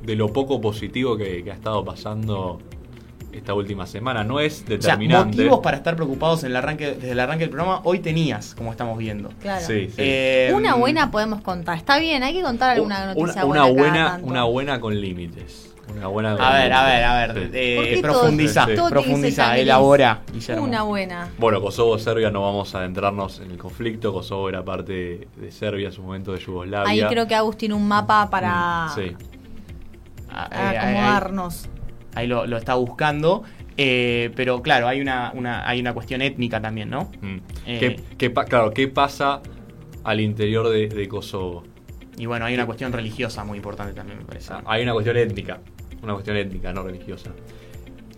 de 0.03 0.17
lo 0.17 0.33
poco 0.33 0.61
positivo 0.61 1.17
que, 1.17 1.43
que 1.45 1.51
ha 1.51 1.55
estado 1.55 1.85
pasando 1.85 2.61
esta 3.37 3.55
última 3.55 3.87
semana. 3.87 4.25
No 4.25 4.41
es 4.41 4.55
O 4.55 4.67
sea, 4.67 4.77
determinante. 4.77 5.37
motivos 5.37 5.61
para 5.61 5.77
estar 5.77 5.95
preocupados 5.97 6.43
en 6.45 6.51
el 6.51 6.57
arranque, 6.57 6.93
desde 6.95 7.11
el 7.13 7.21
arranque 7.21 7.45
del 7.45 7.51
programa, 7.51 7.81
hoy 7.85 7.99
tenías, 8.01 8.55
como 8.55 8.71
estamos 8.71 8.99
viendo. 8.99 9.31
Claro. 9.41 9.65
Sí, 9.67 9.89
sí. 9.89 9.95
Eh, 9.99 10.53
Una 10.55 10.75
buena 10.75 11.11
podemos 11.11 11.41
contar. 11.43 11.77
Está 11.77 11.99
bien, 11.99 12.23
hay 12.23 12.35
que 12.35 12.43
contar 12.43 12.71
alguna 12.71 13.07
noticia 13.15 13.45
una, 13.45 13.65
buena. 13.65 13.65
una 13.65 13.75
cada 13.75 13.91
buena, 13.91 14.07
tanto. 14.13 14.27
una 14.27 14.45
buena 14.45 14.81
con 14.81 15.01
límites. 15.01 15.73
Una 15.97 16.09
buena 16.09 16.33
con 16.37 16.45
A 16.45 16.51
ver, 16.55 16.73
a 16.73 16.85
ver, 16.85 17.05
a 17.05 17.15
ver. 17.33 17.35
Sí. 17.45 17.51
eh, 17.55 17.77
¿Por 17.77 17.85
qué 17.85 18.03
todo- 18.03 18.03
profundiza, 18.21 18.67
todo 18.75 18.89
profundiza, 18.91 19.57
elabora, 19.57 20.23
Guillermo. 20.33 20.65
Una 20.65 20.83
buena. 20.83 21.29
Bueno, 21.39 21.61
Kosovo-Serbia 21.61 22.29
no 22.33 22.43
vamos 22.43 22.75
a 22.75 22.79
adentrarnos 22.79 23.39
en 23.39 23.53
el 23.53 23.57
conflicto. 23.57 24.13
Kosovo 24.13 24.49
era 24.49 24.65
parte 24.65 25.29
de 25.37 25.53
Serbia 25.53 25.87
en 25.87 25.93
su 25.93 26.03
momento 26.03 26.33
de 26.33 26.41
Yugoslavia. 26.41 26.91
Ahí 26.91 27.03
creo 27.09 27.29
que 27.29 27.37
Agus 27.37 27.57
tiene 27.57 27.75
un 27.77 27.87
mapa 27.87 28.29
para 28.29 28.87
Mm, 28.87 28.95
Sí. 28.97 29.17
Ah, 30.29 30.49
eh, 30.51 30.57
ahí- 30.57 30.77
acomodarnos. 30.77 31.69
Ahí 32.17 32.27
lo, 32.27 32.47
lo 32.47 32.57
está 32.57 32.75
buscando. 32.75 33.45
eh, 33.77 34.31
pero 34.35 34.63
claro, 34.63 34.89
hay 34.89 35.01
una, 35.01 35.31
una, 35.35 35.69
hay 35.69 35.79
una 35.81 35.93
cuestión 35.95 36.23
étnica 36.23 36.61
también, 36.61 36.91
¿no? 36.91 37.11
Mm. 37.21 37.37
Eh. 37.67 37.79
¿Qué, 37.79 38.01
qué 38.19 38.31
pa- 38.31 38.45
claro, 38.47 38.73
¿qué 38.73 38.89
pasa 38.89 39.41
al 40.03 40.21
interior 40.21 40.69
de, 40.69 40.89
de 40.89 41.07
Kosovo? 41.09 41.63
Y 42.19 42.27
bueno, 42.27 42.47
hay 42.47 42.55
una 42.55 42.65
cuestión 42.67 42.93
religiosa 42.93 43.45
muy 43.45 43.59
importante 43.59 43.93
también, 43.93 44.19
me 44.19 44.25
parece. 44.25 44.53
Ah, 44.55 44.63
Hay 44.67 44.83
una 44.83 44.93
cuestión 44.95 45.17
étnica. 45.19 45.61
Una 46.03 46.15
cuestión 46.15 46.37
étnica, 46.39 46.73
no 46.73 46.83
religiosa. 46.83 47.31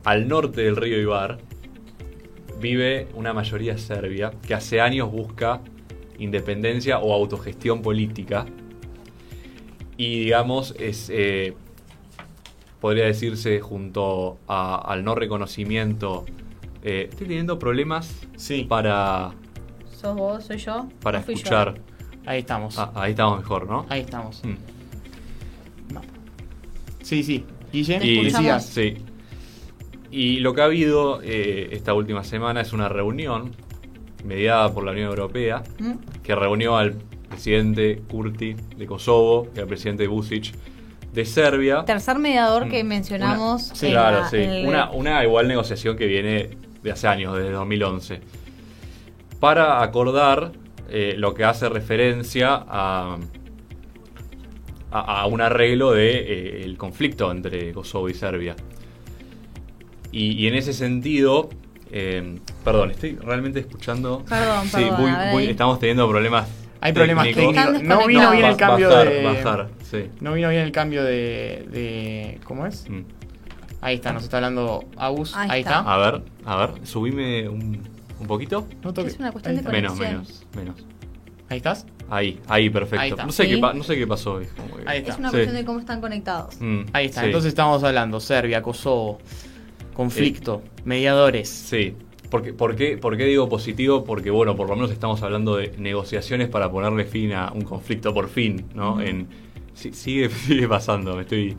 Al 0.04 0.28
norte 0.28 0.62
del 0.62 0.76
río 0.76 1.00
Ibar 1.00 1.38
vive 2.60 3.08
una 3.14 3.32
mayoría 3.32 3.76
serbia 3.78 4.30
que 4.46 4.54
hace 4.54 4.80
años 4.80 5.10
busca 5.10 5.60
independencia 6.18 6.98
o 6.98 7.12
autogestión 7.12 7.82
política. 7.82 8.46
Y 9.96 10.20
digamos, 10.24 10.74
es. 10.78 11.10
eh, 11.12 11.54
podría 12.80 13.04
decirse 13.06 13.60
junto 13.60 14.38
a- 14.48 14.76
al 14.92 15.04
no 15.04 15.14
reconocimiento. 15.14 16.24
eh, 16.84 17.08
estoy 17.10 17.26
teniendo 17.26 17.58
problemas 17.58 18.26
Sí, 18.36 18.64
para, 18.68 19.32
¿Sos 19.90 20.16
vos? 20.16 20.44
¿Soy 20.44 20.58
yo? 20.58 20.88
para 21.02 21.18
¿O 21.18 21.22
fui 21.22 21.34
yo? 21.34 21.38
escuchar. 21.40 21.74
ahí 22.24 22.38
estamos. 22.40 22.78
Ah, 22.78 22.92
ahí 22.94 23.10
estamos 23.10 23.38
mejor, 23.40 23.68
¿no? 23.68 23.84
Ahí 23.88 24.00
estamos. 24.02 24.40
Mm. 24.44 24.54
Sí, 27.02 27.22
sí. 27.22 27.44
Guille, 27.72 27.96
Y, 28.04 28.30
sí. 28.60 28.96
Y 30.10 30.40
lo 30.40 30.54
que 30.54 30.60
ha 30.62 30.64
habido 30.64 31.20
eh, 31.22 31.68
esta 31.72 31.94
última 31.94 32.24
semana 32.24 32.60
es 32.60 32.72
una 32.72 32.88
reunión 32.88 33.52
mediada 34.24 34.72
por 34.72 34.84
la 34.84 34.92
Unión 34.92 35.08
Europea 35.10 35.62
¿Mm? 35.78 35.92
que 36.22 36.34
reunió 36.34 36.76
al 36.76 36.94
presidente 37.28 38.02
Kurti 38.08 38.54
de 38.76 38.86
Kosovo 38.86 39.48
y 39.54 39.60
al 39.60 39.66
presidente 39.66 40.06
Vucic 40.06 40.54
de 41.12 41.24
Serbia. 41.24 41.84
Tercer 41.84 42.18
mediador 42.18 42.68
que 42.68 42.84
mencionamos. 42.84 43.66
Una- 43.66 43.74
sí, 43.74 43.90
claro, 43.90 44.20
la- 44.20 44.28
sí. 44.30 44.36
el- 44.36 44.66
Una, 44.66 44.90
una 44.90 45.24
igual 45.24 45.48
negociación 45.48 45.96
que 45.96 46.06
viene 46.06 46.50
de 46.82 46.92
hace 46.92 47.08
años, 47.08 47.36
desde 47.36 47.50
2011, 47.50 48.20
para 49.40 49.82
acordar 49.82 50.52
eh, 50.90 51.14
lo 51.18 51.34
que 51.34 51.44
hace 51.44 51.68
referencia 51.68 52.54
a, 52.54 53.18
a, 54.90 55.20
a 55.22 55.26
un 55.26 55.40
arreglo 55.40 55.92
de, 55.92 56.18
eh, 56.18 56.62
el 56.64 56.76
conflicto 56.78 57.30
entre 57.30 57.72
Kosovo 57.72 58.08
y 58.08 58.14
Serbia. 58.14 58.56
Y, 60.12 60.32
y 60.32 60.46
en 60.48 60.54
ese 60.54 60.72
sentido, 60.72 61.50
eh, 61.92 62.38
perdón, 62.64 62.90
estoy 62.92 63.16
realmente 63.16 63.60
escuchando. 63.60 64.24
Perdón, 64.28 64.64
Sí, 64.68 64.76
perdón, 64.76 65.00
muy- 65.00 65.10
muy- 65.32 65.44
estamos 65.46 65.78
teniendo 65.78 66.08
problemas. 66.08 66.48
Hay 66.80 66.92
problemas 66.92 67.24
técnicos. 67.26 67.82
No 67.82 68.06
vino 68.06 68.30
bien 68.30 68.44
el 68.44 68.56
cambio 68.56 68.88
bajar, 68.88 69.08
de. 69.08 69.22
bajar, 69.24 69.68
sí. 69.82 70.10
No 70.20 70.32
vino 70.34 70.48
bien 70.48 70.62
el 70.62 70.72
cambio 70.72 71.02
de. 71.04 71.66
de- 71.70 72.40
¿Cómo 72.44 72.66
es? 72.66 72.88
Mm. 72.88 73.02
Ahí 73.80 73.94
está, 73.96 74.12
nos 74.12 74.24
está 74.24 74.38
hablando 74.38 74.84
Agus. 74.96 75.36
Ahí 75.36 75.48
Ahí, 75.50 75.60
está. 75.60 75.78
está. 75.80 75.94
A 75.94 75.98
ver, 75.98 76.22
a 76.44 76.56
ver, 76.56 76.70
subime 76.86 77.48
un, 77.48 77.80
un 78.20 78.26
poquito. 78.26 78.66
No. 78.82 78.90
Es 79.04 79.18
una 79.18 79.30
cuestión 79.32 79.54
de 79.54 79.60
está. 79.60 79.70
Menos, 79.72 79.92
Conexión. 79.92 80.22
menos, 80.22 80.46
menos. 80.56 80.84
Ahí 81.48 81.58
estás. 81.58 81.86
Ahí, 82.10 82.40
ahí, 82.48 82.70
perfecto. 82.70 83.00
Ahí. 83.02 83.12
No, 83.26 83.30
sé 83.32 83.44
Sí. 83.44 83.50
qué 83.50 83.58
pa- 83.58 83.72
no 83.74 83.82
sé 83.84 83.96
qué 83.96 84.06
pasó. 84.06 84.38
Ahí 84.86 84.98
está. 84.98 85.12
Es 85.12 85.18
una 85.18 85.28
Sí. 85.30 85.36
cuestión 85.36 85.56
de 85.56 85.64
cómo 85.64 85.78
están 85.78 86.00
conectados. 86.00 86.60
Mm, 86.60 86.80
Ahí 86.92 87.06
está. 87.06 87.20
sí. 87.20 87.26
Entonces 87.26 87.48
estamos 87.50 87.82
hablando 87.84 88.18
Serbia, 88.20 88.62
Kosovo, 88.62 89.18
conflicto, 89.94 90.62
mediadores. 90.84 91.48
Sí. 91.48 91.94
Porque, 92.30 92.52
¿por, 92.52 92.76
qué, 92.76 92.98
¿Por 92.98 93.16
qué 93.16 93.24
digo 93.24 93.48
positivo? 93.48 94.04
Porque, 94.04 94.30
bueno, 94.30 94.54
por 94.56 94.68
lo 94.68 94.74
menos 94.76 94.90
estamos 94.90 95.22
hablando 95.22 95.56
de 95.56 95.74
negociaciones 95.78 96.48
para 96.48 96.70
ponerle 96.70 97.04
fin 97.04 97.32
a 97.32 97.50
un 97.52 97.62
conflicto 97.62 98.12
por 98.12 98.28
fin, 98.28 98.66
¿no? 98.74 99.00
En, 99.00 99.28
sí, 99.74 99.92
sigue, 99.92 100.28
sigue 100.46 100.68
pasando, 100.68 101.16
me 101.16 101.22
estoy... 101.22 101.56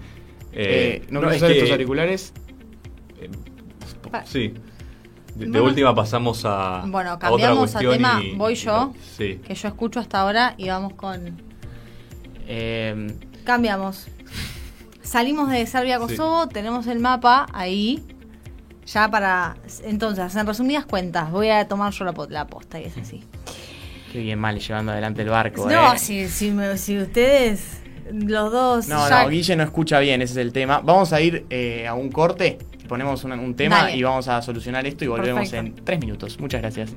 Eh, 0.54 1.04
¿No, 1.10 1.20
es 1.22 1.26
quieres 1.26 1.38
usar 1.38 1.50
que- 1.52 1.58
estos 1.58 1.72
auriculares? 1.72 2.34
eh, 3.22 3.30
sí. 4.26 4.54
De, 5.36 5.62
última 5.62 5.96
pasamos 5.96 6.44
a, 6.44 6.84
Bueno, 6.88 7.12
a 7.12 7.16
otra 7.16 7.30
cambiamos 7.30 7.76
a 7.76 7.80
tema, 7.80 8.22
y- 8.24 8.36
voy 8.36 8.54
y- 8.54 8.56
yo. 8.56 8.94
Sí. 9.18 9.40
Que 9.46 9.56
yo 9.56 9.68
escucho 9.70 10.00
hasta 10.00 10.20
ahora 10.22 10.56
y 10.58 10.68
vamos 10.68 10.94
con. 10.96 11.38
Eh, 12.48 13.08
Cambiamos. 13.46 14.08
Salimos 15.02 15.50
de 15.50 15.66
Serbia 15.66 15.96
a 15.96 16.00
Kosovo, 16.00 16.48
tenemos 16.48 16.88
el 16.88 17.00
mapa 17.00 17.46
ahí. 17.54 18.04
Ya 18.94 19.10
para. 19.10 19.56
Entonces, 19.84 20.36
en 20.36 20.48
resumidas 20.48 20.86
cuentas, 20.86 21.32
voy 21.32 21.50
a 21.50 21.68
tomar 21.68 21.94
yo 21.94 22.06
la, 22.06 22.14
la 22.30 22.48
posta 22.48 22.80
y 22.80 22.86
es 22.86 22.98
así. 22.98 23.24
qué 24.12 24.20
bien 24.20 24.40
mal 24.40 24.60
llevando 24.60 24.92
adelante 24.92 25.22
el 25.22 25.30
barco. 25.30 25.70
No, 25.70 25.94
eh. 25.94 26.00
si, 26.00 26.28
si, 26.28 26.50
me- 26.52 26.78
si 26.78 26.98
ustedes, 26.98 27.82
los 28.12 28.52
dos. 28.52 28.88
No, 28.88 29.08
ya- 29.08 29.24
no, 29.24 29.30
Guille 29.30 29.56
no 29.56 29.64
escucha 29.64 30.00
bien, 30.00 30.22
ese 30.22 30.34
es 30.34 30.38
el 30.38 30.52
tema. 30.54 30.80
Vamos 30.84 31.14
a 31.14 31.22
ir 31.22 31.46
eh, 31.52 31.88
a 31.88 31.94
un 31.94 32.10
corte, 32.12 32.58
ponemos 32.88 33.24
un, 33.24 33.34
un 33.34 33.56
tema 33.56 33.84
Dale. 33.84 33.98
y 33.98 34.02
vamos 34.04 34.28
a 34.28 34.42
solucionar 34.42 34.88
esto 34.88 35.06
y 35.06 35.08
volvemos 35.08 35.50
Perfecto. 35.50 35.80
en 35.80 35.86
tres 35.86 36.00
minutos. 36.00 36.40
Muchas 36.40 36.62
gracias. 36.62 36.90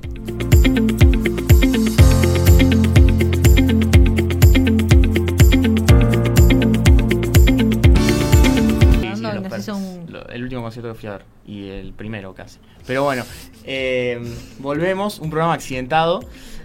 El 10.33 10.43
último 10.43 10.61
concierto 10.61 10.91
que 10.93 10.99
fui 10.99 11.09
a 11.09 11.13
ver. 11.13 11.25
Y 11.45 11.67
el 11.69 11.93
primero 11.93 12.33
casi. 12.33 12.57
Pero 12.87 13.03
bueno, 13.03 13.23
eh, 13.65 14.19
volvemos. 14.59 15.19
Un 15.19 15.29
programa 15.29 15.53
accidentado. 15.53 16.21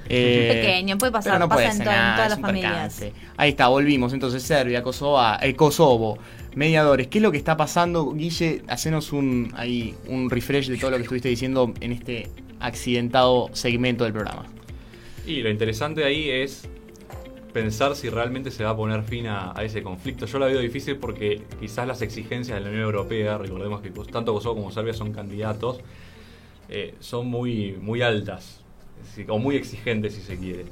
Eh, 0.08 0.50
Pequeño, 0.62 0.96
puede 0.98 1.12
pasar, 1.12 1.34
pero 1.34 1.40
no 1.44 1.48
pasa 1.48 1.56
puede 1.56 1.70
en 1.70 1.76
to- 1.78 1.82
en 1.82 1.96
nada, 1.96 2.14
todas 2.14 2.26
es 2.26 2.30
las 2.30 2.38
un 2.38 2.44
familias. 2.44 2.94
percance. 2.94 3.12
Ahí 3.36 3.50
está, 3.50 3.68
volvimos. 3.68 4.12
Entonces, 4.12 4.42
Serbia, 4.42 4.82
Kosovo, 4.82 5.20
eh, 5.42 5.54
Kosovo, 5.54 6.18
mediadores. 6.54 7.08
¿Qué 7.08 7.18
es 7.18 7.22
lo 7.22 7.30
que 7.30 7.38
está 7.38 7.56
pasando? 7.56 8.12
Guille, 8.12 8.62
hacenos 8.68 9.12
un, 9.12 9.52
ahí, 9.56 9.94
un 10.06 10.30
refresh 10.30 10.68
de 10.68 10.78
todo 10.78 10.90
lo 10.92 10.96
que 10.96 11.02
estuviste 11.02 11.28
diciendo 11.28 11.74
en 11.80 11.92
este 11.92 12.28
accidentado 12.60 13.50
segmento 13.52 14.04
del 14.04 14.12
programa. 14.12 14.46
Y 15.26 15.42
lo 15.42 15.50
interesante 15.50 16.04
ahí 16.04 16.30
es 16.30 16.66
pensar 17.52 17.94
si 17.96 18.08
realmente 18.10 18.50
se 18.50 18.64
va 18.64 18.70
a 18.70 18.76
poner 18.76 19.02
fin 19.02 19.26
a, 19.26 19.52
a 19.58 19.64
ese 19.64 19.82
conflicto. 19.82 20.26
Yo 20.26 20.38
la 20.38 20.46
veo 20.46 20.60
difícil 20.60 20.96
porque 20.96 21.42
quizás 21.60 21.86
las 21.86 22.02
exigencias 22.02 22.58
de 22.58 22.64
la 22.64 22.68
Unión 22.70 22.84
Europea, 22.84 23.38
recordemos 23.38 23.80
que 23.80 23.92
cos- 23.92 24.10
tanto 24.10 24.32
Kosovo 24.34 24.56
como 24.56 24.70
Serbia 24.70 24.92
son 24.94 25.12
candidatos, 25.12 25.80
eh, 26.68 26.94
son 27.00 27.26
muy, 27.28 27.76
muy 27.80 28.02
altas, 28.02 28.60
decir, 29.02 29.26
o 29.30 29.38
muy 29.38 29.56
exigentes 29.56 30.14
si 30.14 30.20
se 30.20 30.36
quiere. 30.38 30.64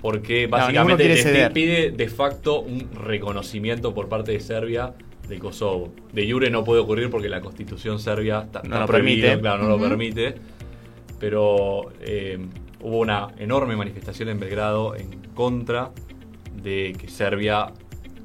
Porque 0.00 0.46
básicamente 0.46 1.16
ceder. 1.16 1.52
pide 1.52 1.90
de 1.90 2.08
facto 2.08 2.60
un 2.60 2.88
reconocimiento 2.94 3.92
por 3.94 4.08
parte 4.08 4.32
de 4.32 4.40
Serbia 4.40 4.94
de 5.28 5.38
Kosovo. 5.38 5.92
De 6.12 6.30
Jure 6.30 6.50
no 6.50 6.64
puede 6.64 6.80
ocurrir 6.80 7.10
porque 7.10 7.28
la 7.28 7.40
constitución 7.40 7.98
serbia 7.98 8.42
está, 8.46 8.60
No 8.60 8.66
está 8.68 8.80
lo 8.80 8.86
permite. 8.86 9.38
claro, 9.40 9.64
no 9.64 9.68
lo 9.70 9.78
permite. 9.80 10.36
Pero 11.18 11.90
eh, 12.00 12.38
hubo 12.80 12.98
una 12.98 13.28
enorme 13.38 13.76
manifestación 13.76 14.28
en 14.28 14.38
Belgrado 14.40 14.94
en 14.96 15.10
contra 15.34 15.90
de 16.62 16.94
que 16.98 17.08
Serbia 17.08 17.72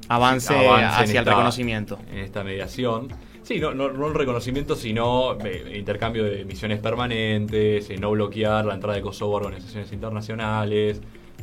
Avance, 0.08 0.54
avance 0.54 0.84
hacia 1.02 1.20
el 1.20 1.26
reconocimiento. 1.26 1.98
en 2.10 2.18
esta 2.18 2.44
mediación. 2.44 3.08
Sí, 3.42 3.58
no, 3.60 3.74
no, 3.74 3.92
no 3.92 4.06
el 4.08 4.14
reconocimiento, 4.14 4.74
sino 4.74 5.38
eh, 5.44 5.76
intercambio 5.78 6.24
de 6.24 6.44
misiones 6.44 6.78
permanentes, 6.78 7.90
eh, 7.90 7.96
no 7.98 8.10
bloquear 8.10 8.64
la 8.64 8.74
entrada 8.74 8.96
de 8.96 9.02
Kosovo 9.02 9.34
a 9.34 9.40
organizaciones 9.40 9.92
internacionales. 9.92 11.00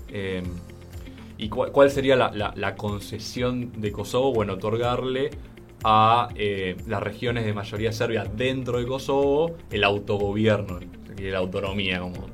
eh, 0.10 0.42
¿Y 1.38 1.50
cuál, 1.50 1.72
cuál 1.72 1.90
sería 1.90 2.16
la, 2.16 2.32
la- 2.32 2.54
la 2.56 2.76
concesión 2.76 3.72
de 3.82 3.92
Kosovo? 3.92 4.32
Bueno, 4.34 4.54
otorgarle 4.54 5.32
a 5.84 6.30
eh, 6.36 6.76
las 6.88 7.02
regiones 7.02 7.46
de 7.46 7.54
mayoría 7.54 7.92
serbia 7.92 8.26
dentro 8.26 8.78
de 8.78 8.86
Kosovo 8.86 9.56
el 9.72 9.84
autogobierno, 9.84 10.80
la 11.18 11.38
autonomía, 11.40 12.00
como 12.00 12.28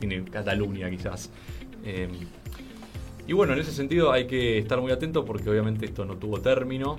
tiene 0.00 0.24
Cataluña 0.24 0.90
quizás. 0.90 1.30
Eh, 1.84 2.08
y 3.28 3.32
bueno, 3.32 3.52
en 3.52 3.60
ese 3.60 3.70
sentido 3.70 4.10
hay 4.10 4.26
que 4.26 4.58
estar 4.58 4.80
muy 4.80 4.90
atento 4.90 5.24
porque 5.24 5.48
obviamente 5.48 5.84
esto 5.84 6.04
no 6.04 6.16
tuvo 6.16 6.40
término 6.40 6.98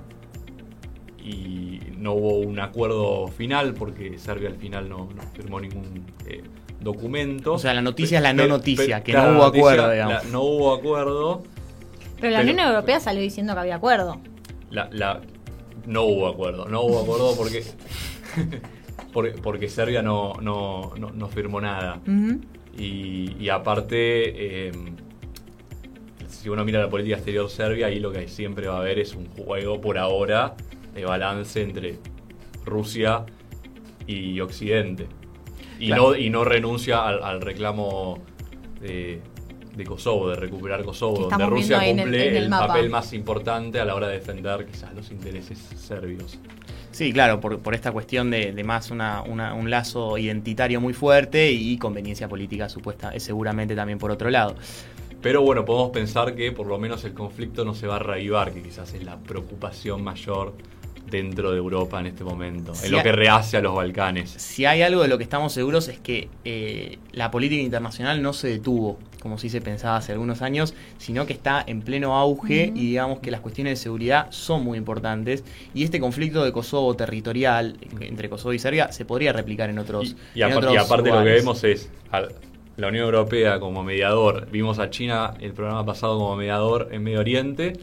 y 1.24 1.80
no 1.98 2.14
hubo 2.14 2.40
un 2.40 2.60
acuerdo 2.60 3.28
final 3.28 3.74
porque 3.74 4.18
Serbia 4.18 4.50
al 4.50 4.56
final 4.56 4.90
no, 4.90 5.10
no 5.16 5.22
firmó 5.34 5.60
ningún 5.60 6.06
eh, 6.28 6.42
documento. 6.80 7.54
O 7.54 7.60
sea, 7.60 7.74
la 7.74 7.82
noticia 7.82 8.18
es 8.18 8.24
la 8.24 8.34
no 8.34 8.48
noticia, 8.48 9.04
que 9.04 9.14
no 9.14 9.24
hubo 9.24 9.32
noticia, 9.46 9.72
acuerdo, 9.72 9.92
digamos. 9.92 10.14
la- 10.24 10.24
no 10.32 10.42
hubo 10.42 10.74
acuerdo. 10.74 11.44
Pero 12.20 12.32
la 12.34 12.40
Pero- 12.40 12.52
Unión 12.54 12.68
Europea 12.70 13.00
salió 13.00 13.22
diciendo 13.22 13.54
que 13.54 13.60
había 13.60 13.76
acuerdo. 13.76 14.20
La, 14.70 14.90
la- 14.92 15.22
no 15.86 16.04
hubo 16.04 16.28
acuerdo. 16.28 16.66
No 16.68 16.82
hubo 16.82 17.00
acuerdo 17.02 17.36
porque. 17.36 17.64
porque, 19.14 19.32
porque 19.32 19.70
Serbia 19.70 20.02
no, 20.02 20.34
no, 20.42 20.94
no, 20.98 21.12
no 21.12 21.28
firmó 21.28 21.60
nada. 21.62 22.00
Ujú. 22.08 22.40
Y, 22.78 23.36
y 23.40 23.50
aparte, 23.50 24.68
eh, 24.68 24.72
si 26.28 26.50
uno 26.50 26.64
mira 26.66 26.80
la 26.80 26.90
política 26.90 27.16
exterior 27.18 27.50
serbia, 27.50 27.88
ahí 27.88 28.00
lo 28.00 28.12
que 28.12 28.28
siempre 28.28 28.68
va 28.68 28.78
a 28.78 28.80
haber 28.80 29.00
es 29.00 29.14
un 29.16 29.28
juego 29.28 29.80
por 29.82 29.98
ahora 29.98 30.56
de 30.94 31.06
balance 31.06 31.62
entre 31.62 32.00
Rusia 32.66 33.26
y 34.08 34.40
Occidente. 34.40 35.08
Y, 35.80 35.88
Claro. 35.88 36.10
no, 36.12 36.16
y 36.16 36.30
no 36.30 36.44
renuncia 36.44 37.06
al, 37.08 37.24
al 37.24 37.42
reclamo 37.42 38.20
de, 38.80 39.20
de 39.76 39.84
Kosovo, 39.84 40.30
de 40.30 40.36
recuperar 40.36 40.84
Kosovo, 40.84 41.28
donde 41.28 41.46
Rusia 41.48 41.86
en 41.88 42.00
el- 42.00 42.06
cumple 42.06 42.28
en 42.30 42.36
el 42.36 42.44
el, 42.46 42.50
papel 42.50 42.90
más 42.90 43.14
importante 43.14 43.80
a 43.80 43.86
la 43.86 43.96
hora 43.96 44.08
de 44.08 44.16
defender 44.16 44.66
quizás 44.66 44.94
los 44.94 45.12
intereses 45.12 45.58
serbios. 45.60 46.40
Sí, 46.92 47.14
claro, 47.14 47.40
por, 47.40 47.60
por 47.60 47.74
esta 47.74 47.92
cuestión 47.92 48.30
de, 48.32 48.52
de 48.52 48.64
más 48.64 48.92
una, 48.92 49.22
una- 49.24 49.54
un 49.54 49.70
lazo 49.70 50.18
identitario 50.18 50.82
muy 50.82 50.94
fuerte 50.94 51.52
y 51.52 51.78
conveniencia 51.78 52.28
política 52.28 52.68
supuesta, 52.70 53.12
es 53.14 53.24
seguramente 53.24 53.76
también 53.76 53.98
por 53.98 54.12
otro 54.12 54.30
lado. 54.30 54.56
Pero 55.22 55.42
bueno, 55.44 55.64
podemos 55.66 55.92
pensar 55.92 56.36
que 56.36 56.52
por 56.52 56.68
lo 56.68 56.78
menos 56.80 57.04
el 57.06 57.14
conflicto 57.14 57.64
no 57.64 57.74
se 57.76 57.88
va 57.88 57.98
a 57.98 58.00
reavivar, 58.00 58.52
que 58.52 58.62
quizás 58.62 58.94
es 58.94 59.04
la 59.04 59.18
preocupación 59.18 60.04
mayor 60.04 60.54
dentro 61.10 61.52
de 61.52 61.58
Europa 61.58 62.00
en 62.00 62.08
este 62.08 62.24
momento, 62.24 62.74
en 62.84 62.92
lo 62.92 63.04
que 63.04 63.12
rehace 63.12 63.58
a 63.58 63.62
los 63.62 63.76
Balcanes. 63.76 64.30
Si 64.32 64.66
hay 64.66 64.82
algo 64.82 65.02
de 65.02 65.08
lo 65.10 65.18
que 65.18 65.24
estamos 65.24 65.52
seguros 65.54 65.88
es 65.90 66.00
que 66.00 66.30
eh, 66.46 66.98
la 67.12 67.30
política 67.32 67.62
internacional 67.62 68.22
no 68.22 68.34
se 68.34 68.48
detuvo, 68.48 68.98
como 69.22 69.38
sí 69.38 69.50
se 69.50 69.62
pensaba 69.62 69.96
hace 69.98 70.12
algunos 70.12 70.42
años, 70.42 70.74
sino 70.98 71.26
que 71.26 71.34
está 71.34 71.64
en 71.66 71.82
pleno 71.82 72.18
auge 72.18 72.74
y 72.76 72.88
digamos 72.88 73.20
que 73.20 73.32
las 73.32 73.40
cuestiones 73.40 73.80
de 73.80 73.84
seguridad 73.84 74.28
son 74.32 74.64
muy 74.64 74.78
importantes. 74.78 75.46
Y 75.74 75.84
este 75.84 76.00
conflicto 76.02 76.44
de 76.44 76.52
Kosovo 76.52 76.94
territorial 76.96 77.78
entre 78.02 78.30
Kosovo 78.30 78.52
y 78.54 78.60
Serbia 78.60 78.92
se 78.92 79.06
podría 79.06 79.32
replicar 79.32 79.70
en 79.70 79.80
otros 79.80 80.16
Y, 80.36 80.40
y 80.40 80.42
en 80.44 80.50
apar- 80.50 80.58
otros 80.58 80.74
y 80.74 80.78
aparte 80.78 81.10
lo 81.10 81.20
que 81.20 81.24
vemos 81.30 81.64
es 81.64 81.90
a 82.12 82.24
la 82.78 82.88
Unión 82.88 83.06
Europea 83.06 83.60
como 83.60 83.84
mediador, 83.84 84.48
vimos 84.52 84.80
a 84.80 84.90
China 84.90 85.36
el 85.40 85.54
programa 85.54 85.86
pasado 85.86 86.18
como 86.18 86.36
mediador 86.36 86.90
en 86.92 87.04
Medio 87.04 87.20
Oriente. 87.20 87.74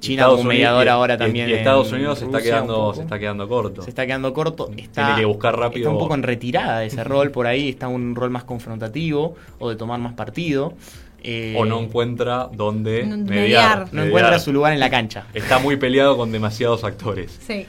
China 0.00 0.22
Estados 0.22 0.36
como 0.38 0.48
Unidos- 0.50 0.54
mediador 0.58 0.88
ahora 0.88 1.14
y- 1.14 1.18
también 1.18 1.48
Y 1.50 1.52
Estados 1.54 1.92
Unidos 1.92 2.18
se 2.18 2.24
está, 2.26 2.40
quedando, 2.42 2.94
se 2.94 3.02
está 3.02 3.18
quedando 3.18 3.48
corto. 3.48 3.82
Se 3.82 3.90
está 3.90 4.06
quedando 4.06 4.32
corto, 4.32 4.70
está, 4.76 5.06
Tiene 5.06 5.20
que 5.20 5.26
buscar 5.26 5.56
rápido- 5.58 5.86
está 5.88 5.90
un 5.90 5.98
poco 5.98 6.14
en 6.14 6.22
retirada 6.22 6.80
de 6.80 6.86
ese 6.86 7.02
rol 7.04 7.30
por 7.30 7.46
ahí, 7.46 7.68
está 7.70 7.88
un 7.88 8.14
rol 8.14 8.30
más 8.30 8.44
confrontativo 8.44 9.34
o 9.58 9.68
de 9.70 9.76
tomar 9.76 9.98
más 10.00 10.12
partido. 10.14 10.74
eh, 11.24 11.56
O 11.58 11.64
no 11.64 11.80
encuentra 11.80 12.48
dónde 12.52 13.02
No- 13.04 13.16
mediar. 13.16 13.26
mediar. 13.28 13.78
no 13.78 13.86
mediar. 13.92 14.06
encuentra 14.06 14.38
su 14.38 14.52
lugar 14.52 14.72
en 14.72 14.78
la 14.78 14.88
cancha. 14.88 15.26
Está 15.34 15.58
muy 15.58 15.76
peleado 15.76 16.16
con 16.16 16.30
demasiados 16.30 16.84
actores. 16.84 17.36
Sí. 17.44 17.66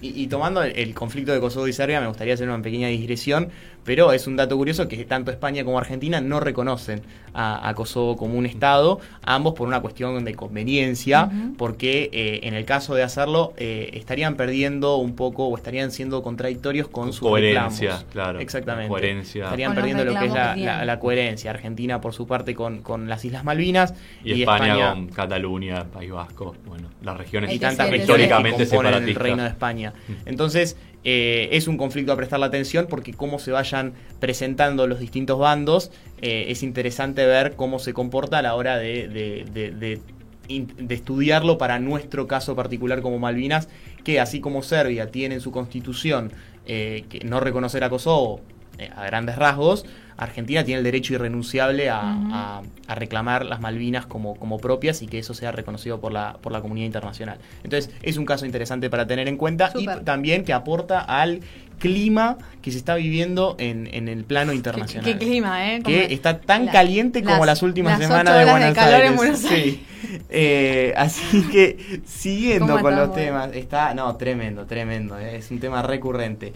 Y, 0.00 0.22
y 0.22 0.26
tomando 0.28 0.62
el, 0.62 0.74
el 0.74 0.94
conflicto 0.94 1.32
de 1.32 1.40
Kosovo 1.40 1.68
y 1.68 1.72
Serbia, 1.74 2.00
me 2.00 2.06
gustaría 2.06 2.32
hacer 2.32 2.48
una 2.48 2.62
pequeña 2.62 2.88
digresión, 2.88 3.48
pero 3.88 4.12
es 4.12 4.26
un 4.26 4.36
dato 4.36 4.54
curioso 4.54 4.86
que 4.86 5.02
tanto 5.06 5.30
España 5.30 5.64
como 5.64 5.78
Argentina 5.78 6.20
no 6.20 6.40
reconocen 6.40 7.00
a, 7.32 7.66
a 7.66 7.74
Kosovo 7.74 8.18
como 8.18 8.34
un 8.36 8.44
Estado, 8.44 9.00
ambos 9.24 9.54
por 9.54 9.66
una 9.66 9.80
cuestión 9.80 10.22
de 10.26 10.34
conveniencia, 10.34 11.30
porque 11.56 12.10
eh, 12.12 12.40
en 12.42 12.52
el 12.52 12.66
caso 12.66 12.94
de 12.94 13.02
hacerlo 13.02 13.54
eh, 13.56 13.88
estarían 13.94 14.34
perdiendo 14.36 14.96
un 14.96 15.16
poco 15.16 15.46
o 15.46 15.56
estarían 15.56 15.90
siendo 15.90 16.22
contradictorios 16.22 16.88
con 16.88 17.14
sus 17.14 17.20
Coherencia, 17.30 17.88
reclamos. 17.92 18.12
claro. 18.12 18.40
Exactamente. 18.40 18.88
Coherencia. 18.90 19.44
Estarían 19.44 19.70
Con 19.70 19.76
perdiendo 19.76 20.04
lo 20.04 20.10
que 20.18 20.26
es 20.26 20.32
la, 20.32 20.36
que 20.36 20.38
la- 20.38 20.54
tienen. 20.54 20.86
la 20.86 20.98
coherencia. 21.00 21.50
Argentina, 21.50 21.98
por 22.02 22.12
su 22.12 22.26
parte, 22.26 22.54
con, 22.54 22.82
con 22.82 23.08
las 23.08 23.24
Islas 23.24 23.42
Malvinas 23.42 23.94
Y, 24.22 24.42
España, 24.42 24.90
con 24.92 25.06
Cataluña, 25.08 25.84
País 25.84 26.10
Vasco, 26.10 26.54
bueno, 26.66 26.88
las 27.02 27.16
regiones 27.16 27.54
y 27.54 27.58
tantas 27.58 27.90
históricamente 27.90 28.64
que 28.64 28.68
componen 28.68 28.92
el 28.92 28.98
separatistas. 29.14 29.22
reino 29.22 29.42
de 29.44 29.48
España. 29.48 29.92
Entonces, 30.26 30.76
eh, 31.10 31.56
es 31.56 31.68
un 31.68 31.78
conflicto 31.78 32.12
a 32.12 32.16
prestar 32.16 32.38
la 32.38 32.44
atención 32.44 32.86
porque 32.86 33.14
cómo 33.14 33.38
se 33.38 33.50
vayan 33.50 33.94
presentando 34.20 34.86
los 34.86 35.00
distintos 35.00 35.38
bandos, 35.38 35.90
eh, 36.20 36.44
es 36.48 36.62
interesante 36.62 37.24
ver 37.24 37.54
cómo 37.56 37.78
se 37.78 37.94
comporta 37.94 38.40
a 38.40 38.42
la 38.42 38.54
hora 38.54 38.76
de, 38.76 39.08
de 39.08 40.94
estudiarlo 40.94 41.56
para 41.56 41.78
nuestro 41.78 42.26
caso 42.26 42.54
particular 42.54 43.00
como 43.00 43.18
Malvinas, 43.18 43.70
que 44.04 44.20
así 44.20 44.40
como 44.40 44.62
Serbia 44.62 45.10
tiene 45.10 45.36
en 45.36 45.40
su 45.40 45.50
constitución 45.50 46.30
eh, 46.66 47.06
que 47.08 47.20
no 47.20 47.40
reconocer 47.40 47.84
a 47.84 47.88
Kosovo 47.88 48.42
eh, 48.78 48.90
a 48.96 49.04
grandes 49.06 49.36
rasgos, 49.36 49.84
Argentina 50.16 50.64
tiene 50.64 50.78
el 50.78 50.84
derecho 50.84 51.14
irrenunciable 51.14 51.90
a, 51.90 52.00
Ujú. 52.00 52.34
a- 52.34 52.62
a 52.88 52.94
reclamar 52.96 53.44
las 53.44 53.60
Malvinas 53.60 54.06
como, 54.06 54.34
como 54.34 54.58
propias 54.58 55.00
y 55.02 55.06
que 55.06 55.18
eso 55.20 55.32
sea 55.34 55.52
reconocido 55.52 56.00
por 56.00 56.12
la, 56.12 56.38
por 56.40 56.50
la 56.52 56.60
comunidad 56.60 56.86
internacional. 56.86 57.38
Entonces, 57.62 57.92
es 58.02 58.16
un 58.16 58.24
caso 58.26 58.44
interesante 58.44 58.90
para 58.90 59.06
tener 59.06 59.28
en 59.28 59.36
cuenta 59.36 59.72
y 59.76 59.86
también 60.04 60.44
que 60.44 60.52
aporta 60.52 61.00
al 61.00 61.40
clima 61.78 62.36
que 62.60 62.72
se 62.72 62.78
está 62.78 62.96
viviendo 62.96 63.54
en, 63.60 63.88
en 63.94 64.08
el 64.08 64.24
plano 64.24 64.50
¿Qué, 64.50 64.56
internacional. 64.56 65.04
qué 65.04 65.16
clima, 65.18 65.72
¿eh? 65.72 65.82
que 65.84 66.12
está 66.12 66.40
tan 66.40 66.66
la- 66.66 66.72
caliente 66.72 67.22
como 67.22 67.38
las- 67.38 67.46
las 67.46 67.62
últimas 67.62 68.00
las 68.00 68.08
semanas 68.08 68.36
de 68.38 68.50
Buenos 68.50 68.74
calor 68.74 69.02
Aires. 69.20 69.38
Sí. 69.38 69.84
Eh, 70.30 70.94
así 70.96 71.42
que 71.52 72.00
siguiendo 72.04 72.66
¿Cómo 72.66 72.80
con 72.82 72.96
los 72.96 73.14
temas, 73.14 73.50
está, 73.54 73.94
no, 73.94 74.16
tremendo, 74.16 74.64
tremendo, 74.66 75.16
eh, 75.18 75.36
es 75.36 75.50
un 75.52 75.60
tema 75.60 75.82
recurrente. 75.82 76.52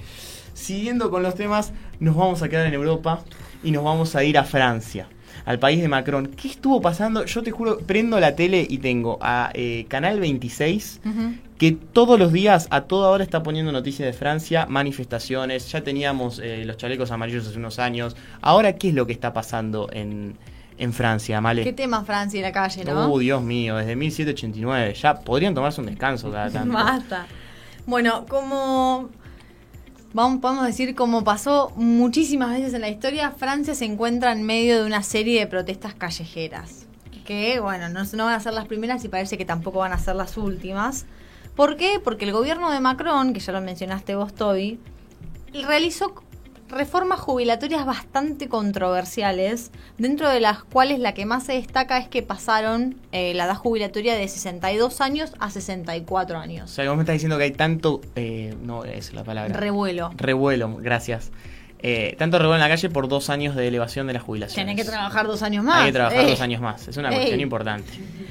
Siguiendo 0.66 1.10
con 1.10 1.24
los 1.24 1.34
temas, 1.34 1.72
nos 1.98 2.14
vamos 2.14 2.40
a 2.40 2.48
quedar 2.48 2.68
en 2.68 2.74
Europa 2.74 3.18
y 3.64 3.72
nos 3.72 3.82
vamos 3.82 4.14
a 4.14 4.22
ir 4.22 4.38
a 4.38 4.44
Francia, 4.44 5.08
al 5.44 5.58
país 5.58 5.82
de 5.82 5.88
Macron. 5.88 6.28
¿Qué 6.28 6.46
estuvo 6.46 6.80
pasando? 6.80 7.24
Yo 7.24 7.42
te 7.42 7.50
juro, 7.50 7.78
prendo 7.78 8.20
la 8.20 8.36
tele 8.36 8.64
y 8.70 8.78
tengo 8.78 9.18
a 9.20 9.50
eh, 9.54 9.86
Canal 9.88 10.20
26 10.20 11.00
Ujú. 11.04 11.34
que 11.58 11.72
todos 11.72 12.16
los 12.16 12.32
días, 12.32 12.68
a 12.70 12.82
toda 12.82 13.08
hora, 13.10 13.24
está 13.24 13.42
poniendo 13.42 13.72
noticias 13.72 14.06
de 14.06 14.12
Francia, 14.12 14.66
manifestaciones. 14.68 15.68
Ya 15.72 15.82
teníamos 15.82 16.38
eh, 16.38 16.64
los 16.64 16.76
chalecos 16.76 17.10
amarillos 17.10 17.44
hace 17.48 17.58
unos 17.58 17.80
años. 17.80 18.14
Ahora, 18.40 18.76
¿qué 18.76 18.90
es 18.90 18.94
lo 18.94 19.04
que 19.04 19.14
está 19.14 19.32
pasando 19.32 19.88
en, 19.92 20.36
en 20.78 20.92
Francia, 20.92 21.40
Male? 21.40 21.64
¿Qué 21.64 21.72
tema 21.72 22.04
Francia 22.04 22.38
y 22.38 22.42
la 22.42 22.52
calle, 22.52 22.84
no? 22.84 23.12
Uh, 23.12 23.18
Dios 23.18 23.42
mío, 23.42 23.78
desde 23.78 23.96
1789. 23.96 24.94
Ya 24.94 25.18
podrían 25.18 25.54
tomarse 25.56 25.80
un 25.80 25.88
descanso 25.88 26.30
cada 26.30 26.48
tanto. 26.52 26.72
Basta. 26.72 27.26
Bueno, 27.84 28.26
como 28.28 29.10
vamos, 30.12 30.40
podemos 30.40 30.66
decir, 30.66 30.94
como 30.94 31.24
pasó 31.24 31.72
muchísimas 31.76 32.50
veces 32.50 32.74
en 32.74 32.80
la 32.80 32.88
historia, 32.88 33.30
Francia 33.30 33.74
se 33.74 33.84
encuentra 33.84 34.32
en 34.32 34.42
medio 34.44 34.80
de 34.80 34.86
una 34.86 35.02
serie 35.02 35.40
de 35.40 35.46
protestas 35.46 35.94
callejeras. 35.94 36.86
Que, 37.24 37.60
bueno, 37.60 37.88
no, 37.88 38.02
no 38.04 38.24
van 38.24 38.34
a 38.34 38.40
ser 38.40 38.52
las 38.52 38.66
primeras 38.66 39.04
y 39.04 39.08
parece 39.08 39.38
que 39.38 39.44
tampoco 39.44 39.78
van 39.78 39.92
a 39.92 39.98
ser 39.98 40.16
las 40.16 40.36
últimas. 40.36 41.06
¿Por 41.54 41.76
qué? 41.76 42.00
Porque 42.02 42.24
el 42.24 42.32
gobierno 42.32 42.70
de 42.70 42.80
Macron, 42.80 43.32
que 43.32 43.40
ya 43.40 43.52
lo 43.52 43.60
mencionaste 43.60 44.16
vos, 44.16 44.34
Toby, 44.34 44.80
realizó 45.52 46.14
reformas 46.72 47.20
jubilatorias 47.20 47.86
bastante 47.86 48.48
controversiales, 48.48 49.70
dentro 49.98 50.28
de 50.28 50.40
las 50.40 50.64
cuales 50.64 50.98
la 50.98 51.14
que 51.14 51.26
más 51.26 51.44
se 51.44 51.52
destaca 51.52 51.98
es 51.98 52.08
que 52.08 52.22
pasaron 52.22 52.96
eh, 53.12 53.34
la 53.34 53.44
edad 53.44 53.54
jubilatoria 53.56 54.14
de 54.14 54.26
62 54.26 55.00
años 55.00 55.32
a 55.38 55.50
64 55.50 56.36
O 56.36 56.40
años. 56.40 56.70
sea, 56.70 56.88
vos 56.88 56.96
me 56.96 57.02
estás 57.02 57.14
diciendo 57.14 57.36
que 57.38 57.44
hay 57.44 57.50
tanto. 57.52 58.00
eh, 58.16 58.54
no 58.62 58.84
es 58.84 59.12
la 59.12 59.22
palabra. 59.24 59.54
Revuelo. 59.54 60.10
Revuelo, 60.16 60.76
gracias. 60.76 61.30
Eh, 61.84 62.14
tanto 62.18 62.38
revuelo 62.38 62.56
en 62.56 62.60
la 62.60 62.68
calle 62.68 62.88
por 62.90 63.08
dos 63.08 63.28
años 63.28 63.56
de 63.56 63.66
elevación 63.66 64.06
de 64.06 64.12
la 64.12 64.20
jubilación. 64.20 64.64
Tenés 64.64 64.76
que 64.82 64.88
trabajar 64.88 65.26
dos 65.26 65.42
años 65.42 65.64
más. 65.64 65.80
Hay 65.80 65.86
que 65.88 65.92
trabajar 65.92 66.20
Eh. 66.24 66.30
dos 66.30 66.40
años 66.40 66.60
más. 66.60 66.86
Es 66.88 66.96
una 66.96 67.08
Ey. 67.10 67.16
cuestión 67.16 67.40
importante. 67.40 67.90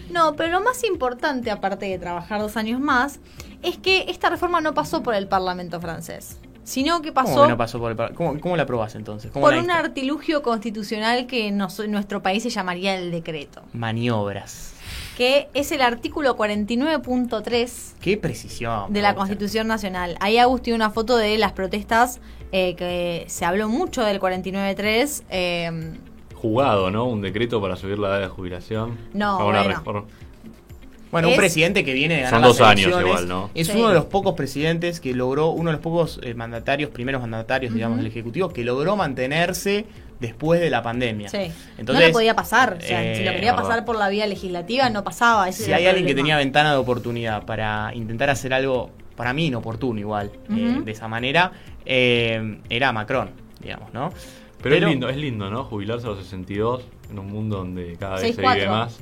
No, 0.09 0.35
pero 0.35 0.51
lo 0.51 0.61
más 0.61 0.83
importante, 0.85 1.51
aparte 1.51 1.85
de 1.87 1.99
trabajar 1.99 2.39
dos 2.41 2.55
años 2.57 2.79
más, 2.79 3.19
es 3.61 3.77
que 3.77 4.05
esta 4.09 4.29
reforma 4.29 4.61
no 4.61 4.73
pasó 4.73 5.03
por 5.03 5.15
el 5.15 5.27
Parlamento 5.27 5.79
francés, 5.81 6.37
sino 6.63 7.01
que 7.01 7.11
pasó, 7.11 7.31
¿Cómo 7.33 7.43
que 7.43 7.49
no 7.49 7.57
pasó 7.57 7.79
por 7.79 7.91
el 7.91 7.97
par- 7.97 8.13
¿Cómo, 8.13 8.39
cómo 8.39 8.55
la 8.57 8.63
aprobás 8.63 8.95
entonces? 8.95 9.31
¿Cómo 9.31 9.45
por 9.45 9.55
la 9.55 9.61
un 9.61 9.71
artilugio 9.71 10.41
constitucional 10.43 11.27
que 11.27 11.51
nos- 11.51 11.79
en 11.79 11.91
nuestro 11.91 12.21
país 12.21 12.43
se 12.43 12.49
llamaría 12.49 12.95
el 12.95 13.11
decreto, 13.11 13.61
Maniobras. 13.73 14.73
que 15.17 15.49
es 15.53 15.71
el 15.71 15.81
artículo 15.81 16.35
49.3 16.37 17.95
Qué 18.01 18.17
precisión. 18.17 18.91
de 18.93 19.01
la. 19.01 19.15
Constitución 19.15 19.67
Nacional. 19.67 20.17
Ahí 20.19 20.37
Agus 20.37 20.61
tiene 20.61 20.75
una 20.77 20.89
foto 20.89 21.17
de 21.17 21.37
las 21.37 21.51
protestas 21.51 22.19
eh, 22.51 22.75
que 22.75 23.25
se 23.27 23.45
habló 23.45 23.67
mucho 23.69 24.03
del 24.03 24.19
49.3. 24.19 25.23
eh, 25.29 25.93
Jugado, 26.35 26.89
¿no? 26.89 27.05
Un 27.05 27.21
decreto 27.21 27.61
para 27.61 27.75
subir 27.75 27.99
la 27.99 28.07
edad 28.09 28.19
de 28.21 28.27
jubilación. 28.27 28.97
No, 29.13 29.43
bueno. 29.43 29.63
reforma. 29.63 30.05
Bueno, 31.11 31.27
un 31.27 31.33
Es- 31.33 31.39
presidente 31.39 31.83
que 31.83 31.93
viene 31.93 32.15
de 32.15 32.21
ganar 32.21 32.33
Son 32.39 32.41
las 32.47 32.57
dos 32.57 32.67
años 32.67 33.01
igual, 33.01 33.27
¿no? 33.27 33.49
Es 33.53 33.67
Sí. 33.67 33.73
uno 33.77 33.89
de 33.89 33.95
los 33.95 34.05
pocos 34.05 34.33
presidentes 34.35 34.99
que 35.01 35.13
logró, 35.13 35.49
uno 35.49 35.69
de 35.69 35.73
los 35.73 35.81
pocos 35.81 36.19
eh, 36.23 36.33
mandatarios, 36.33 36.89
primeros 36.89 37.21
mandatarios, 37.21 37.73
digamos, 37.73 37.97
del 37.97 38.07
Ejecutivo, 38.07 38.49
que 38.49 38.63
logró 38.63 38.95
mantenerse 38.95 39.85
después 40.21 40.61
de 40.61 40.69
la 40.69 40.81
pandemia. 40.83 41.29
sí. 41.29 41.51
Entonces, 41.77 41.85
no 42.01 42.07
le 42.07 42.13
podía 42.13 42.35
pasar. 42.35 42.77
O 42.79 42.81
sea, 42.81 43.03
eh, 43.03 43.15
si 43.17 43.23
lo 43.25 43.31
quería 43.31 43.51
verdad. 43.53 43.67
pasar 43.67 43.85
por 43.85 43.97
la 43.97 44.07
vía 44.09 44.25
legislativa, 44.27 44.89
no 44.89 45.03
pasaba. 45.03 45.49
ese 45.49 45.65
Si 45.65 45.73
hay 45.73 45.85
alguien 45.87 46.05
que 46.07 46.15
tenía 46.15 46.37
ventana 46.37 46.71
de 46.71 46.77
oportunidad 46.77 47.45
para 47.45 47.91
intentar 47.95 48.29
hacer 48.29 48.53
algo, 48.53 48.91
para 49.17 49.33
mí 49.33 49.47
inoportuno 49.47 49.99
igual, 49.99 50.31
eh, 50.55 50.79
de 50.85 50.91
esa 50.91 51.07
manera, 51.07 51.51
eh, 51.85 52.59
era 52.69 52.91
Macron, 52.93 53.31
digamos, 53.59 53.91
¿no? 53.93 54.13
Pero, 54.63 54.75
es 54.75 54.83
lindo, 54.83 55.09
es 55.09 55.17
lindo, 55.17 55.49
¿no? 55.49 55.63
Jubilarse 55.65 56.05
a 56.05 56.11
los 56.11 56.19
62 56.23 56.83
en 57.09 57.17
un 57.19 57.27
mundo 57.27 57.57
donde 57.57 57.97
cada 57.99 58.13
vez 58.13 58.21
se 58.21 58.27
64. 58.27 58.61
vive 58.61 58.71
más. 58.71 58.99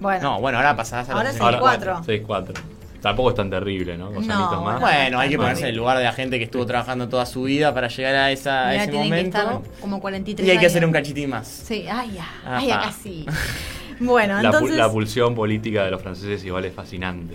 Bueno, 0.00 0.22
No, 0.22 0.40
bueno, 0.40 0.58
ahora 0.58 0.76
pasás 0.76 1.08
a 1.08 1.12
los 1.12 1.18
Ahora 1.18 1.32
64. 1.32 1.98
64. 2.04 2.54
6-4. 2.54 2.60
Tampoco 3.00 3.28
es 3.30 3.34
tan 3.34 3.50
terrible, 3.50 3.98
¿no? 3.98 4.08
No, 4.10 4.16
añitos 4.18 4.62
más. 4.62 4.62
bueno. 4.62 4.80
Bueno, 4.80 5.20
hay 5.20 5.28
que 5.28 5.36
Bueno. 5.36 5.48
ponerse 5.50 5.62
en 5.64 5.68
el 5.70 5.76
lugar 5.76 5.98
de 5.98 6.04
la 6.04 6.12
gente 6.12 6.38
que 6.38 6.44
estuvo 6.44 6.64
trabajando 6.64 7.06
toda 7.08 7.26
su 7.26 7.42
vida 7.42 7.74
para 7.74 7.88
llegar 7.88 8.14
a, 8.14 8.30
esa, 8.32 8.68
a 8.68 8.70
Mirá, 8.70 8.82
ese 8.84 8.92
tienen 8.92 9.10
que 9.10 9.16
momento. 9.16 9.38
estar 9.38 9.80
como 9.80 10.00
43 10.00 10.48
Y 10.48 10.50
hay 10.50 10.58
que 10.58 10.66
hacer 10.66 10.86
un 10.86 10.92
cachitín 10.92 11.28
más. 11.30 11.46
Sí, 11.46 11.84
ay, 11.90 12.12
ya, 12.14 12.26
ay, 12.46 12.70
acá 12.70 12.92
sí. 12.92 13.26
bueno, 14.00 14.40
la, 14.40 14.50
pu- 14.50 14.54
entonces... 14.54 14.76
la 14.78 14.90
pulsión 14.90 15.34
política 15.34 15.84
de 15.84 15.90
los 15.90 16.00
franceses 16.00 16.42
igual 16.46 16.64
es 16.64 16.72
fascinante. 16.74 17.34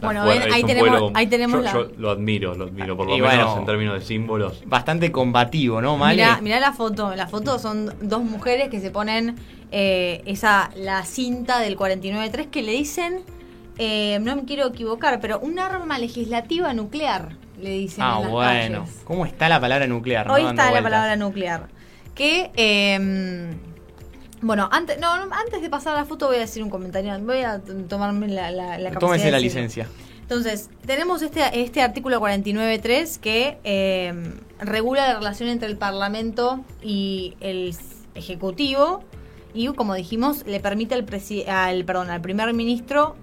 Bueno, 0.00 0.24
ven, 0.24 0.42
es 0.42 0.52
ahí 0.54 0.62
tenemos- 0.64 0.88
pueblo 0.98 1.12
ahí 1.14 1.26
tenemos 1.26 1.56
yo, 1.58 1.62
la- 1.64 1.72
yo 1.72 1.88
lo 1.98 2.10
admiro, 2.10 2.54
lo 2.54 2.64
admiro, 2.64 2.96
por 2.96 3.06
lo 3.06 3.16
Y 3.16 3.20
menos 3.20 3.36
bueno. 3.46 3.58
en 3.60 3.66
términos 3.66 3.94
de 3.94 4.00
símbolos. 4.04 4.62
Bastante 4.66 5.12
combativo, 5.12 5.80
¿no, 5.82 5.96
Male? 5.96 6.16
Mirá, 6.22 6.40
mirá 6.40 6.60
la 6.60 6.72
foto. 6.72 7.14
La 7.14 7.26
foto 7.26 7.58
son 7.58 7.94
dos 8.00 8.22
mujeres 8.24 8.68
que 8.70 8.80
se 8.80 8.90
ponen 8.90 9.36
eh, 9.72 10.22
esa 10.26 10.70
la 10.76 11.04
cinta 11.04 11.60
del 11.60 11.76
49.3 11.76 12.46
que 12.50 12.62
le 12.62 12.72
dicen, 12.72 13.20
eh, 13.78 14.18
no 14.20 14.34
me 14.36 14.44
quiero 14.44 14.66
equivocar, 14.66 15.20
pero 15.20 15.38
un 15.38 15.58
arma 15.58 15.98
legislativa 15.98 16.72
nuclear, 16.74 17.36
le 17.60 17.70
dicen 17.70 18.02
ah, 18.04 18.16
en 18.16 18.22
las 18.22 18.30
bueno. 18.32 18.78
calles. 18.84 19.00
¿Cómo 19.04 19.26
está 19.26 19.48
la 19.48 19.60
palabra 19.60 19.86
nuclear? 19.86 20.30
Hoy 20.30 20.40
está 20.42 20.54
la 20.64 20.70
vueltas. 20.70 20.82
palabra 20.82 21.16
nuclear. 21.16 21.68
Que, 22.14 22.50
eh, 22.56 23.50
bueno, 24.42 24.68
antes, 24.72 24.98
no, 24.98 25.08
antes 25.12 25.60
de 25.62 25.68
pasar 25.70 25.94
a 25.94 26.00
la 26.00 26.04
foto 26.06 26.26
voy 26.28 26.36
a 26.36 26.40
decir 26.40 26.62
un 26.62 26.70
comentario. 26.70 27.18
Voy 27.20 27.42
a 27.42 27.60
tomarme 27.88 28.28
la, 28.28 28.50
la, 28.50 28.78
la 28.78 28.90
capacidad 28.90 29.00
Tómese 29.00 29.24
de 29.26 29.30
la 29.32 29.40
licencia. 29.40 29.88
Entonces, 30.22 30.70
tenemos 30.86 31.22
este, 31.22 31.42
este 31.60 31.82
artículo 31.82 32.20
49.3 32.20 33.18
que 33.18 33.58
eh, 33.64 34.34
regula 34.60 35.08
la 35.08 35.14
relación 35.18 35.48
entre 35.48 35.68
el 35.68 35.76
Parlamento 35.76 36.64
y 36.82 37.34
el 37.40 37.74
Ejecutivo 38.14 39.02
y, 39.54 39.66
como 39.68 39.94
dijimos, 39.94 40.46
le 40.46 40.60
permite 40.60 40.94
al, 40.94 41.04
presi- 41.04 41.46
al, 41.48 41.84
perdón, 41.84 42.10
al 42.10 42.20
primer 42.20 42.52
ministro 42.54 43.16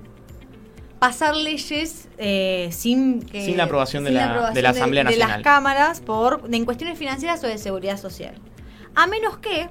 pasar 1.00 1.36
leyes 1.36 2.10
eh, 2.18 2.70
sin 2.72 3.22
que- 3.22 3.46
Sin 3.46 3.56
la 3.58 3.64
aprobación 3.66 4.04
de 4.04 4.12
la- 4.12 4.52
de 4.52 4.62
la 4.62 4.70
Asamblea 4.72 5.04
de 5.04 5.12
Nacional. 5.12 5.30
las 5.30 5.42
cámaras 5.44 6.02
por 6.02 6.44
en 6.52 6.66
cuestiones 6.66 6.98
financieras 6.98 7.44
o 7.44 7.48
de 7.48 7.58
seguridad 7.58 7.98
social. 7.98 8.36
A 8.96 9.08
menos 9.08 9.38
que, 9.38 9.70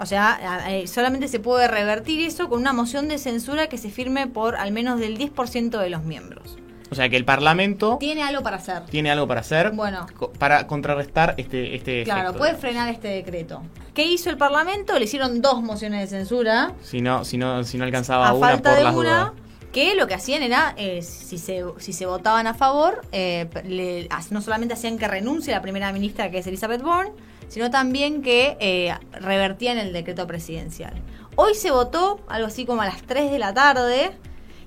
o 0.00 0.06
sea, 0.06 0.64
eh, 0.68 0.86
solamente 0.86 1.28
se 1.28 1.40
puede 1.40 1.68
revertir 1.68 2.20
eso 2.26 2.48
con 2.48 2.60
una 2.60 2.72
moción 2.72 3.08
de 3.08 3.18
censura 3.18 3.68
que 3.68 3.78
se 3.78 3.90
firme 3.90 4.26
por 4.26 4.56
al 4.56 4.72
menos 4.72 4.98
del 5.00 5.16
10% 5.18 5.78
de 5.78 5.90
los 5.90 6.02
miembros. 6.04 6.56
O 6.90 6.94
sea 6.94 7.08
que 7.08 7.16
el 7.16 7.24
Parlamento 7.24 7.96
Tiene 7.98 8.22
algo 8.22 8.42
para 8.42 8.58
hacer. 8.58 8.84
tiene 8.84 9.10
algo 9.10 9.26
para 9.26 9.40
hacer 9.40 9.72
Bueno. 9.72 10.06
co- 10.16 10.30
para 10.32 10.66
contrarrestar 10.66 11.34
este, 11.38 11.74
este 11.74 12.04
Claro, 12.04 12.20
efecto, 12.30 12.38
puede 12.38 12.52
digamos. 12.52 12.60
frenar 12.70 12.88
este 12.90 13.08
decreto. 13.08 13.62
¿Qué 13.94 14.04
hizo 14.04 14.30
el 14.30 14.36
Parlamento? 14.36 14.96
Le 14.98 15.04
hicieron 15.06 15.40
dos 15.42 15.60
mociones 15.62 16.02
de 16.10 16.18
censura. 16.18 16.72
Si 16.82 17.00
no, 17.00 17.24
si 17.24 17.36
no, 17.38 17.64
si 17.64 17.78
no 17.78 17.84
alcanzaba 17.84 18.28
a 18.28 18.34
una 18.34 18.46
falta 18.48 18.70
por 18.70 18.78
de 18.78 18.84
las 18.84 18.94
una, 18.94 19.18
dudas. 19.18 19.32
que 19.72 19.94
lo 19.96 20.06
que 20.06 20.14
hacían 20.14 20.42
era, 20.44 20.74
eh, 20.76 21.02
si, 21.02 21.38
se, 21.38 21.64
si 21.78 21.92
se 21.92 22.06
votaban 22.06 22.46
a 22.46 22.54
favor, 22.54 23.00
eh, 23.10 23.48
le- 23.64 24.08
no 24.30 24.40
solamente 24.40 24.74
hacían 24.74 24.96
que 24.98 25.08
renuncie 25.08 25.52
la 25.52 25.62
primera 25.62 25.90
ministra, 25.92 26.30
que 26.30 26.38
es 26.38 26.46
Elizabeth 26.46 26.82
Bourne, 26.82 27.10
sino 27.48 27.70
también 27.70 28.22
que 28.22 28.56
eh, 28.60 28.94
revertían 29.12 29.78
el 29.78 29.92
decreto 29.92 30.26
presidencial. 30.26 30.94
Hoy 31.36 31.54
se 31.54 31.70
votó 31.70 32.20
algo 32.28 32.46
así 32.48 32.64
como 32.66 32.82
a 32.82 32.86
las 32.86 33.02
3 33.02 33.30
de 33.32 33.38
la 33.38 33.52
tarde 33.54 34.12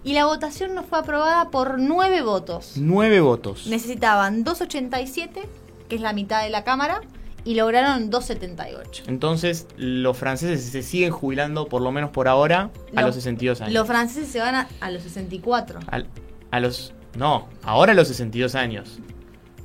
y 0.03 0.13
la 0.13 0.25
votación 0.25 0.75
no 0.75 0.83
fue 0.83 0.99
aprobada 0.99 1.49
por 1.49 1.79
9 1.79 2.21
votos. 2.21 2.73
Nueve 2.75 3.19
votos. 3.21 3.67
Necesitaban 3.67 4.43
287, 4.43 5.41
que 5.89 5.95
es 5.95 6.01
la 6.01 6.13
mitad 6.13 6.43
de 6.43 6.49
la 6.49 6.63
Cámara, 6.63 7.01
y 7.45 7.55
lograron 7.55 8.09
278. 8.09 9.03
Entonces, 9.07 9.67
los 9.77 10.17
franceses 10.17 10.65
se 10.69 10.83
siguen 10.83 11.11
jubilando, 11.11 11.67
por 11.67 11.81
lo 11.81 11.91
menos 11.93 12.09
por 12.09 12.27
ahora, 12.27 12.71
a 12.95 13.01
Lo- 13.01 13.07
los 13.07 13.15
62 13.15 13.61
años. 13.61 13.73
Los 13.73 13.87
franceses 13.87 14.27
se 14.29 14.39
van 14.39 14.55
a, 14.55 14.67
a 14.81 14.91
los 14.91 15.03
64. 15.03 15.79
Al- 15.87 16.07
a 16.51 16.59
los. 16.59 16.93
No, 17.15 17.47
ahora 17.63 17.93
a 17.93 17.95
los 17.95 18.09
62 18.09 18.55
años. 18.55 18.99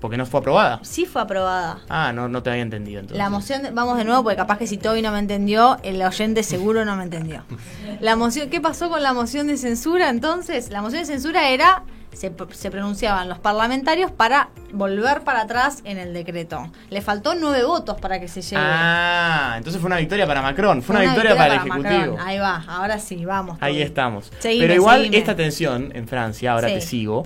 Porque 0.03 0.19
no 0.19 0.27
fue 0.27 0.41
aprobada. 0.41 0.81
Sí 0.83 1.07
fue 1.07 1.23
aprobada. 1.23 1.79
Ah, 1.89 2.13
no, 2.13 2.29
no 2.29 2.43
te 2.43 2.51
había 2.51 2.63
entendido 2.63 3.01
entonces. 3.01 3.17
La 3.17 3.31
moción, 3.31 3.63
de- 3.63 3.71
vamos 3.71 3.97
de 3.97 4.05
nuevo, 4.05 4.23
porque 4.25 4.37
capaz 4.37 4.59
que 4.59 4.67
si 4.67 4.77
Toby 4.77 5.01
no 5.01 5.13
me 5.13 5.21
entendió, 5.21 5.79
el 5.83 6.03
oyente 6.03 6.43
seguro 6.43 6.85
no 6.85 6.97
me 6.97 7.05
entendió. 7.05 7.45
La 8.01 8.17
moción, 8.17 8.51
¿qué 8.51 8.61
pasó 8.61 8.91
con 8.91 9.03
la 9.03 9.13
moción 9.15 9.47
de 9.47 9.57
censura 9.57 10.11
entonces? 10.11 10.71
La 10.71 10.83
moción 10.83 11.03
de 11.03 11.07
censura 11.07 11.49
era, 11.51 11.85
se, 12.13 12.33
se 12.51 12.71
pronunciaban 12.71 13.29
los 13.29 13.39
parlamentarios 13.39 14.11
para 14.11 14.49
volver 14.73 15.21
para 15.23 15.43
atrás 15.43 15.83
en 15.85 15.99
el 15.99 16.13
decreto. 16.13 16.69
Le 16.91 17.01
faltó 17.01 17.35
nueve 17.37 17.63
votos 17.65 18.01
para 18.01 18.19
que 18.19 18.27
se 18.27 18.43
llegue. 18.43 18.57
Ah, 18.61 19.55
entonces 19.57 19.81
fue 19.81 19.87
una 19.87 19.99
victoria 19.99 20.27
para 20.27 20.43
Macron. 20.43 20.83
Fue 20.83 20.97
una, 20.97 21.05
victoria, 21.05 21.37
para 21.37 21.55
el 21.55 21.61
Ejecutivo. 21.61 21.89
Macron. 22.17 22.19
Ahí 22.21 22.39
va, 22.39 22.65
ahora 22.67 22.99
sí, 22.99 23.25
vamos. 23.25 23.57
Ahí 23.61 23.81
estamos. 23.81 24.33
Seguime, 24.41 24.65
Pero 24.67 24.75
igual 24.75 24.99
seguime. 25.03 25.19
esta 25.19 25.37
tensión 25.37 25.93
en 25.95 26.09
Francia, 26.09 26.53
ahora 26.53 26.69
Sí. 26.69 26.75
te 26.75 26.81
sigo, 26.81 27.25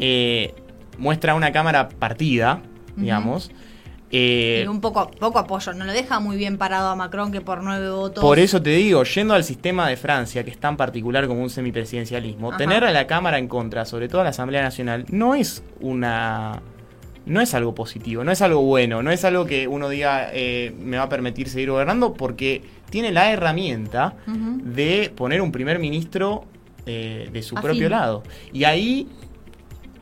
eh, 0.00 0.54
muestra 0.98 1.34
una 1.34 1.52
cámara 1.52 1.88
partida, 1.88 2.60
digamos. 2.96 3.50
Eh, 4.10 4.62
Y 4.64 4.68
un 4.68 4.80
poco, 4.80 5.10
poco 5.10 5.40
apoyo, 5.40 5.72
no 5.72 5.84
lo 5.84 5.92
deja 5.92 6.20
muy 6.20 6.36
bien 6.36 6.56
parado 6.56 6.88
a 6.90 6.94
Macron 6.94 7.32
que 7.32 7.40
por 7.40 7.64
nueve 7.64 7.90
votos. 7.90 8.22
por 8.22 8.38
eso 8.38 8.62
te 8.62 8.70
digo, 8.70 9.02
yendo 9.02 9.34
al 9.34 9.42
sistema 9.42 9.88
de 9.88 9.96
Francia, 9.96 10.44
que 10.44 10.50
es 10.50 10.58
tan 10.58 10.76
particular 10.76 11.26
como 11.26 11.42
un 11.42 11.50
semipresidencialismo, 11.50 12.50
Ajá. 12.50 12.58
tener 12.58 12.84
a 12.84 12.92
la 12.92 13.08
Cámara 13.08 13.38
en 13.38 13.48
contra, 13.48 13.84
sobre 13.84 14.08
todo 14.08 14.20
a 14.20 14.24
la 14.24 14.30
Asamblea 14.30 14.62
Nacional, 14.62 15.04
no 15.10 15.34
es 15.34 15.64
una... 15.80 16.62
No 17.26 17.40
es 17.40 17.54
algo 17.54 17.74
positivo, 17.74 18.22
no 18.22 18.30
es 18.32 18.42
algo 18.42 18.60
bueno, 18.60 19.02
no 19.02 19.10
es 19.10 19.24
algo 19.24 19.46
que 19.46 19.66
uno 19.66 19.88
diga 19.88 20.28
eh, 20.34 20.74
me 20.78 20.98
va 20.98 21.04
a 21.04 21.08
permitir 21.08 21.48
seguir 21.48 21.70
gobernando 21.70 22.12
porque 22.12 22.60
tiene 22.90 23.12
la 23.12 23.32
herramienta 23.32 24.14
de 24.26 25.10
poner 25.16 25.40
un 25.40 25.50
primer 25.50 25.78
ministro 25.78 26.44
eh, 26.84 27.30
de 27.32 27.42
su 27.42 27.54
propio 27.54 27.88
lado. 27.88 28.22
Y 28.52 28.64
ahí 28.64 29.08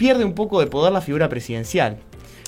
pierde 0.02 0.24
un 0.24 0.34
poco 0.34 0.58
de 0.58 0.66
poder 0.66 0.92
la 0.92 1.00
figura 1.00 1.28
presidencial. 1.28 1.96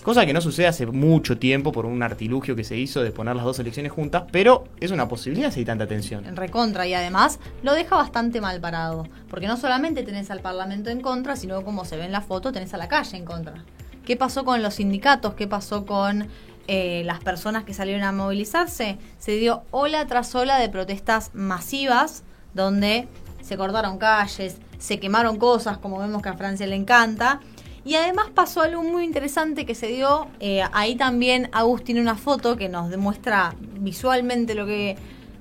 Cosa 0.02 0.26
que 0.26 0.32
no 0.32 0.40
sucede 0.40 0.66
hace 0.66 0.86
mucho 0.86 1.38
tiempo 1.38 1.70
por 1.70 1.86
un 1.86 2.02
artilugio 2.02 2.56
que 2.56 2.64
se 2.64 2.76
hizo 2.76 3.00
de 3.00 3.12
poner 3.12 3.36
las 3.36 3.44
dos 3.44 3.60
elecciones 3.60 3.92
juntas, 3.92 4.24
pero 4.32 4.64
es 4.80 4.90
una 4.90 5.06
posibilidad 5.06 5.52
si 5.52 5.60
hay 5.60 5.64
tanta 5.64 5.86
tensión. 5.86 6.26
en 6.26 6.34
recontra 6.34 6.84
y 6.88 6.94
además 6.94 7.38
lo 7.62 7.74
deja 7.74 7.94
bastante 7.94 8.40
mal 8.40 8.60
parado, 8.60 9.06
porque 9.30 9.46
no 9.46 9.56
solamente 9.56 10.02
tenés 10.02 10.32
al 10.32 10.40
Parlamento 10.40 10.90
en 10.90 11.00
contra, 11.00 11.36
sino 11.36 11.62
como 11.62 11.84
se 11.84 11.96
ve 11.96 12.06
en 12.06 12.10
la 12.10 12.22
foto, 12.22 12.50
tenés 12.50 12.74
a 12.74 12.76
la 12.76 12.88
calle 12.88 13.16
en 13.16 13.24
contra. 13.24 13.64
¿Qué 14.04 14.16
pasó 14.16 14.44
con 14.44 14.60
los 14.60 14.74
sindicatos? 14.74 15.34
¿Qué 15.34 15.46
pasó 15.46 15.86
con 15.86 16.26
eh, 16.66 17.02
las 17.04 17.22
personas 17.22 17.62
que 17.62 17.72
salieron 17.72 18.02
a 18.02 18.10
movilizarse? 18.10 18.98
Se 19.20 19.36
dio 19.36 19.62
ola 19.70 20.04
tras 20.08 20.34
ola 20.34 20.58
de 20.58 20.68
protestas 20.70 21.30
masivas 21.34 22.24
donde 22.52 23.06
se 23.42 23.56
cortaron 23.56 23.98
calles, 23.98 24.56
se 24.84 25.00
quemaron 25.00 25.38
cosas, 25.38 25.78
como 25.78 25.98
vemos 25.98 26.20
que 26.20 26.28
a 26.28 26.34
Francia 26.34 26.66
le 26.66 26.76
encanta. 26.76 27.40
Y 27.86 27.94
además 27.94 28.26
pasó 28.34 28.60
algo 28.60 28.82
muy 28.82 29.04
interesante 29.04 29.64
que 29.64 29.74
se 29.74 29.86
dio, 29.86 30.28
eh, 30.40 30.62
ahí 30.72 30.94
también 30.94 31.48
Agus 31.52 31.84
tiene 31.84 32.02
una 32.02 32.16
foto 32.16 32.56
que 32.56 32.68
nos 32.68 32.90
demuestra 32.90 33.54
visualmente 33.78 34.54
lo 34.54 34.66
que, 34.66 34.96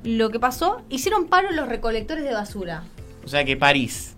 lo 0.05 0.29
que 0.29 0.39
pasó. 0.39 0.81
Hicieron 0.89 1.27
paro 1.27 1.51
los 1.51 1.67
recolectores 1.67 2.23
de 2.23 2.33
basura. 2.33 2.83
O 3.25 3.27
sea 3.27 3.43
que 3.43 3.57
París 3.57 4.15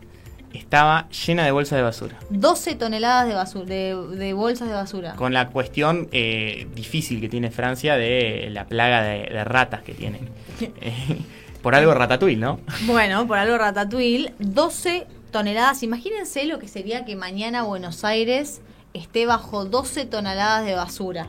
estaba 0.53 1.09
llena 1.09 1.43
de 1.43 1.51
bolsas 1.51 1.77
de 1.77 1.83
basura. 1.83 2.19
12 2.29 2.75
toneladas 2.75 3.27
de, 3.27 3.33
basura, 3.33 3.65
de, 3.65 4.33
bolsas 4.33 4.67
de 4.67 4.75
basura. 4.75 5.15
Con 5.15 5.33
la 5.33 5.49
cuestión 5.49 6.07
eh, 6.11 6.67
difícil 6.75 7.19
que 7.19 7.29
tiene 7.29 7.49
Francia 7.49 7.95
de 7.95 8.49
la 8.51 8.65
plaga 8.67 9.01
de, 9.01 9.43
ratas 9.43 9.81
que 9.81 9.95
tiene. 9.95 10.19
Eh, 10.81 11.17
por 11.65 11.73
algo 11.73 11.95
Ratatouille, 11.95 12.37
¿no? 12.37 12.59
Bueno, 12.85 13.25
por 13.25 13.39
algo 13.39 13.57
Ratatouille. 13.57 14.35
12 14.37 15.07
toneladas. 15.35 15.83
Imagínense 15.83 16.45
lo 16.45 16.59
que 16.59 16.69
sería 16.69 17.03
que 17.03 17.17
mañana 17.17 17.63
Buenos 17.63 18.05
Aires 18.05 18.61
esté 18.93 19.25
bajo 19.25 19.65
12 19.65 20.05
toneladas 20.05 20.65
de 20.65 20.75
basura. 20.75 21.27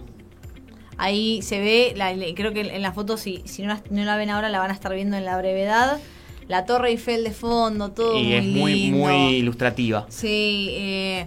Ahí 0.97 1.43
se 1.43 1.59
ve, 1.59 1.93
la, 1.97 2.15
creo 2.37 2.53
que 2.53 2.61
en 2.61 2.83
la 2.83 2.93
foto, 2.93 3.17
si, 3.17 3.43
si 3.47 3.63
no, 3.63 3.69
la, 3.69 3.83
no 3.91 4.05
la 4.05 4.17
ven 4.17 4.31
ahora, 4.31 4.49
la 4.49 4.61
van 4.61 4.71
a 4.71 4.75
estar 4.75 4.95
viendo 4.95 5.17
en 5.17 5.25
la 5.25 5.37
brevedad 5.37 5.99
la 6.47 6.65
Torre 6.65 6.91
Eiffel 6.91 7.25
de 7.25 7.33
fondo, 7.33 7.91
todo 7.91 8.17
y 8.17 8.33
es 8.33 8.45
muy, 8.45 8.93
muy 8.93 9.35
ilustrativa. 9.35 10.07
Sí, 10.09 10.69
eh, 10.71 11.27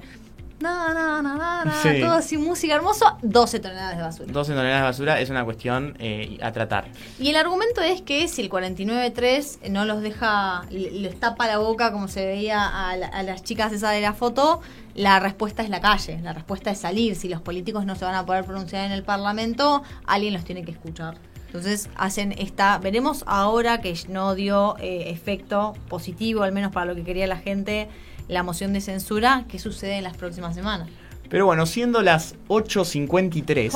no, 0.59 1.99
todo 2.01 2.13
así, 2.13 2.37
música 2.37 2.75
hermoso, 2.75 3.17
12 3.21 3.59
toneladas 3.59 3.97
de 3.97 4.03
basura. 4.03 4.33
12 4.33 4.53
toneladas 4.53 4.81
de 4.81 4.85
basura 4.85 5.21
es 5.21 5.29
una 5.29 5.45
cuestión 5.45 5.95
eh, 5.99 6.37
a 6.41 6.51
tratar. 6.51 6.87
Y 7.19 7.29
el 7.29 7.35
argumento 7.35 7.81
es 7.81 8.01
que 8.01 8.27
si 8.27 8.41
el 8.41 8.49
49.3 8.49 9.69
no 9.69 9.85
los 9.85 10.01
deja, 10.01 10.63
les 10.69 11.19
tapa 11.19 11.47
la 11.47 11.57
boca 11.59 11.91
como 11.91 12.07
se 12.07 12.25
veía 12.25 12.63
a, 12.63 12.91
a 12.91 13.23
las 13.23 13.43
chicas 13.43 13.71
esa 13.71 13.91
de 13.91 14.01
la 14.01 14.13
foto, 14.13 14.61
la 14.95 15.19
respuesta 15.19 15.63
es 15.63 15.69
la 15.69 15.79
calle, 15.79 16.19
la 16.21 16.33
respuesta 16.33 16.71
es 16.71 16.79
salir. 16.79 17.15
Si 17.15 17.29
los 17.29 17.41
políticos 17.41 17.85
no 17.85 17.95
se 17.95 18.05
van 18.05 18.15
a 18.15 18.25
poder 18.25 18.43
pronunciar 18.45 18.85
en 18.85 18.91
el 18.91 19.03
Parlamento, 19.03 19.83
alguien 20.05 20.33
los 20.33 20.43
tiene 20.43 20.63
que 20.63 20.71
escuchar. 20.71 21.15
Entonces 21.49 21.89
hacen 21.95 22.33
esta, 22.37 22.77
veremos 22.77 23.23
ahora 23.25 23.81
que 23.81 23.97
no 24.07 24.35
dio 24.35 24.77
eh, 24.77 25.09
efecto 25.09 25.73
positivo, 25.87 26.43
al 26.43 26.51
menos 26.51 26.71
para 26.71 26.85
lo 26.85 26.95
que 26.95 27.03
quería 27.03 27.25
la 27.25 27.37
gente, 27.37 27.89
la 28.29 28.43
moción 28.43 28.71
de 28.71 28.79
censura, 28.79 29.43
qué 29.49 29.59
sucede 29.59 29.97
en 29.97 30.05
las 30.05 30.15
próximas 30.15 30.55
semanas. 30.55 30.87
Pero 31.27 31.45
bueno, 31.45 31.65
siendo 31.65 32.01
las 32.01 32.35
8.53, 32.47 33.71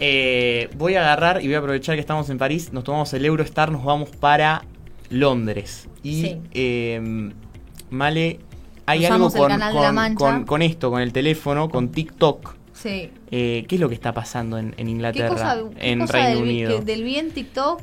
eh, 0.00 0.70
voy 0.76 0.94
a 0.94 1.00
agarrar 1.00 1.42
y 1.42 1.46
voy 1.46 1.54
a 1.54 1.58
aprovechar 1.58 1.96
que 1.96 2.00
estamos 2.00 2.30
en 2.30 2.38
París, 2.38 2.72
nos 2.72 2.84
tomamos 2.84 3.12
el 3.12 3.24
Eurostar, 3.24 3.70
nos 3.70 3.84
vamos 3.84 4.08
para 4.10 4.62
Londres. 5.10 5.86
Y 6.02 6.38
eh, 6.52 7.30
Male, 7.90 8.40
hay 8.86 9.04
algo 9.04 9.30
con, 9.30 10.44
con, 10.46 10.62
esto, 10.62 10.90
con 10.90 11.02
el 11.02 11.12
teléfono, 11.12 11.68
con 11.68 11.90
TikTok 11.90 12.56
Sí. 12.80 13.10
Eh, 13.30 13.66
¿Qué 13.68 13.74
es 13.74 13.80
lo 13.80 13.90
que 13.90 13.94
está 13.94 14.14
pasando 14.14 14.56
en, 14.56 14.74
Inglaterra, 14.78 15.58
en 15.76 16.08
Reino 16.08 16.40
Unido? 16.40 16.80
del 16.80 17.04
bien 17.04 17.30
TikTok, 17.30 17.82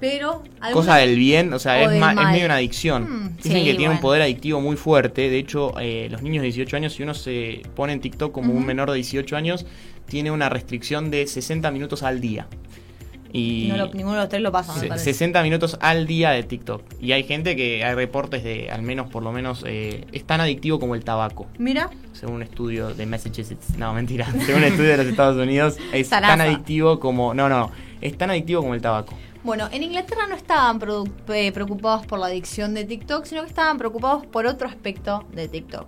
pero... 0.00 0.42
Cosa 0.72 0.96
del 0.96 1.16
bien, 1.16 1.52
o 1.52 1.58
sea, 1.58 1.82
es, 1.82 1.90
medio 1.90 2.46
una 2.46 2.56
adicción. 2.56 3.02
Mm, 3.02 3.36
Dicen 3.36 3.64
que 3.64 3.74
tiene 3.74 3.94
un 3.94 4.00
poder 4.00 4.22
adictivo 4.22 4.60
muy 4.60 4.76
fuerte. 4.76 5.30
De 5.30 5.38
hecho, 5.38 5.72
eh, 5.80 6.08
los 6.10 6.22
niños 6.22 6.42
de 6.42 6.46
18 6.46 6.76
años, 6.76 6.94
si 6.94 7.02
uno 7.02 7.14
se 7.14 7.62
pone 7.74 7.92
en 7.92 8.00
TikTok 8.00 8.32
como 8.32 8.52
un 8.52 8.64
menor 8.66 8.90
de 8.90 8.96
18 8.96 9.36
años, 9.36 9.66
tiene 10.06 10.30
una 10.30 10.48
restricción 10.48 11.10
de 11.10 11.26
60 11.26 11.70
minutos 11.70 12.02
al 12.02 12.20
día. 12.20 12.46
Y 13.32 13.70
ninguno 13.92 14.14
de 14.14 14.20
los 14.20 14.28
tres 14.28 14.40
lo 14.40 14.50
pasa. 14.50 14.96
60 14.96 15.42
minutos 15.42 15.76
al 15.80 16.06
día 16.06 16.30
de 16.30 16.42
TikTok. 16.42 16.82
Y 17.00 17.12
hay 17.12 17.24
gente 17.24 17.54
que 17.54 17.84
hay 17.84 17.94
reportes 17.94 18.42
de 18.42 18.70
al 18.70 18.82
menos, 18.82 19.10
por 19.10 19.22
lo 19.22 19.30
menos, 19.32 19.62
eh, 19.66 20.06
es 20.12 20.24
tan 20.24 20.40
adictivo 20.40 20.78
como 20.80 20.94
el 20.94 21.04
tabaco. 21.04 21.46
Mira. 21.58 21.90
Según 22.12 22.36
un 22.36 22.42
estudio 22.42 22.94
de 22.94 23.04
Massachusetts. 23.04 23.76
No, 23.76 23.92
mentira. 23.92 24.26
Según 24.46 24.62
un 24.62 24.68
estudio 24.68 24.90
de 24.90 24.96
los 24.96 25.06
Estados 25.06 25.36
Unidos, 25.36 25.76
es 25.92 26.08
tan 26.08 26.40
adictivo 26.40 26.98
como. 26.98 27.34
No, 27.34 27.48
no, 27.48 27.70
es 28.00 28.16
tan 28.16 28.30
adictivo 28.30 28.62
como 28.62 28.74
el 28.74 28.80
tabaco. 28.80 29.14
Bueno, 29.46 29.68
en 29.70 29.84
Inglaterra 29.84 30.26
no 30.28 30.34
estaban 30.34 30.80
eh, 31.28 31.52
preocupados 31.52 32.04
por 32.04 32.18
la 32.18 32.26
adicción 32.26 32.74
de 32.74 32.84
TikTok, 32.84 33.26
sino 33.26 33.42
que 33.42 33.48
estaban 33.48 33.78
preocupados 33.78 34.26
por 34.26 34.44
otro 34.44 34.66
aspecto 34.66 35.24
de 35.32 35.46
TikTok, 35.46 35.86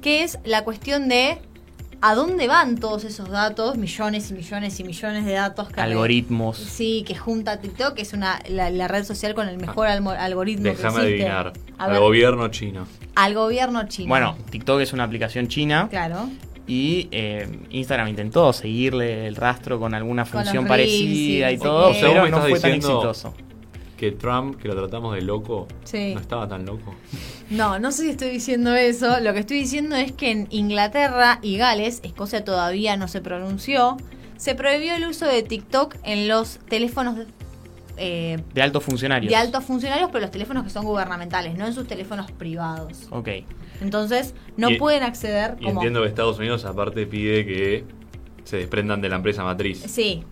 que 0.00 0.22
es 0.22 0.38
la 0.44 0.64
cuestión 0.64 1.06
de 1.06 1.38
a 2.00 2.14
dónde 2.14 2.46
van 2.46 2.78
todos 2.78 3.04
esos 3.04 3.28
datos, 3.28 3.76
millones 3.76 4.30
y 4.30 4.34
millones 4.34 4.80
y 4.80 4.84
millones 4.84 5.26
de 5.26 5.32
datos. 5.32 5.68
Que 5.68 5.82
Algoritmos. 5.82 6.56
sí, 6.56 7.04
que 7.06 7.14
junta 7.14 7.60
TikTok, 7.60 7.92
que 7.92 8.02
es 8.02 8.14
una, 8.14 8.40
la, 8.48 8.88
red 8.88 9.04
social 9.04 9.34
con 9.34 9.48
el 9.48 9.58
mejor 9.58 9.88
algoritmo 9.88 10.64
Déjame 10.64 11.00
adivinar. 11.00 11.52
al 11.76 11.98
gobierno 11.98 12.48
chino. 12.48 12.86
Al 13.16 13.34
gobierno 13.34 13.86
chino. 13.86 14.08
Bueno, 14.08 14.34
TikTok 14.48 14.80
es 14.80 14.94
una 14.94 15.04
aplicación 15.04 15.48
china. 15.48 15.88
Claro. 15.90 16.30
Y 16.68 17.08
eh, 17.10 17.48
Instagram 17.70 18.08
intentó 18.08 18.52
seguirle 18.52 19.26
el 19.26 19.34
rastro 19.34 19.80
con 19.80 19.94
alguna 19.94 20.24
función 20.24 20.66
parecida 20.66 21.50
y 21.50 21.58
todo, 21.58 21.92
pero 21.98 22.28
no 22.28 22.42
fue 22.42 22.60
tan 22.60 22.72
exitoso 22.72 23.34
que 23.98 24.12
Trump, 24.12 24.56
que 24.62 24.68
lo 24.68 24.76
tratamos 24.76 25.14
de 25.14 25.22
loco, 25.22 25.66
no 25.92 26.20
estaba 26.20 26.48
tan 26.48 26.64
loco. 26.64 26.94
No, 27.50 27.78
no 27.78 27.90
sé 27.90 28.04
si 28.04 28.10
estoy 28.10 28.30
diciendo 28.30 28.74
eso. 28.74 29.20
Lo 29.20 29.34
que 29.34 29.40
estoy 29.40 29.58
diciendo 29.58 29.96
es 29.96 30.12
que 30.12 30.30
en 30.30 30.46
Inglaterra 30.50 31.40
y 31.42 31.56
Gales, 31.56 32.00
Escocia 32.04 32.44
todavía 32.44 32.96
no 32.96 33.08
se 33.08 33.20
pronunció, 33.20 33.96
se 34.36 34.54
prohibió 34.54 34.94
el 34.94 35.06
uso 35.06 35.26
de 35.26 35.42
TikTok 35.42 35.96
en 36.04 36.28
los 36.28 36.60
teléfonos 36.68 37.26
eh, 37.98 38.38
de 38.54 38.62
altos 38.62 38.84
funcionarios. 38.84 39.30
De 39.30 39.36
altos 39.36 39.64
funcionarios, 39.64 40.08
pero 40.10 40.22
los 40.22 40.30
teléfonos 40.30 40.64
que 40.64 40.70
son 40.70 40.84
gubernamentales, 40.84 41.56
no 41.56 41.66
en 41.66 41.72
sus 41.72 41.86
teléfonos 41.86 42.30
privados. 42.32 43.08
Ok. 43.10 43.28
Entonces, 43.80 44.34
no 44.56 44.68
pueden 44.78 45.02
acceder. 45.02 45.56
Y 45.60 45.68
entiendo 45.68 46.02
que 46.02 46.08
Estados 46.08 46.38
Unidos, 46.38 46.64
aparte, 46.64 47.06
pide 47.06 47.44
que 47.46 47.84
se 48.44 48.56
desprendan 48.56 49.00
de 49.00 49.08
la 49.08 49.16
empresa 49.16 49.44
matriz. 49.44 49.82
Sí. 49.86 50.24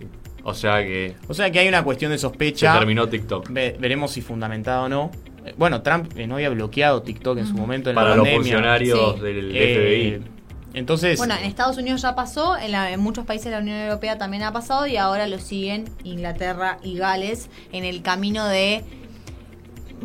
O 0.43 0.55
sea 0.55 0.83
que. 0.83 1.17
O 1.29 1.35
sea 1.35 1.51
que 1.51 1.59
hay 1.59 1.69
una 1.69 1.83
cuestión 1.83 2.13
de 2.13 2.19
sospecha. 2.19 2.73
Se 2.73 2.79
terminó 2.79 3.09
TikTok. 3.09 3.51
veremos 3.51 4.13
si 4.13 4.23
fundamentada 4.23 4.83
o 4.83 4.89
no. 4.89 5.11
Eh, 5.45 5.55
bueno, 5.57 5.83
Trump 5.83 6.13
eh, 6.17 6.27
no 6.27 6.37
había 6.37 6.51
bloqueado 6.51 7.03
TikTok 7.03 7.39
en 7.39 7.47
su 7.47 7.55
momento 7.55 7.91
en 7.91 7.97
Para 7.97 8.11
la 8.11 8.17
los 8.17 8.29
funcionarios 8.29 9.21
del 9.21 9.53
eh, 9.55 10.21
FBI. 10.23 10.36
Entonces, 10.77 11.17
bueno, 11.17 11.35
en 11.35 11.45
Estados 11.45 11.79
Unidos 11.79 12.03
ya 12.03 12.15
pasó, 12.15 12.55
en, 12.59 12.75
en, 12.75 13.01
muchos 13.01 13.25
países 13.25 13.47
de 13.47 13.53
la 13.53 13.61
Unión 13.61 13.79
Europea 13.79 14.19
también 14.19 14.43
ha 14.43 14.53
pasado 14.53 14.87
y 14.87 14.99
ahora 14.99 15.27
lo 15.27 15.39
siguen 15.39 15.87
Inglaterra 16.05 16.79
y 16.83 16.99
Gales 16.99 17.49
en 17.73 17.85
el 17.85 18.03
camino 18.03 18.47
de, 18.47 18.85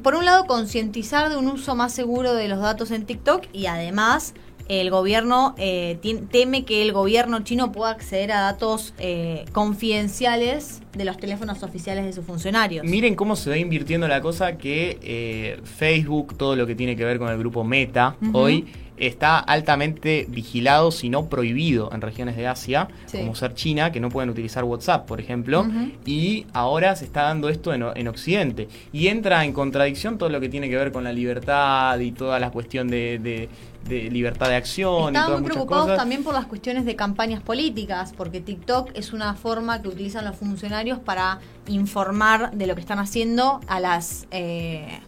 por 0.01 0.15
un 0.15 0.23
lado, 0.23 0.45
concientizar 0.45 1.29
de 1.29 1.35
un 1.35 1.47
uso 1.47 1.75
más 1.75 1.91
seguro 1.93 2.33
de 2.33 2.47
los 2.47 2.61
datos 2.61 2.91
en 2.91 3.05
TikTok 3.05 3.47
y 3.51 3.65
además 3.65 4.33
el 4.67 4.89
gobierno 4.89 5.55
eh, 5.57 5.97
teme 6.31 6.65
que 6.65 6.81
el 6.81 6.91
gobierno 6.93 7.41
chino 7.43 7.71
pueda 7.71 7.91
acceder 7.91 8.31
a 8.31 8.41
datos 8.41 8.93
eh, 8.97 9.45
confidenciales 9.51 10.81
de 10.93 11.05
los 11.05 11.17
teléfonos 11.17 11.63
oficiales 11.63 12.05
de 12.05 12.13
sus 12.13 12.25
funcionarios. 12.25 12.85
Miren 12.85 13.15
cómo 13.15 13.35
se 13.35 13.49
va 13.49 13.57
invirtiendo 13.57 14.07
la 14.07 14.21
cosa 14.21 14.57
que 14.57 14.97
eh, 15.01 15.59
Facebook, 15.63 16.37
todo 16.37 16.55
lo 16.55 16.67
que 16.67 16.75
tiene 16.75 16.95
que 16.95 17.05
ver 17.05 17.17
con 17.19 17.29
el 17.29 17.37
grupo 17.37 17.63
Meta, 17.63 18.15
hoy 18.33 18.67
está 19.01 19.39
altamente 19.39 20.27
vigilado, 20.29 20.91
si 20.91 21.09
no 21.09 21.27
prohibido, 21.27 21.89
en 21.91 22.01
regiones 22.01 22.37
de 22.37 22.47
Asia, 22.47 22.87
como 23.11 23.33
ser 23.35 23.55
China, 23.55 23.91
que 23.91 23.99
no 23.99 24.09
pueden 24.09 24.29
utilizar 24.29 24.63
WhatsApp, 24.63 25.07
por 25.07 25.19
ejemplo, 25.19 25.65
y 26.05 26.45
ahora 26.53 26.95
se 26.95 27.05
está 27.05 27.23
dando 27.23 27.49
esto 27.49 27.73
en, 27.73 28.07
Occidente. 28.07 28.67
Y 28.93 29.07
entra 29.07 29.43
en 29.43 29.53
contradicción 29.53 30.17
todo 30.17 30.29
lo 30.29 30.39
que 30.39 30.49
tiene 30.49 30.69
que 30.69 30.75
ver 30.75 30.91
con 30.91 31.03
la 31.03 31.13
libertad 31.13 31.97
y 31.99 32.11
toda 32.11 32.39
la 32.39 32.51
cuestión 32.51 32.89
de, 32.89 33.49
libertad 33.89 34.49
de 34.49 34.55
acción. 34.55 35.15
Estaban 35.15 35.41
muy 35.41 35.49
preocupados 35.49 35.97
también 35.97 36.23
por 36.23 36.33
las 36.33 36.45
cuestiones 36.45 36.85
de 36.85 36.95
campañas 36.95 37.41
políticas, 37.41 38.13
porque 38.15 38.41
TikTok 38.41 38.91
es 38.93 39.13
una 39.13 39.33
forma 39.35 39.81
que 39.81 39.87
utilizan 39.87 40.25
los 40.25 40.35
funcionarios 40.35 40.99
para 40.99 41.39
informar 41.67 42.51
de 42.51 42.67
lo 42.67 42.75
que 42.75 42.81
están 42.81 42.99
haciendo 42.99 43.59
a 43.67 43.79
las... 43.79 44.27
Eh, 44.31 44.99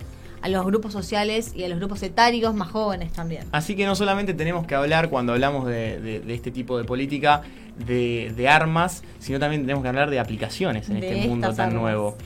a 0.44 0.50
los 0.50 0.66
grupos 0.66 0.92
sociales 0.92 1.54
y 1.56 1.64
a 1.64 1.70
los 1.70 1.80
grupos 1.80 2.04
etarios 2.04 2.54
más 2.54 2.70
jóvenes 2.70 3.14
también. 3.14 3.46
Así 3.54 3.78
que 3.78 3.86
no 3.86 3.96
solamente 3.96 4.34
tenemos 4.34 4.68
que 4.68 4.76
hablar 4.76 5.10
cuando 5.10 5.32
hablamos 5.32 5.66
de, 5.66 6.22
este 6.28 6.52
tipo 6.52 6.78
de 6.78 6.84
política 6.84 7.44
de, 7.78 8.48
armas, 8.50 9.04
sino 9.20 9.40
también 9.40 9.62
tenemos 9.62 9.84
que 9.84 9.88
hablar 9.88 10.10
de 10.10 10.20
aplicaciones 10.20 10.90
en 10.90 10.98
este 10.98 11.28
mundo 11.30 11.54
tan 11.54 11.74
nuevo. 11.74 12.18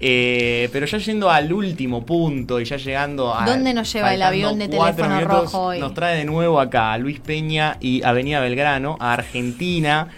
Eh, 0.00 0.68
pero 0.72 0.86
ya 0.86 0.98
yendo 0.98 1.28
al 1.28 1.52
último 1.52 2.06
punto 2.06 2.60
y 2.60 2.64
ya 2.64 2.76
llegando 2.76 3.34
a. 3.34 3.44
¿Dónde 3.44 3.74
nos 3.74 3.92
lleva 3.92 4.14
el 4.14 4.22
avión 4.22 4.58
de 4.58 4.68
teléfono 4.68 5.20
rojo 5.22 5.62
hoy? 5.66 5.80
Nos 5.80 5.94
trae 5.94 6.16
de 6.16 6.24
nuevo 6.24 6.60
acá 6.60 6.92
a 6.92 6.98
Luis 6.98 7.18
Peña 7.18 7.76
y 7.80 8.02
Avenida 8.02 8.40
Belgrano, 8.40 8.96
a 9.00 9.12
Argentina 9.12 10.08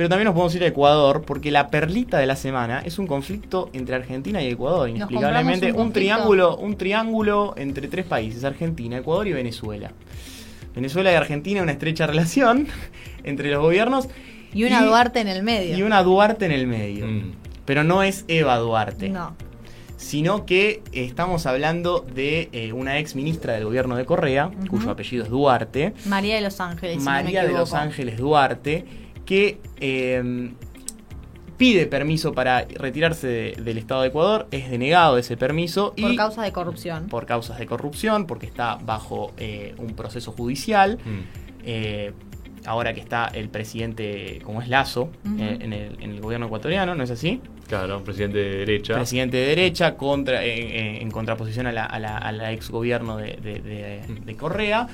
pero 0.00 0.08
también 0.08 0.24
nos 0.24 0.32
podemos 0.32 0.54
ir 0.54 0.64
a 0.64 0.66
Ecuador, 0.66 1.24
porque 1.26 1.50
la 1.50 1.68
perlita 1.68 2.16
de 2.16 2.24
la 2.26 2.34
semana 2.34 2.80
es 2.86 2.98
un 2.98 3.06
conflicto 3.06 3.68
entre 3.74 3.94
Argentina 3.94 4.42
y 4.42 4.46
Ecuador, 4.46 4.88
inexplicablemente. 4.88 5.72
Un, 5.72 5.92
triángulo, 5.92 6.56
un 6.56 6.78
triángulo 6.78 7.52
entre 7.58 7.86
tres 7.86 8.06
países, 8.06 8.42
Argentina, 8.44 8.96
Ecuador 8.96 9.28
y 9.28 9.34
Venezuela. 9.34 9.92
Venezuela 10.74 11.12
y 11.12 11.16
Argentina 11.16 11.62
una 11.62 11.72
estrecha 11.72 12.06
relación 12.06 12.66
entre 13.24 13.50
los 13.50 13.60
gobiernos. 13.60 14.08
Y 14.54 14.64
una 14.64 14.82
Duarte 14.86 15.20
en 15.20 15.28
el 15.28 15.42
medio. 15.42 15.76
Y 15.76 15.82
una 15.82 16.02
Duarte 16.02 16.46
en 16.46 16.52
el 16.52 16.66
medio. 16.66 17.06
Mm. 17.06 17.32
Pero 17.64 17.84
no 17.84 18.02
es 18.02 18.24
Eva 18.28 18.56
Duarte. 18.58 19.08
No. 19.08 19.34
Sino 19.96 20.46
que 20.46 20.82
estamos 20.92 21.44
hablando 21.44 22.00
de 22.00 22.48
eh, 22.52 22.72
una 22.72 22.98
ex 22.98 23.14
ministra 23.14 23.52
del 23.52 23.64
gobierno 23.64 23.96
de 23.96 24.06
Correa, 24.06 24.50
cuyo 24.70 24.90
apellido 24.90 25.24
es 25.24 25.30
Duarte. 25.30 25.92
María 26.06 26.36
de 26.36 26.40
los 26.40 26.58
Ángeles. 26.60 26.94
si 26.94 27.04
no 27.04 27.10
me 27.10 27.22
María 27.22 27.44
de 27.44 27.52
los. 27.52 27.74
Ángeles 27.74 28.16
Duarte, 28.16 28.84
que 29.26 29.60
eh, 29.78 30.52
pide 31.58 31.84
permiso 31.86 32.32
para 32.32 32.62
retirarse 32.64 33.26
de- 33.26 33.52
del 33.62 33.76
Estado 33.76 34.00
de 34.00 34.08
Ecuador, 34.08 34.48
es 34.50 34.70
denegado 34.70 35.18
ese 35.18 35.36
permiso 35.36 35.92
Por 36.00 36.12
y 36.12 36.16
causa 36.16 36.42
de 36.42 36.52
corrupción. 36.52 37.06
por 37.08 37.26
causas 37.26 37.58
de 37.58 37.66
corrupción, 37.66 38.26
porque 38.26 38.46
está 38.46 38.76
bajo 38.76 39.32
eh, 39.36 39.74
un 39.76 39.94
proceso 39.94 40.32
judicial. 40.32 40.96
Mm. 41.04 41.20
Eh, 41.66 42.12
ahora 42.66 42.92
que 42.94 43.00
está 43.00 43.26
el 43.32 43.48
presidente, 43.48 44.40
como 44.44 44.60
es 44.62 44.68
Lazo, 44.68 45.10
eh, 45.38 45.58
en, 45.60 45.72
el, 45.72 45.96
en 46.02 46.10
el 46.12 46.20
gobierno 46.20 46.46
ecuatoriano, 46.46 46.94
¿no 46.94 47.02
es 47.04 47.10
así? 47.10 47.40
Claro, 47.68 47.98
un 47.98 48.04
presidente 48.04 48.38
de 48.38 48.56
derecha. 48.58 48.94
Presidente 48.94 49.36
de 49.36 49.46
derecha 49.46 49.96
contra, 49.96 50.44
eh, 50.44 50.48
eh, 50.58 50.98
en 51.02 51.10
contraposición 51.10 51.66
a 51.66 51.72
la, 51.72 51.84
a 51.84 51.98
la- 51.98 52.18
a 52.18 52.32
la 52.32 52.52
ex 52.52 52.70
gobierno 52.70 53.16
de, 53.16 53.38
de- 53.42 53.60
de- 53.60 54.00
de 54.24 54.36
Correa. 54.36 54.88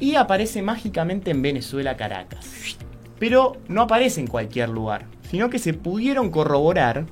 Y 0.00 0.14
aparece 0.14 0.62
mágicamente 0.62 1.30
en 1.32 1.42
Venezuela, 1.42 1.96
Caracas. 1.96 2.76
Pero 3.18 3.56
no 3.68 3.82
aparece 3.82 4.20
en 4.20 4.26
cualquier 4.28 4.68
lugar, 4.68 5.06
sino 5.28 5.50
que 5.50 5.58
se 5.58 5.74
pudieron 5.74 6.30
corroborar 6.30 7.06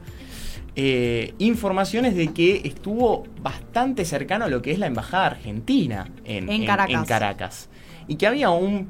eh, 0.77 1.33
informaciones 1.39 2.15
de 2.15 2.29
que 2.35 2.61
estuvo 2.65 3.25
bastante 3.41 4.05
cercano 4.05 4.45
a 4.45 4.49
lo 4.49 4.61
que 4.63 4.73
es 4.73 4.79
la 4.79 4.87
embajada 4.87 5.27
argentina 5.27 6.11
en, 6.25 6.51
En 6.51 6.67
Caracas. 6.67 6.95
en 6.95 7.05
Caracas. 7.07 7.69
Y 8.09 8.17
que 8.17 8.27
había 8.27 8.51
un, 8.51 8.89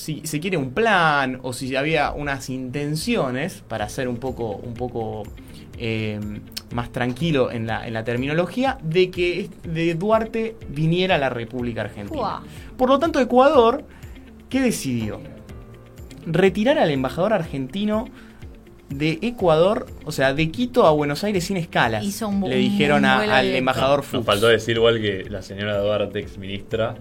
si 0.00 0.22
se 0.24 0.40
quiere, 0.40 0.56
un 0.56 0.70
plan 0.72 1.38
o 1.42 1.52
si 1.52 1.76
había 1.76 2.12
unas 2.12 2.48
intenciones 2.48 3.62
para 3.68 3.84
hacer 3.84 4.08
un 4.08 4.16
poco, 4.16 4.52
un 4.56 4.72
poco 4.74 5.24
eh, 5.78 6.18
más 6.74 6.90
tranquilo 6.90 7.50
en 7.50 7.66
la, 7.66 7.86
en 7.86 7.92
la 7.94 8.02
terminología, 8.04 8.78
de 8.82 9.10
que 9.10 9.48
de 9.64 9.94
Duarte 9.94 10.56
viniera 10.68 11.16
a 11.16 11.18
la 11.18 11.28
República 11.28 11.82
Argentina. 11.82 12.42
Por 12.76 12.88
lo 12.88 12.98
tanto, 12.98 13.20
Ecuador, 13.20 13.84
¿qué 14.48 14.60
decidió? 14.60 15.20
Retirar 16.26 16.78
al 16.78 16.90
embajador 16.90 17.32
argentino 17.32 18.06
de 18.88 19.18
Ecuador, 19.22 19.86
o 20.04 20.12
sea, 20.12 20.34
de 20.34 20.50
Quito 20.50 20.86
a 20.86 20.90
Buenos 20.90 21.24
Aires 21.24 21.44
sin 21.44 21.56
escalas. 21.56 22.04
Hizo 22.04 22.28
un- 22.28 22.48
Le 22.48 22.56
dijeron 22.56 23.04
a- 23.04 23.38
al 23.38 23.46
embajador 23.54 23.98
Nos 24.00 24.06
Fuchs. 24.06 24.26
faltó 24.26 24.48
decir 24.48 24.76
igual 24.76 25.00
que 25.00 25.24
la 25.30 25.42
señora 25.42 25.78
Duarte, 25.78 26.18
ex 26.20 26.38
ministra, 26.38 26.96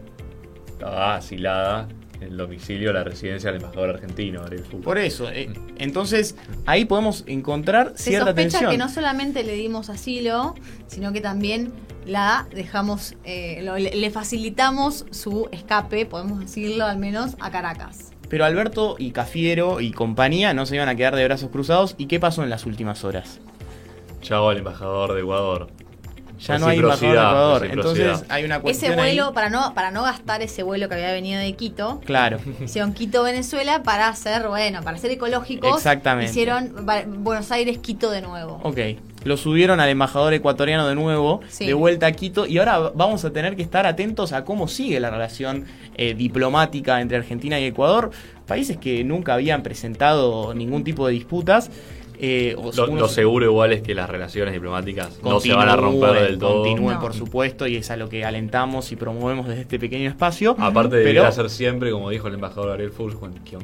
estaba 0.70 1.16
asilada 1.16 1.88
el 2.22 2.36
domicilio 2.38 2.92
la 2.94 3.04
residencia 3.04 3.52
del 3.52 3.62
embajador 3.62 3.92
argentino. 3.92 4.42
Por 4.84 4.98
eso, 4.98 5.30
eh, 5.30 5.50
entonces 5.78 6.36
ahí 6.66 6.86
podemos 6.86 7.24
encontrar 7.28 7.94
Se 7.96 8.12
cierta 8.12 8.28
sospecha 8.28 8.50
tensión. 8.60 8.72
que 8.72 8.78
no 8.78 8.90
solamente 8.90 9.44
le 9.44 9.54
dimos 9.54 9.90
asilo, 9.90 10.56
sino 10.88 11.14
que 11.14 11.22
también 11.22 11.72
la 12.06 12.48
dejamos, 12.54 13.16
eh, 13.24 13.62
lo- 13.64 13.78
le 13.78 14.10
facilitamos 14.12 15.06
su 15.12 15.48
escape, 15.52 16.06
podemos 16.06 16.40
decirlo 16.40 16.86
al 16.86 16.98
menos, 16.98 17.36
a 17.40 17.52
Caracas. 17.52 18.12
Pero 18.30 18.46
Alberto 18.46 18.96
y 19.00 19.12
Cafiero 19.12 19.80
y 19.82 19.92
compañía 19.92 20.54
no 20.54 20.66
se 20.66 20.76
iban 20.76 20.88
a 20.90 20.96
quedar 20.96 21.16
de 21.16 21.24
brazos 21.26 21.50
cruzados. 21.50 21.96
¿Y 21.98 22.06
qué 22.06 22.20
pasó 22.20 22.44
en 22.44 22.50
las 22.50 22.66
últimas 22.66 23.04
horas? 23.04 23.40
Chao 24.22 24.50
al 24.50 24.58
embajador 24.58 25.14
de 25.14 25.22
Ecuador. 25.22 25.68
Ya 26.40 26.58
no 26.58 26.68
hay 26.68 26.78
embajador 26.80 27.62
de 27.62 27.68
Ecuador. 27.68 27.68
Entonces 27.72 28.26
hay 28.30 28.46
una 28.46 28.60
cuestión 28.62 28.94
Ese 28.94 29.02
vuelo, 29.02 29.28
ahí. 29.28 29.34
para 29.34 29.50
no, 29.50 29.74
para 29.74 29.92
no 29.92 30.04
gastar 30.04 30.42
ese 30.42 30.64
vuelo 30.64 30.88
que 30.88 30.96
había 30.96 31.12
venido 31.12 31.40
de 31.42 31.54
Quito, 31.54 32.00
Claro. 32.06 32.40
hicieron 32.64 32.94
Quito-Venezuela 32.94 33.84
para 33.84 34.08
hacer, 34.08 34.48
bueno, 34.48 34.82
para 34.82 34.98
ser 34.98 35.12
ecológicos. 35.12 35.76
Exactamente. 35.78 36.32
Hicieron 36.32 36.86
Buenos 37.24 37.52
Aires-Quito 37.52 38.10
de 38.12 38.22
nuevo. 38.22 38.60
Ok. 38.64 38.80
Lo 39.26 39.36
subieron 39.36 39.82
al 39.82 39.90
embajador 39.90 40.34
ecuatoriano 40.34 40.88
de 40.88 40.96
nuevo, 40.96 41.42
Sí. 41.50 41.66
de 41.66 41.74
vuelta 41.74 42.06
a 42.08 42.12
Quito, 42.14 42.46
y 42.46 42.58
ahora 42.58 42.80
vamos 42.96 43.26
a 43.26 43.32
tener 43.32 43.58
que 43.58 43.62
estar 43.62 43.86
atentos 43.86 44.32
a 44.32 44.46
cómo 44.46 44.70
sigue 44.70 44.98
la 45.02 45.10
relación 45.10 45.66
eh, 45.98 46.14
diplomática 46.14 47.02
entre 47.02 47.18
Argentina 47.18 47.60
y 47.60 47.66
Ecuador, 47.66 48.12
países 48.48 48.78
que 48.78 49.04
nunca 49.04 49.34
habían 49.34 49.62
presentado 49.62 50.54
ningún 50.54 50.86
tipo 50.86 51.06
de 51.06 51.12
disputas. 51.14 51.70
Eh, 52.22 52.56
Lo, 52.76 53.08
seguro 53.08 53.46
igual 53.46 53.72
es 53.72 53.82
que 53.82 53.96
las 53.96 54.10
relaciones 54.10 54.54
diplomáticas 54.54 55.20
no 55.24 55.40
se 55.40 55.54
van 55.54 55.70
a 55.70 55.76
romper 55.78 56.00
continúen, 56.10 56.26
del 56.32 56.40
todo. 56.40 56.64
Continúen, 56.64 56.96
No. 56.96 57.02
por 57.02 57.14
supuesto, 57.14 57.66
y 57.66 57.78
es 57.78 57.90
a 57.92 57.98
lo 57.98 58.10
que 58.10 58.26
alentamos 58.26 58.92
y 58.92 58.98
promovemos 58.98 59.48
desde 59.48 59.62
este 59.62 59.80
pequeño 59.80 60.10
espacio. 60.10 60.56
Aparte 60.60 60.98
de 60.98 61.04
Pero- 61.06 61.26
hacer 61.26 61.50
siempre, 61.50 61.92
como 61.92 62.10
dijo 62.10 62.28
el 62.28 62.34
embajador 62.34 62.72
Ariel 62.72 62.92
Fuchs, 62.92 63.16
que, 63.46 63.58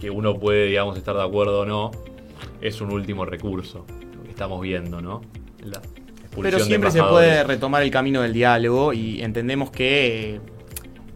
que 0.00 0.10
uno 0.10 0.38
puede, 0.38 0.66
digamos, 0.66 0.96
estar 0.96 1.14
de 1.14 1.22
acuerdo 1.22 1.60
o 1.60 1.66
no, 1.66 1.90
es 2.62 2.80
un 2.80 2.90
último 2.92 3.24
recurso, 3.26 3.84
lo 4.16 4.24
que 4.24 4.30
estamos 4.30 4.60
viendo, 4.62 5.00
¿no? 5.02 5.20
La 5.62 5.80
Pero 6.40 6.60
siempre 6.60 6.90
se 6.90 7.02
puede 7.02 7.44
retomar 7.44 7.82
el 7.82 7.90
camino 7.90 8.22
del 8.22 8.32
diálogo 8.32 8.92
y 8.92 9.20
entendemos 9.22 9.70
que 9.70 10.36
eh, 10.36 10.40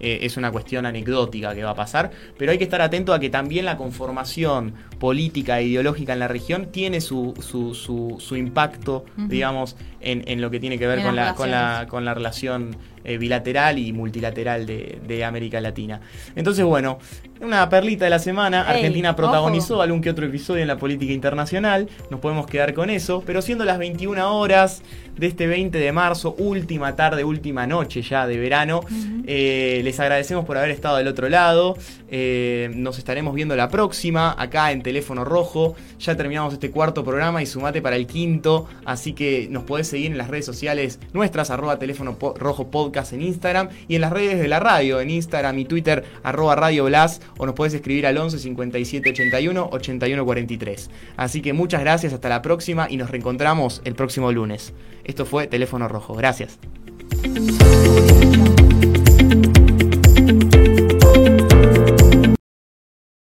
eh, 0.01 0.19
es 0.23 0.37
una 0.37 0.51
cuestión 0.51 0.85
anecdótica 0.85 1.55
que 1.55 1.63
va 1.63 1.71
a 1.71 1.75
pasar, 1.77 2.11
pero 2.37 2.51
hay 2.51 2.59
que 2.59 2.65
estar 2.65 2.81
atento 2.83 3.15
a 3.15 3.21
que 3.21 3.31
también 3.31 3.65
la 3.65 3.77
conformación 3.77 4.75
política 5.03 5.59
e 5.59 5.65
ideológica 5.65 6.13
en 6.13 6.21
la 6.21 6.29
región 6.29 6.67
tiene 6.67 7.01
su, 7.01 7.35
su, 7.41 7.75
su, 7.75 8.19
su 8.21 8.37
impacto, 8.37 9.05
digamos, 9.17 9.75
en, 10.01 10.23
en 10.29 10.41
lo 10.41 10.49
que 10.49 10.61
tiene 10.61 10.79
que 10.79 10.87
ver 10.87 11.03
con 11.03 11.17
la, 11.17 11.35
con, 11.35 11.51
la, 11.51 11.87
con 11.89 12.05
la 12.05 12.15
relación 12.15 12.77
eh, 13.03 13.19
bilateral 13.19 13.81
y 13.81 13.93
multilateral 13.93 14.65
de, 14.65 15.01
de 15.05 15.25
América 15.25 15.61
Latina. 15.61 16.01
Entonces, 16.37 16.65
bueno, 16.65 17.01
una 17.41 17.69
perlita 17.69 18.05
de 18.05 18.11
la 18.11 18.21
semana, 18.21 18.63
Argentina 18.63 19.17
protagonizó 19.17 19.75
ojo. 19.75 19.83
algún 19.83 20.01
que 20.01 20.11
otro 20.11 20.25
episodio 20.25 20.63
en 20.63 20.69
la 20.69 20.79
política 20.79 21.13
internacional, 21.13 21.89
nos 22.11 22.21
podemos 22.21 22.47
quedar 22.47 22.73
con 22.73 22.89
eso, 22.89 23.25
pero 23.27 23.43
siendo 23.43 23.65
las 23.65 23.79
21 23.79 24.39
horas 24.39 24.83
de 25.17 25.27
este 25.27 25.49
20 25.49 25.77
de 25.79 25.91
marzo, 25.91 26.37
última 26.39 26.95
tarde, 26.95 27.25
última 27.25 27.67
noche 27.67 28.03
ya 28.03 28.29
de 28.29 28.39
verano, 28.39 28.83
eh, 29.27 29.81
les 29.83 29.99
agradecemos 29.99 30.45
por 30.45 30.57
haber 30.57 30.71
estado 30.71 30.99
del 30.99 31.09
otro 31.09 31.29
lado, 31.29 31.77
eh, 32.09 32.71
nos 32.75 32.99
estaremos 32.99 33.35
viendo 33.35 33.57
la 33.57 33.69
próxima 33.69 34.37
acá 34.39 34.71
en 34.71 34.83
Teléfono 34.93 35.25
Rojo, 35.25 35.75
ya 35.99 36.15
terminamos 36.19 36.53
este 36.53 36.71
cuarto 36.71 37.03
programa 37.03 37.43
y 37.43 37.47
sumate 37.47 37.81
para 37.81 37.97
el 37.97 38.07
quinto, 38.07 38.69
así 38.85 39.15
que 39.15 39.49
nos 39.51 39.63
podés 39.63 39.89
seguir 39.89 40.13
en 40.13 40.19
las 40.19 40.29
redes 40.29 40.45
sociales 40.45 41.01
nuestras, 41.15 41.51
arroba 41.51 41.79
Teléfono 41.79 42.19
Rojo 42.37 42.71
Podcast 42.71 43.15
en 43.15 43.23
Instagram 43.23 43.71
y 43.89 43.95
en 43.95 44.03
las 44.03 44.13
redes 44.13 44.39
de 44.39 44.49
la 44.49 44.61
radio, 44.61 45.01
en 45.01 45.09
Instagram 45.09 45.59
y 45.59 45.65
Twitter, 45.65 46.05
arroba 46.23 46.57
Radio 46.57 46.85
Blas, 46.85 47.23
o 47.39 47.47
nos 47.47 47.55
podés 47.55 47.73
escribir 47.73 48.07
al 48.07 48.19
11 48.19 48.39
57 48.39 49.11
81 49.11 49.71
81 49.73 50.25
43. 50.27 50.91
Así 51.17 51.41
que 51.41 51.55
muchas 51.55 51.81
gracias, 51.81 52.13
hasta 52.13 52.29
la 52.29 52.43
próxima 52.43 52.87
y 52.91 52.99
nos 52.99 53.11
reencontramos 53.11 53.81
el 53.87 53.95
próximo 53.95 54.31
lunes. 54.31 54.75
Esto 55.05 55.25
fue 55.25 55.47
Teléfono 55.47 55.89
Rojo, 55.89 56.13
gracias. 56.15 56.59